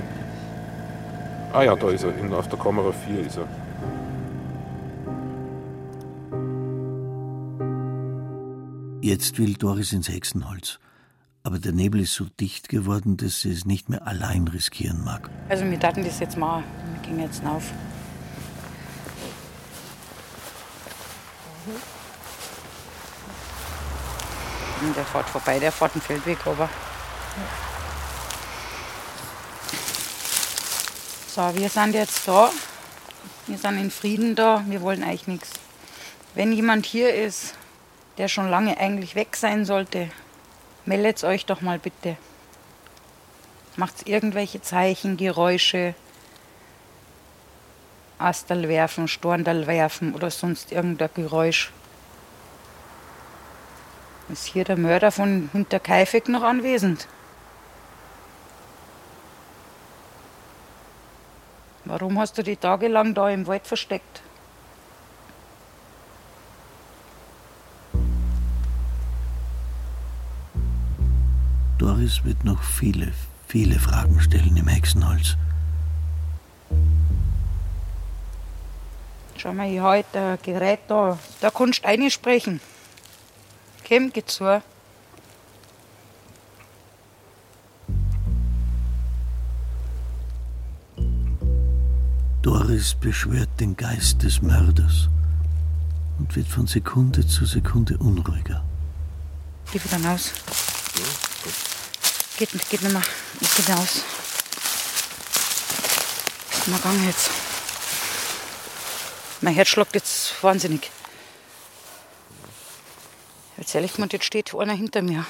Ah 1.55 1.63
ja, 1.63 1.73
da 1.73 1.89
ist 1.89 2.03
er, 2.03 2.37
auf 2.37 2.49
der 2.49 2.59
Kamera 2.59 2.91
4 2.91 3.19
ist 3.21 3.37
er. 3.37 3.47
Jetzt 9.01 9.39
will 9.39 9.53
Doris 9.53 9.93
ins 9.93 10.09
Hexenholz. 10.09 10.79
Aber 11.43 11.57
der 11.57 11.71
Nebel 11.71 12.01
ist 12.01 12.13
so 12.13 12.25
dicht 12.25 12.67
geworden, 12.67 13.15
dass 13.15 13.39
sie 13.39 13.53
es 13.53 13.63
nicht 13.63 13.87
mehr 13.87 14.05
allein 14.05 14.49
riskieren 14.49 15.01
mag. 15.05 15.29
Also 15.47 15.63
wir 15.63 15.77
dachten 15.77 16.03
das 16.03 16.19
jetzt 16.19 16.37
mal. 16.37 16.61
Wir 16.91 17.09
gehen 17.09 17.21
jetzt 17.21 17.41
auf. 17.45 17.71
Der 24.93 25.05
fährt 25.05 25.29
vorbei, 25.29 25.59
der 25.59 25.71
fährt 25.71 25.95
den 25.95 26.01
Feldweg 26.01 26.45
aber. 26.45 26.69
So, 31.36 31.53
wir 31.53 31.67
sind 31.67 31.93
jetzt 31.93 32.25
da. 32.29 32.49
Wir 33.45 33.57
sind 33.57 33.77
in 33.77 33.91
Frieden 33.91 34.36
da. 34.36 34.63
Wir 34.67 34.79
wollen 34.79 35.03
eigentlich 35.03 35.27
nichts. 35.27 35.49
Wenn 36.33 36.53
jemand 36.53 36.86
hier 36.86 37.13
ist, 37.13 37.55
der 38.17 38.29
schon 38.29 38.49
lange 38.49 38.77
eigentlich 38.77 39.15
weg 39.15 39.36
sein 39.36 39.65
sollte, 39.65 40.09
meldet 40.86 41.25
euch 41.25 41.45
doch 41.45 41.59
mal 41.59 41.77
bitte. 41.77 42.15
Macht 43.75 44.07
irgendwelche 44.07 44.61
Zeichen, 44.61 45.17
Geräusche, 45.17 45.93
Astal 48.17 48.69
werfen, 48.69 49.09
Storndal 49.09 49.67
werfen 49.67 50.15
oder 50.15 50.31
sonst 50.31 50.71
irgendein 50.71 51.09
Geräusch. 51.15 51.73
Ist 54.29 54.45
hier 54.45 54.63
der 54.63 54.77
Mörder 54.77 55.11
von 55.11 55.49
Hinterkaifeck 55.51 56.29
noch 56.29 56.43
anwesend? 56.43 57.09
Warum 61.97 62.19
hast 62.19 62.37
du 62.37 62.43
die 62.43 62.57
tagelang 62.57 63.13
da 63.13 63.29
im 63.29 63.47
Wald 63.47 63.65
versteckt? 63.65 64.21
Doris 71.77 72.25
wird 72.25 72.43
noch 72.43 72.61
viele, 72.63 73.13
viele 73.47 73.79
Fragen 73.79 74.19
stellen 74.19 74.57
im 74.57 74.67
Hexenholz. 74.67 75.37
Schau 79.37 79.53
mal, 79.53 79.71
ich 79.71 79.79
halt 79.79 80.13
ein 80.15 80.37
Gerät 80.43 80.81
da. 80.89 81.17
Da 81.39 81.49
kannst 81.49 81.85
du 81.85 81.87
einsprechen. 81.87 82.59
Komm, 83.87 84.11
geh 84.11 84.25
zu. 84.25 84.61
Doris 92.86 92.95
beschwört 92.99 93.49
den 93.59 93.75
Geist 93.75 94.21
des 94.21 94.43
Mörders 94.43 95.09
und 96.19 96.36
wird 96.36 96.47
von 96.47 96.67
Sekunde 96.67 97.25
zu 97.25 97.43
Sekunde 97.43 97.97
unruhiger. 97.97 98.63
Geh 99.71 99.79
wieder 99.83 100.07
raus. 100.07 100.31
Geht, 102.38 102.49
geht 102.69 102.83
nicht 102.83 102.93
mehr. 102.93 103.01
Ich 103.41 103.49
geh 103.55 103.73
raus. 103.73 104.03
Mal 106.67 106.79
gang 106.79 107.03
jetzt. 107.07 107.31
Mein 109.41 109.55
Herz 109.55 109.69
schlägt 109.69 109.95
jetzt 109.95 110.43
wahnsinnig. 110.43 110.91
Jetzt 113.57 113.73
ehrlich 113.73 113.93
gemeint, 113.93 114.13
jetzt 114.13 114.25
steht 114.25 114.53
einer 114.53 114.73
hinter 114.73 115.01
mir. 115.01 115.25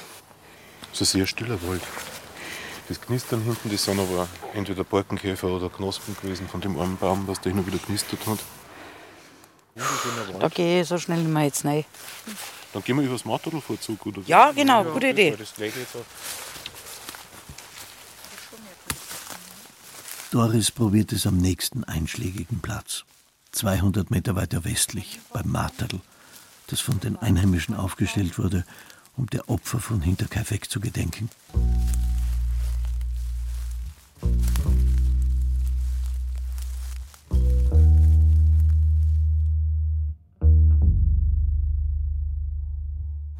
Es 0.92 1.00
ist 1.00 1.14
ein 1.14 1.20
sehr 1.20 1.26
stiller 1.26 1.62
Wald. 1.62 1.82
Das 2.88 3.00
Knistern 3.00 3.42
hinten, 3.42 3.70
das 3.70 3.84
sind 3.84 3.98
aber 3.98 4.28
entweder 4.54 4.84
Borkenkäfer 4.84 5.48
oder 5.48 5.68
Knospen 5.68 6.16
gewesen 6.22 6.48
von 6.48 6.60
dem 6.60 6.78
armen 6.78 6.96
Baum, 6.96 7.26
was 7.26 7.40
da 7.40 7.50
immer 7.50 7.66
wieder 7.66 7.78
knistert 7.78 8.24
hat. 8.26 8.38
Da 10.38 10.48
gehe 10.48 10.82
ich 10.82 10.88
so 10.88 10.96
schnell 10.98 11.18
nicht 11.18 11.32
mehr 11.32 11.44
jetzt 11.44 11.64
rein. 11.64 11.84
Dann 12.72 12.82
gehen 12.84 12.96
wir 12.96 13.04
übers 13.04 13.24
Matterlvorzug, 13.24 14.06
oder? 14.06 14.22
Ja, 14.26 14.52
genau, 14.52 14.84
gute 14.84 15.08
Idee. 15.08 15.36
Das. 15.36 15.54
Doris 20.30 20.70
probiert 20.70 21.12
es 21.12 21.26
am 21.26 21.38
nächsten 21.38 21.84
einschlägigen 21.84 22.60
Platz. 22.60 23.04
200 23.52 24.10
Meter 24.10 24.36
weiter 24.36 24.64
westlich, 24.64 25.18
beim 25.32 25.50
Marterl, 25.50 26.00
das 26.66 26.80
von 26.80 27.00
den 27.00 27.16
Einheimischen 27.16 27.74
aufgestellt 27.74 28.38
wurde, 28.38 28.64
um 29.16 29.26
der 29.30 29.48
Opfer 29.48 29.80
von 29.80 30.02
Hinterkaifeck 30.02 30.70
zu 30.70 30.80
gedenken. 30.80 31.30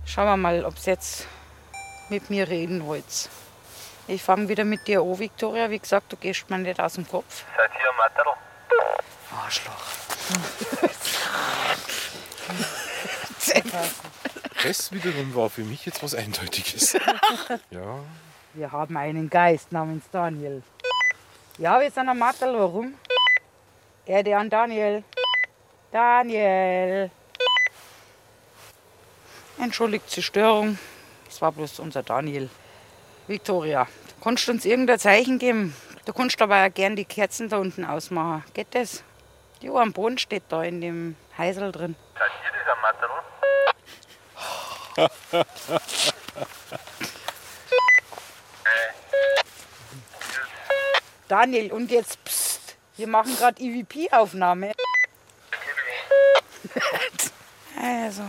Schauen 0.04 0.26
wir 0.26 0.36
mal, 0.38 0.64
ob 0.64 0.78
sie 0.78 0.90
jetzt 0.90 1.26
mit 2.08 2.30
mir 2.30 2.48
reden 2.48 2.86
wollt. 2.86 3.28
Ich 4.08 4.22
fange 4.22 4.48
wieder 4.48 4.64
mit 4.64 4.86
dir 4.86 5.02
an, 5.02 5.18
Victoria. 5.18 5.68
Wie 5.68 5.78
gesagt, 5.78 6.12
du 6.12 6.16
gehst 6.16 6.48
mir 6.48 6.58
nicht 6.58 6.80
aus 6.80 6.94
dem 6.94 7.06
Kopf. 7.06 7.44
Seid 7.56 7.70
ihr 7.78 7.90
am 7.90 7.96
Matterl? 7.96 8.34
Arschloch. 9.44 9.72
Das 14.62 14.90
wiederum 14.92 15.34
war 15.34 15.50
für 15.50 15.64
mich 15.64 15.86
jetzt 15.86 16.02
was 16.02 16.14
Eindeutiges. 16.14 16.92
ja. 17.70 17.98
Wir 18.56 18.72
haben 18.72 18.96
einen 18.96 19.28
Geist 19.28 19.70
namens 19.70 20.04
Daniel. 20.10 20.62
Ja, 21.58 21.78
wir 21.78 21.90
sind 21.90 22.08
am 22.08 22.18
Matterl. 22.18 22.58
Warum? 22.58 22.94
Erde 24.06 24.34
an 24.34 24.48
Daniel. 24.48 25.04
Daniel. 25.92 27.10
Entschuldigt 29.58 30.16
die 30.16 30.22
Störung. 30.22 30.78
Es 31.28 31.42
war 31.42 31.52
bloß 31.52 31.80
unser 31.80 32.02
Daniel. 32.02 32.48
Victoria, 33.26 33.84
du 33.84 34.24
kannst 34.24 34.48
uns 34.48 34.64
irgendein 34.64 35.00
Zeichen 35.00 35.38
geben. 35.38 35.76
Du 36.06 36.14
kannst 36.14 36.40
aber 36.40 36.64
auch 36.64 36.72
gern 36.72 36.96
die 36.96 37.04
Kerzen 37.04 37.50
da 37.50 37.58
unten 37.58 37.84
ausmachen. 37.84 38.42
Geht 38.54 38.74
das? 38.74 39.04
Die 39.60 39.68
Uhr 39.68 39.82
am 39.82 39.92
Boden 39.92 40.16
steht 40.16 40.44
da 40.48 40.62
in 40.62 40.80
dem 40.80 41.16
Heisel 41.36 41.72
drin. 41.72 41.94
Seid 42.14 42.30
ihr 42.42 42.52
das 44.96 45.10
am 45.36 46.16
Daniel, 51.28 51.72
und 51.72 51.90
jetzt 51.90 52.22
psst. 52.24 52.76
Wir 52.96 53.06
machen 53.06 53.36
gerade 53.36 53.60
EVP-Aufnahme. 53.62 54.72
also. 57.82 58.22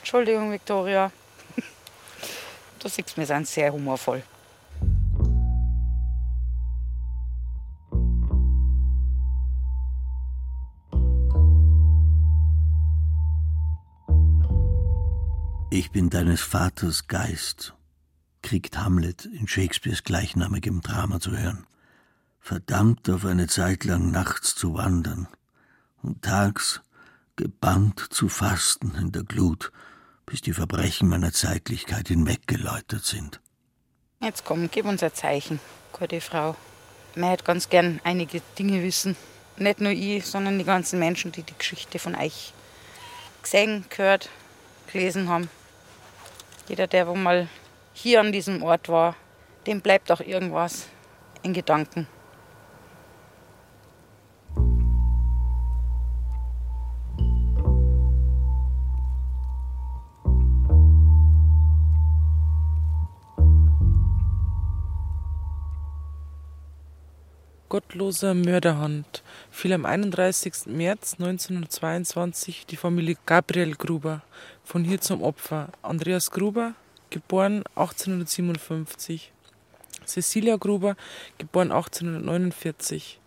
Entschuldigung, 0.00 0.52
Victoria. 0.52 1.10
Du 2.78 2.88
siehst, 2.88 3.16
wir 3.16 3.26
sind 3.26 3.46
sehr 3.46 3.72
humorvoll. 3.72 4.22
Ich 15.70 15.90
bin 15.90 16.10
deines 16.10 16.42
Vaters 16.42 17.06
Geist, 17.06 17.72
kriegt 18.52 18.76
Hamlet 18.76 19.24
in 19.24 19.48
Shakespeares 19.48 20.04
gleichnamigem 20.04 20.82
Drama 20.82 21.20
zu 21.20 21.30
hören. 21.30 21.66
Verdammt 22.38 23.08
auf 23.08 23.24
eine 23.24 23.46
Zeit 23.46 23.84
lang 23.84 24.10
nachts 24.10 24.54
zu 24.54 24.74
wandern 24.74 25.26
und 26.02 26.20
tags 26.20 26.82
gebannt 27.36 28.08
zu 28.10 28.28
fasten 28.28 28.94
in 29.00 29.10
der 29.10 29.22
Glut, 29.22 29.72
bis 30.26 30.42
die 30.42 30.52
Verbrechen 30.52 31.08
meiner 31.08 31.32
Zeitlichkeit 31.32 32.08
hinweggeläutert 32.08 33.06
sind. 33.06 33.40
Jetzt 34.20 34.44
komm, 34.44 34.68
gib 34.70 34.84
uns 34.84 35.02
ein 35.02 35.14
Zeichen, 35.14 35.58
gute 35.94 36.20
Frau. 36.20 36.54
Ich 37.14 37.22
hätte 37.22 37.44
ganz 37.44 37.70
gern 37.70 38.02
einige 38.04 38.42
Dinge 38.58 38.82
wissen. 38.82 39.16
Nicht 39.56 39.80
nur 39.80 39.92
ich, 39.92 40.26
sondern 40.26 40.58
die 40.58 40.66
ganzen 40.66 40.98
Menschen, 40.98 41.32
die 41.32 41.42
die 41.42 41.56
Geschichte 41.56 41.98
von 41.98 42.14
euch 42.16 42.52
gesehen, 43.42 43.86
gehört, 43.88 44.28
gelesen 44.92 45.30
haben. 45.30 45.48
Jeder, 46.68 46.86
der 46.86 47.06
wo 47.06 47.14
mal 47.14 47.48
hier 47.92 48.20
an 48.20 48.32
diesem 48.32 48.62
Ort 48.62 48.88
war, 48.88 49.16
dem 49.66 49.80
bleibt 49.80 50.10
auch 50.10 50.20
irgendwas 50.20 50.88
in 51.42 51.52
Gedanken. 51.52 52.06
Gottloser 67.72 68.34
Mörderhand 68.34 69.22
fiel 69.50 69.72
am 69.72 69.86
31. 69.86 70.66
März 70.66 71.14
1922 71.14 72.66
die 72.66 72.76
Familie 72.76 73.16
Gabriel 73.24 73.74
Gruber 73.76 74.20
von 74.62 74.84
hier 74.84 75.00
zum 75.00 75.22
Opfer. 75.22 75.68
Andreas 75.80 76.30
Gruber, 76.30 76.74
geboren 77.12 77.62
1857. 77.74 79.32
Cecilia 80.06 80.56
Gruber, 80.56 80.96
geboren 81.36 81.70
1849. 81.70 83.20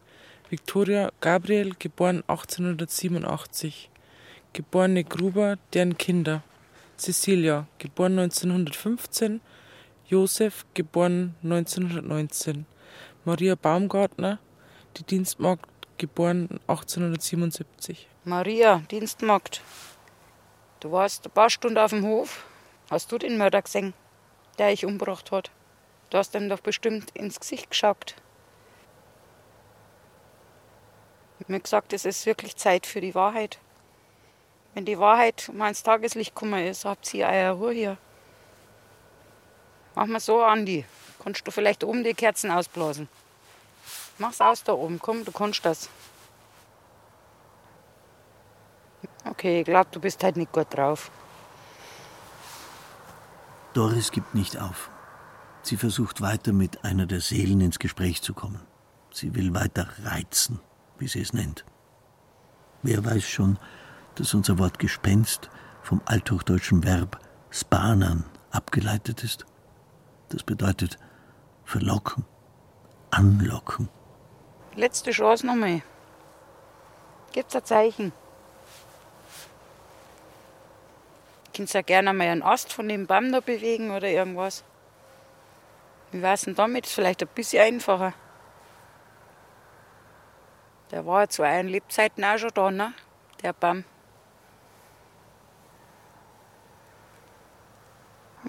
Victoria 0.50 1.12
Gabriel, 1.22 1.74
geboren 1.78 2.24
1887. 2.28 3.90
Geborene 4.54 5.04
Gruber, 5.04 5.58
deren 5.74 5.98
Kinder. 5.98 6.42
Cecilia, 6.98 7.68
geboren 7.78 8.18
1915. 8.18 9.42
Josef, 10.08 10.66
geboren 10.74 11.36
1919. 11.44 12.66
Maria 13.24 13.56
Baumgartner, 13.56 14.40
die 14.98 15.04
Dienstmagd, 15.04 15.70
geboren 15.98 16.60
1877. 16.68 18.08
Maria, 18.24 18.82
Dienstmagd, 18.90 19.62
du 20.80 20.92
warst 20.92 21.28
ein 21.28 21.32
paar 21.32 21.50
Stunden 21.50 21.78
auf 21.78 21.92
dem 21.92 22.04
Hof. 22.04 22.46
Hast 22.90 23.12
du 23.12 23.18
den 23.18 23.38
Mörder 23.38 23.62
gesehen, 23.62 23.94
der 24.60 24.72
ich 24.72 24.86
umgebracht 24.86 25.32
hat? 25.32 25.50
Du 26.12 26.20
hast 26.20 26.36
ihm 26.36 26.50
doch 26.50 26.60
bestimmt 26.60 27.10
ins 27.16 27.40
Gesicht 27.40 27.72
geschaut. 27.72 28.16
Mir 31.48 31.60
gesagt, 31.60 31.94
es 31.94 32.06
ist 32.06 32.26
wirklich 32.26 32.56
Zeit 32.56 32.86
für 32.88 33.02
die 33.02 33.14
Wahrheit. 33.14 33.60
Wenn 34.74 34.86
die 34.86 35.00
Wahrheit 35.00 35.52
mal 35.54 35.70
ins 35.70 35.84
Tageslicht 35.84 36.34
gekommen 36.34 36.66
ist, 36.66 36.86
habt 36.86 37.14
ihr 37.14 37.28
eure 37.28 37.54
Ruhe 37.54 37.72
hier. 37.72 37.98
Mach 39.96 40.06
mal 40.06 40.20
so, 40.20 40.44
Andi. 40.44 40.86
Kannst 41.24 41.46
du 41.48 41.52
vielleicht 41.52 41.84
oben 41.84 42.04
die 42.04 42.14
Kerzen 42.14 42.52
ausblasen? 42.52 43.08
Mach's 44.18 44.42
aus 44.42 44.64
da 44.64 44.74
oben, 44.74 45.00
komm, 45.00 45.26
du 45.26 45.32
kannst 45.32 45.66
das. 45.66 45.90
Okay, 49.26 49.60
ich 49.62 49.66
glaube, 49.66 49.90
du 49.92 50.00
bist 50.00 50.24
halt 50.24 50.38
nicht 50.38 50.52
gut 50.52 50.68
drauf. 50.70 51.12
Doris 53.76 54.12
gibt 54.12 54.36
nicht 54.36 54.58
auf. 54.58 54.90
Sie 55.62 55.76
versucht 55.76 56.22
weiter 56.22 56.54
mit 56.54 56.86
einer 56.86 57.06
der 57.06 57.20
Seelen 57.20 57.60
ins 57.60 57.78
Gespräch 57.78 58.22
zu 58.22 58.34
kommen. 58.34 58.62
Sie 59.12 59.36
will 59.36 59.54
weiter 59.54 59.90
reizen, 60.04 60.62
wie 60.98 61.10
sie 61.10 61.20
es 61.20 61.34
nennt. 61.34 61.66
Wer 62.84 63.04
weiß 63.04 63.28
schon, 63.28 63.60
dass 64.16 64.34
unser 64.34 64.60
Wort 64.60 64.80
Gespenst 64.80 65.50
vom 65.84 66.02
althochdeutschen 66.06 66.86
Verb 66.86 67.20
spanan 67.50 68.24
abgeleitet 68.50 69.26
ist? 69.26 69.46
Das 70.30 70.44
bedeutet 70.44 70.98
verlocken, 71.66 72.24
anlocken. 73.12 73.90
Letzte 74.76 75.12
Chance 75.12 75.46
nochmal. 75.46 75.82
Gibt's 77.34 77.56
ein 77.58 77.66
Zeichen? 77.66 78.14
Kannst 81.56 81.74
ja 81.74 81.82
gerne 81.82 82.14
mal 82.14 82.28
einen 82.28 82.44
Ast 82.44 82.74
von 82.74 82.90
dem 82.90 83.08
Baum 83.08 83.32
da 83.32 83.40
bewegen 83.40 83.92
oder 83.92 84.10
irgendwas. 84.10 84.66
Wie 86.12 86.22
war's 86.22 86.42
denn 86.42 86.56
damit? 86.56 86.86
Ist 86.86 86.96
vielleicht 86.96 87.22
ein 87.22 87.30
bisschen 87.34 87.64
einfacher. 87.64 88.14
Der 90.92 91.06
war 91.06 91.22
ja 91.22 91.28
zu 91.30 91.44
euren 91.44 91.70
Lebzeiten 91.70 92.26
auch 92.26 92.38
schon 92.38 92.52
da, 92.54 92.72
ne? 92.72 92.94
Der 93.42 93.54
Baum. 93.54 93.86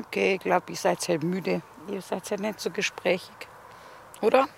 Okay, 0.01 0.35
ich 0.35 0.41
glaube, 0.41 0.71
ihr 0.71 0.77
seid 0.77 1.07
halt 1.09 1.23
müde. 1.23 1.63
Ihr 1.89 2.03
seid 2.03 2.29
halt 2.31 2.41
nicht 2.41 2.59
so 2.59 2.71
gesprächig. 2.71 3.49
Oder? 4.21 4.49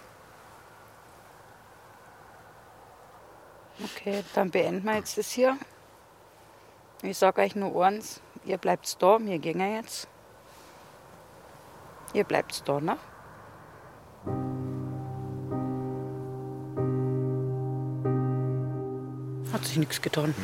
Okay, 3.85 4.25
dann 4.35 4.51
beenden 4.51 4.85
wir 4.85 4.97
jetzt 4.97 5.19
das 5.19 5.31
hier. 5.31 5.59
Ich 7.03 7.17
sage 7.17 7.43
euch 7.43 7.55
nur 7.55 7.85
eins, 7.85 8.21
ihr 8.49 8.59
bleibt 8.59 9.01
da, 9.03 9.19
wir 9.21 9.39
gehen 9.39 9.61
jetzt. 9.61 10.09
Ihr 12.15 12.25
bleibt 12.25 12.67
da, 12.67 12.81
ne? 12.81 12.97
Hat 19.53 19.65
sich 19.65 19.77
nichts 19.77 20.01
getan. 20.01 20.35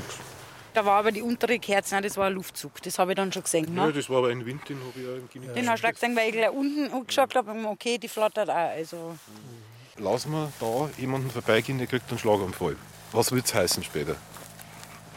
Da 0.73 0.85
war 0.85 0.99
aber 0.99 1.13
die 1.13 1.23
untere 1.23 1.59
Kerze, 1.59 2.01
das 2.01 2.17
war 2.17 2.27
ein 2.27 2.33
Luftzug. 2.33 2.83
Das 2.83 2.99
habe 2.99 3.13
ich 3.13 3.17
dann 3.17 3.33
schon 3.33 3.43
gesehen. 3.45 3.77
Ja, 3.77 3.87
Ne? 3.87 3.93
das 3.93 4.11
war 4.11 4.19
aber 4.19 4.29
ein 4.29 4.45
Wind, 4.45 4.69
den 4.69 4.79
habe 4.81 4.91
ich 5.01 5.07
auch 5.07 5.17
im 5.17 5.29
Kino 5.31 5.53
Den 5.53 5.69
hast 5.71 5.85
du 5.85 5.89
auch 5.89 5.93
gesehen, 5.93 6.17
weil 6.17 6.29
ich 6.29 6.33
gleich 6.33 6.51
unten 6.51 6.93
angeschaut 6.93 7.35
habe, 7.37 7.53
okay, 7.69 7.99
die 7.99 8.09
flattert 8.09 8.51
auch. 8.51 8.55
Also, 8.55 9.15
Lass 9.99 10.27
mal 10.27 10.53
da 10.59 10.89
jemanden 10.99 11.31
vorbeigehen, 11.31 11.79
der 11.79 11.87
kriegt 11.87 12.11
einen 12.11 12.19
Schlaganfall. 12.19 12.77
Was 13.13 13.31
wird 13.31 13.45
es 13.47 13.55
heißen 13.55 13.85
später? 13.85 14.17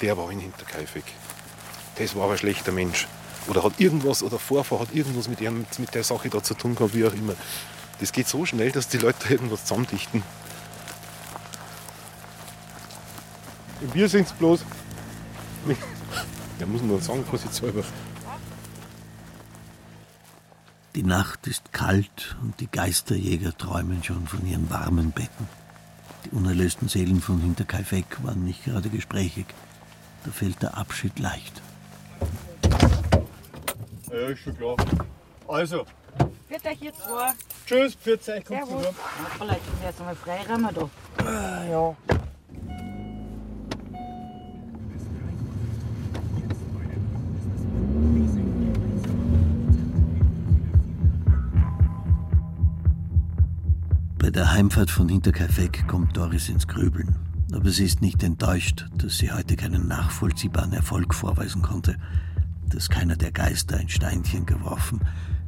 Der 0.02 0.16
war 0.16 0.30
in 0.32 0.40
Hinterkaifeck. 0.40 1.06
Das 1.98 2.16
war 2.16 2.24
aber 2.24 2.34
ein 2.34 2.38
schlechter 2.38 2.72
Mensch. 2.72 3.08
Oder 3.48 3.64
hat 3.64 3.80
irgendwas, 3.80 4.24
oder 4.24 4.40
Vorfahr 4.40 4.80
hat 4.80 4.94
irgendwas 4.94 5.28
mit, 5.28 5.42
ihrem, 5.42 5.66
mit 5.78 5.96
der 5.96 6.04
Sache 6.04 6.30
da 6.30 6.44
zu 6.44 6.54
tun 6.54 6.76
gehabt, 6.76 6.94
wie 6.94 7.06
auch 7.06 7.14
immer. 7.14 7.34
Das 8.00 8.12
geht 8.12 8.28
so 8.28 8.46
schnell, 8.46 8.72
dass 8.72 8.90
die 8.90 8.98
Leute 8.98 9.30
irgendwas 9.34 9.66
zusammendichten. 9.66 10.22
Bier 13.94 14.10
sind 14.10 14.28
es 14.28 14.34
bloß. 14.34 14.64
Ja, 16.60 16.66
muss 16.66 16.82
man 16.82 17.00
sagen, 17.00 17.24
vorsichtshalber. 17.24 17.84
Die 20.96 21.04
Nacht 21.04 21.46
ist 21.46 21.72
kalt 21.72 22.36
und 22.42 22.60
die 22.60 22.66
Geisterjäger 22.66 23.56
träumen 23.56 24.04
schon 24.04 24.26
von 24.26 24.44
ihren 24.44 24.68
warmen 24.72 25.12
Betten. 25.12 25.48
Die 26.26 26.32
unerlösten 26.32 26.90
Seelen 26.90 27.22
von 27.22 27.40
Hinterkaifeck 27.42 28.24
waren 28.24 28.44
nicht 28.44 28.66
gerade 28.66 28.90
gesprächig. 28.90 29.46
Da 30.24 30.32
fällt 30.32 30.64
der 30.64 30.78
Abschied 30.78 31.20
leicht. 31.20 31.62
Ja, 34.12 34.28
ist 34.30 34.40
schon 34.40 34.58
klar. 34.58 34.76
Also, 35.48 35.86
wird 36.50 36.66
euch 36.66 36.82
jetzt 36.82 37.02
vor. 37.02 37.34
tschüss, 37.66 37.96
pfiat 37.96 38.30
euch, 38.30 38.46
kommt 38.46 38.66
Servus. 38.68 38.84
Ja, 38.84 38.92
vielleicht 39.38 39.66
sind 39.66 39.82
wir 39.82 39.88
jetzt 39.88 40.00
mal 40.00 40.16
Freiraum 40.16 40.70
da. 40.74 40.90
Ja. 41.70 41.96
Bei 54.20 54.30
der 54.32 54.52
Heimfahrt 54.52 54.90
von 54.90 55.08
Hinterkaifeck 55.10 55.88
kommt 55.88 56.16
Doris 56.18 56.50
ins 56.50 56.68
Grübeln. 56.68 57.16
Aber 57.54 57.72
sie 57.72 57.86
ist 57.86 58.02
nicht 58.02 58.24
enttäuscht, 58.24 58.86
dass 58.98 59.18
sie 59.18 59.32
heute 59.32 59.56
keinen 59.56 59.88
nachvollziehbaren 59.88 60.74
Erfolg 60.74 61.14
vorweisen 61.14 61.62
konnte. 61.62 61.98
Dass 62.68 62.90
keiner 62.90 63.16
der 63.16 63.32
Geister 63.32 63.78
ein 63.78 63.88
Steinchen 63.88 64.46
geworfen, 64.46 65.00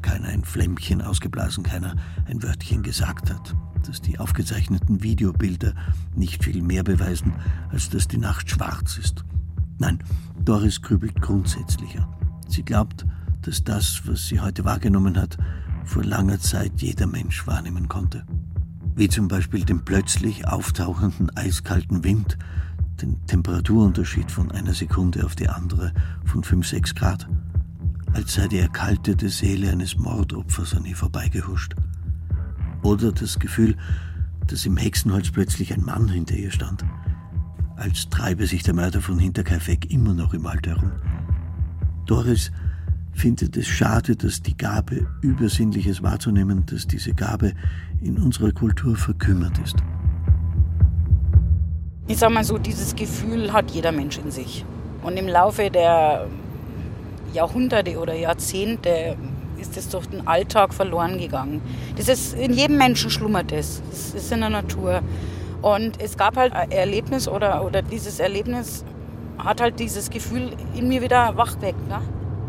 keiner 0.01 0.29
ein 0.29 0.45
Flämmchen 0.45 1.01
ausgeblasen, 1.01 1.63
keiner 1.63 1.95
ein 2.25 2.41
Wörtchen 2.41 2.83
gesagt 2.83 3.29
hat. 3.29 3.53
Dass 3.85 4.01
die 4.01 4.17
aufgezeichneten 4.17 5.03
Videobilder 5.03 5.73
nicht 6.15 6.43
viel 6.43 6.61
mehr 6.61 6.83
beweisen, 6.83 7.33
als 7.69 7.89
dass 7.89 8.07
die 8.07 8.17
Nacht 8.17 8.49
schwarz 8.49 8.97
ist. 8.97 9.25
Nein, 9.77 9.99
Doris 10.43 10.81
grübelt 10.81 11.21
grundsätzlicher. 11.21 12.07
Sie 12.47 12.63
glaubt, 12.63 13.05
dass 13.41 13.63
das, 13.63 14.01
was 14.05 14.27
sie 14.27 14.39
heute 14.39 14.63
wahrgenommen 14.63 15.17
hat, 15.17 15.37
vor 15.83 16.03
langer 16.03 16.39
Zeit 16.39 16.73
jeder 16.77 17.07
Mensch 17.07 17.45
wahrnehmen 17.45 17.89
konnte 17.89 18.25
wie 18.99 19.07
zum 19.07 19.29
Beispiel 19.29 19.63
den 19.63 19.85
plötzlich 19.85 20.45
auftauchenden 20.45 21.29
eiskalten 21.37 22.03
Wind, 22.03 22.37
den 23.01 23.25
Temperaturunterschied 23.27 24.29
von 24.29 24.51
einer 24.51 24.73
Sekunde 24.73 25.25
auf 25.25 25.37
die 25.37 25.47
andere 25.47 25.93
von 26.25 26.43
5, 26.43 26.67
6 26.67 26.95
Grad, 26.95 27.29
als 28.11 28.33
sei 28.33 28.49
die 28.49 28.59
erkaltete 28.59 29.29
Seele 29.29 29.71
eines 29.71 29.95
Mordopfers 29.95 30.75
an 30.75 30.83
ihr 30.83 30.97
vorbeigehuscht. 30.97 31.75
Oder 32.83 33.13
das 33.13 33.39
Gefühl, 33.39 33.77
dass 34.47 34.65
im 34.65 34.75
Hexenholz 34.75 35.31
plötzlich 35.31 35.73
ein 35.73 35.85
Mann 35.85 36.09
hinter 36.09 36.35
ihr 36.35 36.51
stand, 36.51 36.83
als 37.77 38.09
treibe 38.09 38.47
sich 38.47 38.63
der 38.63 38.73
Mörder 38.73 38.99
von 39.01 39.17
Hinterkaifeck 39.17 39.89
immer 39.91 40.13
noch 40.13 40.33
im 40.33 40.43
Wald 40.43 40.67
herum. 40.67 40.91
Doris 42.05 42.51
findet 43.19 43.57
es 43.57 43.67
schade, 43.67 44.15
dass 44.15 44.41
die 44.41 44.55
Gabe, 44.55 45.05
Übersinnliches 45.21 46.01
wahrzunehmen, 46.01 46.65
dass 46.65 46.87
diese 46.87 47.13
Gabe 47.13 47.51
in 48.01 48.17
unserer 48.17 48.51
Kultur 48.53 48.95
verkümmert 48.95 49.57
ist. 49.59 49.75
Ich 52.07 52.17
sag 52.17 52.31
mal 52.31 52.45
so, 52.45 52.57
dieses 52.57 52.95
Gefühl 52.95 53.51
hat 53.51 53.71
jeder 53.71 53.91
Mensch 53.91 54.17
in 54.17 54.31
sich. 54.31 54.63
Und 55.03 55.17
im 55.17 55.27
Laufe 55.27 55.69
der 55.69 56.27
Jahrhunderte 57.33 57.99
oder 57.99 58.15
Jahrzehnte 58.15 59.17
ist 59.59 59.75
es 59.75 59.89
durch 59.89 60.05
den 60.05 60.25
Alltag 60.25 60.73
verloren 60.73 61.17
gegangen. 61.17 61.61
Das 61.97 62.07
ist 62.07 62.33
in 62.35 62.53
jedem 62.53 62.77
Menschen 62.77 63.09
schlummert 63.09 63.51
es. 63.51 63.81
Das 63.89 64.13
ist 64.13 64.31
in 64.31 64.39
der 64.39 64.49
Natur. 64.49 65.01
Und 65.61 66.01
es 66.01 66.15
gab 66.15 66.37
halt 66.37 66.53
ein 66.53 66.71
Erlebnis 66.71 67.27
oder, 67.27 67.65
oder 67.65 67.81
dieses 67.81 68.21
Erlebnis 68.21 68.85
hat 69.37 69.59
halt 69.59 69.77
dieses 69.77 70.09
Gefühl 70.09 70.51
in 70.73 70.87
mir 70.87 71.01
wieder 71.01 71.35
wachweckt. 71.35 71.85
Ne? 71.89 71.99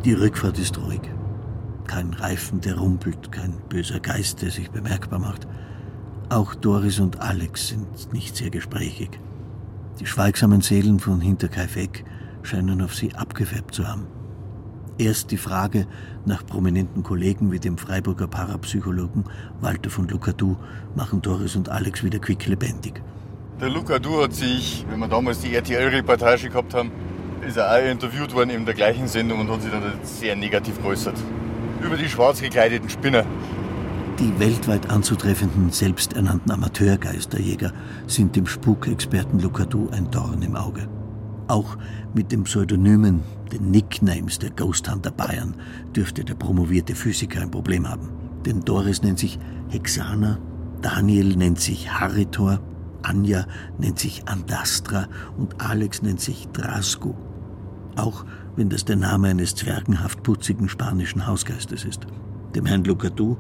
Die 0.05 0.15
Rückfahrt 0.15 0.59
ist 0.59 0.79
ruhig. 0.79 1.03
Kein 1.87 2.15
Reifen, 2.15 2.63
der 2.63 2.79
rumpelt, 2.79 3.31
kein 3.33 3.53
böser 3.69 4.01
Geist, 4.01 4.41
der 4.41 4.51
sich 4.51 4.71
bemerkbar 4.71 5.19
macht. 5.19 5.47
Auch 6.31 6.55
Doris 6.55 7.01
und 7.01 7.21
Alex 7.21 7.69
sind 7.69 8.11
nicht 8.15 8.35
sehr 8.35 8.49
gesprächig. 8.49 9.21
Die 9.99 10.07
schweigsamen 10.07 10.63
Seelen 10.63 11.01
von 11.01 11.21
Hinterkaifeck 11.21 12.07
scheinen 12.43 12.81
auf 12.81 12.95
sie 12.95 13.15
abgefärbt 13.15 13.75
zu 13.75 13.87
haben. 13.87 14.07
Erst 14.97 15.33
die 15.33 15.37
Frage 15.37 15.87
nach 16.25 16.47
prominenten 16.47 17.03
Kollegen 17.03 17.53
wie 17.53 17.59
dem 17.59 17.77
Freiburger 17.77 18.27
Parapsychologen 18.27 19.25
Walter 19.61 19.91
von 19.91 20.09
Lucadou 20.09 20.57
machen 20.95 21.21
Doris 21.21 21.57
und 21.57 21.69
Alex 21.69 22.03
wieder 22.03 22.21
quicklebendig. 22.21 23.03
Der 23.61 23.69
Luca 23.69 23.99
Du 23.99 24.23
hat 24.23 24.33
sich, 24.33 24.87
wenn 24.89 25.01
wir 25.01 25.09
damals 25.09 25.41
die 25.41 25.55
RTL-Reportage 25.55 26.49
gehabt 26.49 26.73
haben, 26.73 26.91
ist 27.47 27.57
er 27.57 27.71
auch 27.71 27.91
interviewt 27.91 28.35
worden 28.35 28.51
in 28.51 28.65
der 28.65 28.75
gleichen 28.75 29.09
Sendung 29.09 29.41
und 29.41 29.51
hat 29.51 29.63
sich 29.63 29.71
dann 29.71 29.83
sehr 30.03 30.37
negativ 30.37 30.81
geäußert. 30.81 31.17
Über 31.83 31.97
die 31.97 32.09
schwarz 32.09 32.41
gekleideten 32.41 32.89
Spinner. 32.89 33.25
Die 34.19 34.39
weltweit 34.39 34.91
anzutreffenden 34.91 35.71
selbsternannten 35.71 36.53
Amateurgeisterjäger 36.53 37.73
sind 38.07 38.37
dem 38.37 38.47
Spukexperten 38.47 39.41
Lucadou 39.41 39.89
ein 39.91 40.11
Dorn 40.11 40.43
im 40.43 40.57
Auge. 40.57 40.87
Auch 41.49 41.79
mit 42.13 42.31
den 42.31 42.45
Pseudonymen, 42.45 43.23
den 43.51 43.71
Nicknames 43.71 44.39
der 44.39 44.51
Ghost 44.51 44.91
Hunter 44.91 45.11
Bayern 45.11 45.55
dürfte 45.97 46.23
der 46.23 46.35
promovierte 46.35 46.95
Physiker 46.95 47.41
ein 47.41 47.51
Problem 47.51 47.89
haben. 47.89 48.11
Denn 48.45 48.61
Doris 48.61 49.03
nennt 49.03 49.19
sich 49.19 49.39
Hexana, 49.71 50.39
Daniel 50.83 51.37
nennt 51.37 51.61
sich 51.61 51.91
Haritor, 51.91 52.61
Anja 53.03 53.47
nennt 53.79 53.99
sich 53.99 54.29
Andastra 54.29 55.09
und 55.39 55.61
Alex 55.61 56.03
nennt 56.03 56.21
sich 56.21 56.47
Drasco 56.53 57.17
auch 58.03 58.25
wenn 58.57 58.69
das 58.69 58.85
der 58.85 58.97
Name 58.97 59.29
eines 59.29 59.55
zwergenhaft 59.55 60.23
putzigen 60.23 60.69
spanischen 60.69 61.27
Hausgeistes 61.27 61.85
ist. 61.85 62.07
Dem 62.55 62.67
Herrn 62.67 62.85
Lucadou 62.85 63.37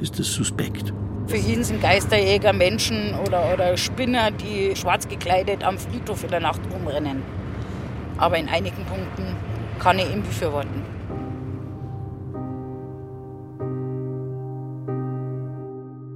ist 0.00 0.18
es 0.20 0.32
suspekt. 0.32 0.92
Für 1.26 1.36
ihn 1.36 1.64
sind 1.64 1.80
Geisterjäger 1.80 2.52
Menschen 2.52 3.14
oder, 3.26 3.54
oder 3.54 3.76
Spinner, 3.76 4.30
die 4.30 4.74
schwarz 4.74 5.08
gekleidet 5.08 5.64
am 5.64 5.78
Friedhof 5.78 6.24
in 6.24 6.30
der 6.30 6.40
Nacht 6.40 6.60
rumrennen. 6.72 7.22
Aber 8.18 8.36
in 8.36 8.48
einigen 8.48 8.84
Punkten 8.84 9.36
kann 9.78 9.98
ich 9.98 10.10
ihn 10.10 10.22
befürworten. 10.22 10.82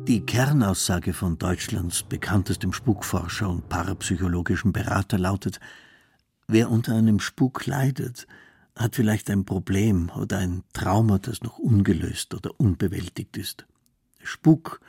Die 0.07 0.21
Kernaussage 0.27 1.15
von 1.15 1.39
Deutschlands 1.39 2.03
bekanntestem 2.03 2.75
Spukforscher 2.75 3.49
und 3.49 3.71
parapsychologischen 3.71 4.71
Berater 4.71 5.17
lautet, 5.17 5.61
wer 6.47 6.71
unter 6.71 6.95
einem 6.95 7.21
Spuk 7.21 7.67
leidet, 7.67 8.27
hat 8.77 8.97
vielleicht 8.97 9.31
ein 9.31 9.45
Problem 9.45 10.11
oder 10.17 10.39
ein 10.39 10.65
Trauma, 10.73 11.19
das 11.19 11.43
noch 11.43 11.59
ungelöst 11.59 12.35
oder 12.35 12.59
unbewältigt 12.59 13.37
ist. 13.37 13.67
Spuk, 14.23 14.81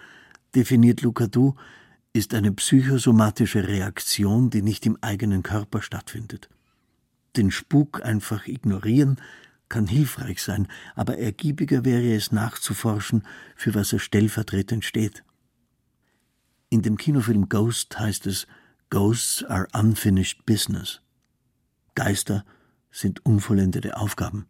definiert 0.56 1.02
Lucadou, 1.02 1.56
ist 2.14 2.34
eine 2.34 2.52
psychosomatische 2.52 3.68
Reaktion, 3.68 4.50
die 4.50 4.62
nicht 4.62 4.86
im 4.86 4.98
eigenen 5.02 5.44
Körper 5.44 5.82
stattfindet. 5.82 6.50
Den 7.36 7.52
Spuk 7.52 8.04
einfach 8.04 8.48
ignorieren 8.48 9.20
kann 9.68 9.88
hilfreich 9.88 10.42
sein, 10.42 10.68
aber 10.96 11.18
ergiebiger 11.18 11.84
wäre 11.84 12.14
es 12.14 12.32
nachzuforschen, 12.32 13.24
für 13.56 13.76
was 13.76 13.92
er 13.94 14.00
stellvertretend 14.00 14.86
steht. 14.86 15.24
In 16.70 16.82
dem 16.82 16.98
Kinofilm 16.98 17.50
Ghost 17.50 17.98
heißt 18.00 18.28
es 18.28 18.48
Ghosts 18.90 19.44
are 19.44 19.68
unfinished 19.74 20.46
business. 20.46 21.02
Geister 21.96 22.46
sind 22.92 23.26
unvollendete 23.26 23.98
Aufgaben. 23.98 24.46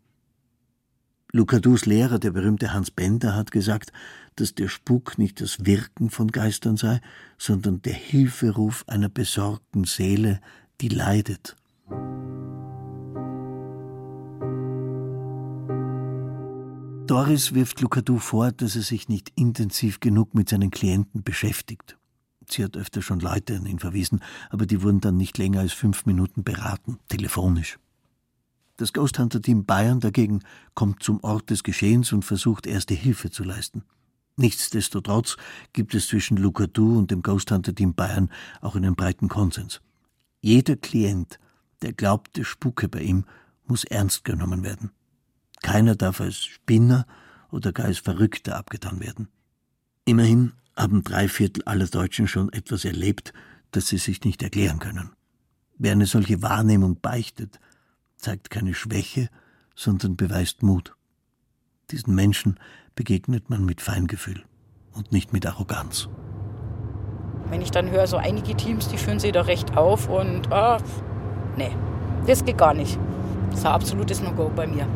Lucadous 1.32 1.86
Lehrer, 1.86 2.18
der 2.18 2.32
berühmte 2.32 2.74
Hans 2.74 2.92
Bender, 2.92 3.36
hat 3.36 3.52
gesagt, 3.52 3.92
dass 4.36 4.56
der 4.56 4.70
Spuk 4.70 5.18
nicht 5.18 5.42
das 5.42 5.66
Wirken 5.66 6.10
von 6.10 6.32
Geistern 6.32 6.78
sei, 6.78 7.02
sondern 7.38 7.82
der 7.82 7.94
Hilferuf 7.94 8.86
einer 8.88 9.10
besorgten 9.10 9.84
Seele, 9.84 10.40
die 10.80 10.90
leidet. 10.90 11.56
Doris 17.08 17.54
wirft 17.54 17.82
Lucadou 17.82 18.18
vor, 18.18 18.52
dass 18.52 18.76
er 18.76 18.82
sich 18.82 19.10
nicht 19.10 19.32
intensiv 19.36 20.00
genug 20.00 20.34
mit 20.34 20.50
seinen 20.50 20.72
Klienten 20.72 21.24
beschäftigt. 21.24 21.98
Sie 22.52 22.64
hat 22.64 22.78
öfter 22.78 23.02
schon 23.02 23.20
Leute 23.20 23.56
an 23.56 23.66
ihn 23.66 23.80
verwiesen, 23.80 24.22
aber 24.50 24.66
die 24.66 24.82
wurden 24.82 25.02
dann 25.02 25.18
nicht 25.18 25.38
länger 25.38 25.62
als 25.62 25.74
fünf 25.74 26.06
Minuten 26.06 26.44
beraten, 26.44 27.00
telefonisch. 27.08 27.78
Das 28.78 28.92
Ghost 28.92 29.18
Hunter 29.20 29.42
Team 29.42 29.66
Bayern 29.66 30.02
dagegen 30.02 30.42
kommt 30.74 31.02
zum 31.02 31.24
Ort 31.24 31.50
des 31.50 31.64
Geschehens 31.64 32.12
und 32.12 32.26
versucht 32.26 32.68
erste 32.68 32.94
Hilfe 32.94 33.32
zu 33.32 33.44
leisten. 33.44 33.84
Nichtsdestotrotz 34.38 35.38
gibt 35.72 35.96
es 35.96 36.08
zwischen 36.08 36.36
Lucadou 36.36 36.98
und 36.98 37.10
dem 37.10 37.22
Ghost 37.22 37.52
Hunter 37.52 37.74
Team 37.74 37.94
Bayern 37.94 38.30
auch 38.60 38.76
einen 38.76 38.96
breiten 38.96 39.30
Konsens. 39.30 39.82
Jeder 40.42 40.76
Klient, 40.76 41.40
der 41.82 41.94
glaubte, 41.94 42.44
spuke 42.44 42.90
bei 42.90 43.02
ihm, 43.02 43.24
muss 43.66 43.86
ernst 43.86 44.26
genommen 44.26 44.64
werden. 44.64 44.92
Keiner 45.62 45.96
darf 45.96 46.20
als 46.20 46.44
Spinner 46.44 47.08
oder 47.50 47.72
gar 47.72 47.86
als 47.86 48.00
Verrückter 48.00 48.58
abgetan 48.58 49.00
werden. 49.00 49.30
Immerhin 50.04 50.52
haben 50.76 51.04
drei 51.04 51.28
Viertel 51.28 51.64
aller 51.64 51.88
Deutschen 51.88 52.28
schon 52.28 52.52
etwas 52.52 52.86
erlebt, 52.86 53.34
das 53.72 53.88
sie 53.88 53.98
sich 53.98 54.24
nicht 54.24 54.44
erklären 54.44 54.80
können. 54.80 55.12
Wer 55.78 55.92
eine 55.92 56.06
solche 56.06 56.42
Wahrnehmung 56.42 57.00
beichtet, 57.02 57.60
zeigt 58.18 58.50
keine 58.50 58.74
Schwäche, 58.74 59.30
sondern 59.76 60.16
beweist 60.16 60.64
Mut. 60.64 60.96
Diesen 61.92 62.16
Menschen 62.16 62.60
begegnet 62.96 63.50
man 63.50 63.66
mit 63.66 63.82
Feingefühl 63.82 64.44
und 64.94 65.12
nicht 65.12 65.34
mit 65.34 65.46
Arroganz. 65.46 66.10
Wenn 67.50 67.62
ich 67.62 67.72
dann 67.72 67.92
höre, 67.92 68.08
so 68.08 68.18
einige 68.18 68.56
Teams, 68.56 68.88
die 68.88 68.98
führen 68.98 69.20
sich 69.20 69.34
da 69.34 69.42
recht 69.42 69.78
auf 69.78 70.10
und, 70.10 70.52
ah, 70.52 70.78
nee, 71.58 71.76
das 72.26 72.44
geht 72.44 72.58
gar 72.58 72.74
nicht. 72.74 72.98
Das 73.50 73.60
ist 73.60 73.66
ein 73.66 73.74
absolutes 73.74 74.22
No-Go 74.22 74.50
bei 74.56 74.66
mir. 74.66 74.88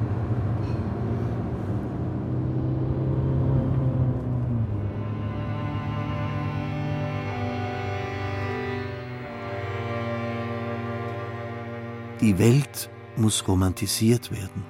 Die 12.21 12.37
Welt 12.37 12.89
muss 13.15 13.47
romantisiert 13.47 14.29
werden, 14.29 14.65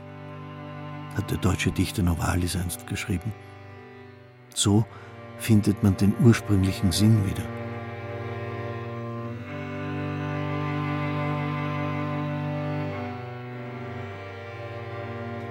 hat 1.16 1.32
der 1.32 1.40
deutsche 1.40 1.72
Dichter 1.72 2.04
Novalis 2.04 2.56
einst 2.56 2.86
geschrieben. 2.86 3.34
So 4.54 4.86
findet 5.40 5.82
man 5.82 5.98
den 5.98 6.14
ursprünglichen 6.24 6.92
Sinn 6.92 7.26
wieder. 7.26 7.42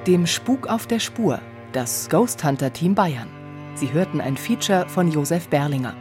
Dem 0.06 0.24
Spuk 0.28 0.68
auf 0.68 0.86
der 0.86 1.00
Spur, 1.00 1.40
das 1.72 2.08
Ghost 2.08 2.44
Hunter 2.44 2.72
Team 2.72 2.94
Bayern. 2.94 3.28
Sie 3.74 3.92
hörten 3.92 4.20
ein 4.20 4.36
Feature 4.36 4.88
von 4.88 5.10
Josef 5.10 5.48
Berlinger. 5.48 5.94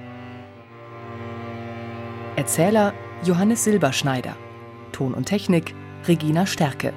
Erzähler 2.35 2.93
Johannes 3.23 3.63
Silberschneider. 3.63 4.35
Ton 4.91 5.13
und 5.13 5.25
Technik 5.25 5.73
Regina 6.05 6.45
Stärke. 6.45 6.93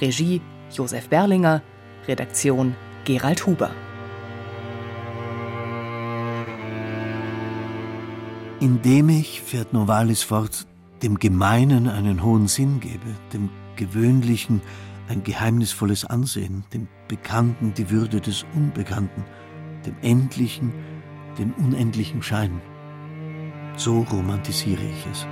Regie 0.00 0.40
Josef 0.72 1.08
Berlinger. 1.08 1.62
Redaktion 2.08 2.74
Gerald 3.04 3.46
Huber. 3.46 3.70
Indem 8.60 9.08
ich, 9.08 9.40
fährt 9.42 9.72
Novalis 9.72 10.22
fort, 10.22 10.66
dem 11.02 11.18
Gemeinen 11.18 11.88
einen 11.88 12.22
hohen 12.22 12.48
Sinn 12.48 12.80
gebe, 12.80 13.14
dem 13.32 13.50
Gewöhnlichen 13.76 14.62
ein 15.08 15.22
geheimnisvolles 15.22 16.04
Ansehen, 16.04 16.64
dem 16.72 16.88
Bekannten 17.08 17.74
die 17.74 17.90
Würde 17.90 18.20
des 18.20 18.44
Unbekannten, 18.54 19.24
dem 19.84 19.96
Endlichen 20.02 20.72
den 21.38 21.52
unendlichen 21.52 22.22
Schein. 22.22 22.60
So 23.76 24.02
romantisiere 24.02 24.82
ich 24.82 25.06
es. 25.10 25.26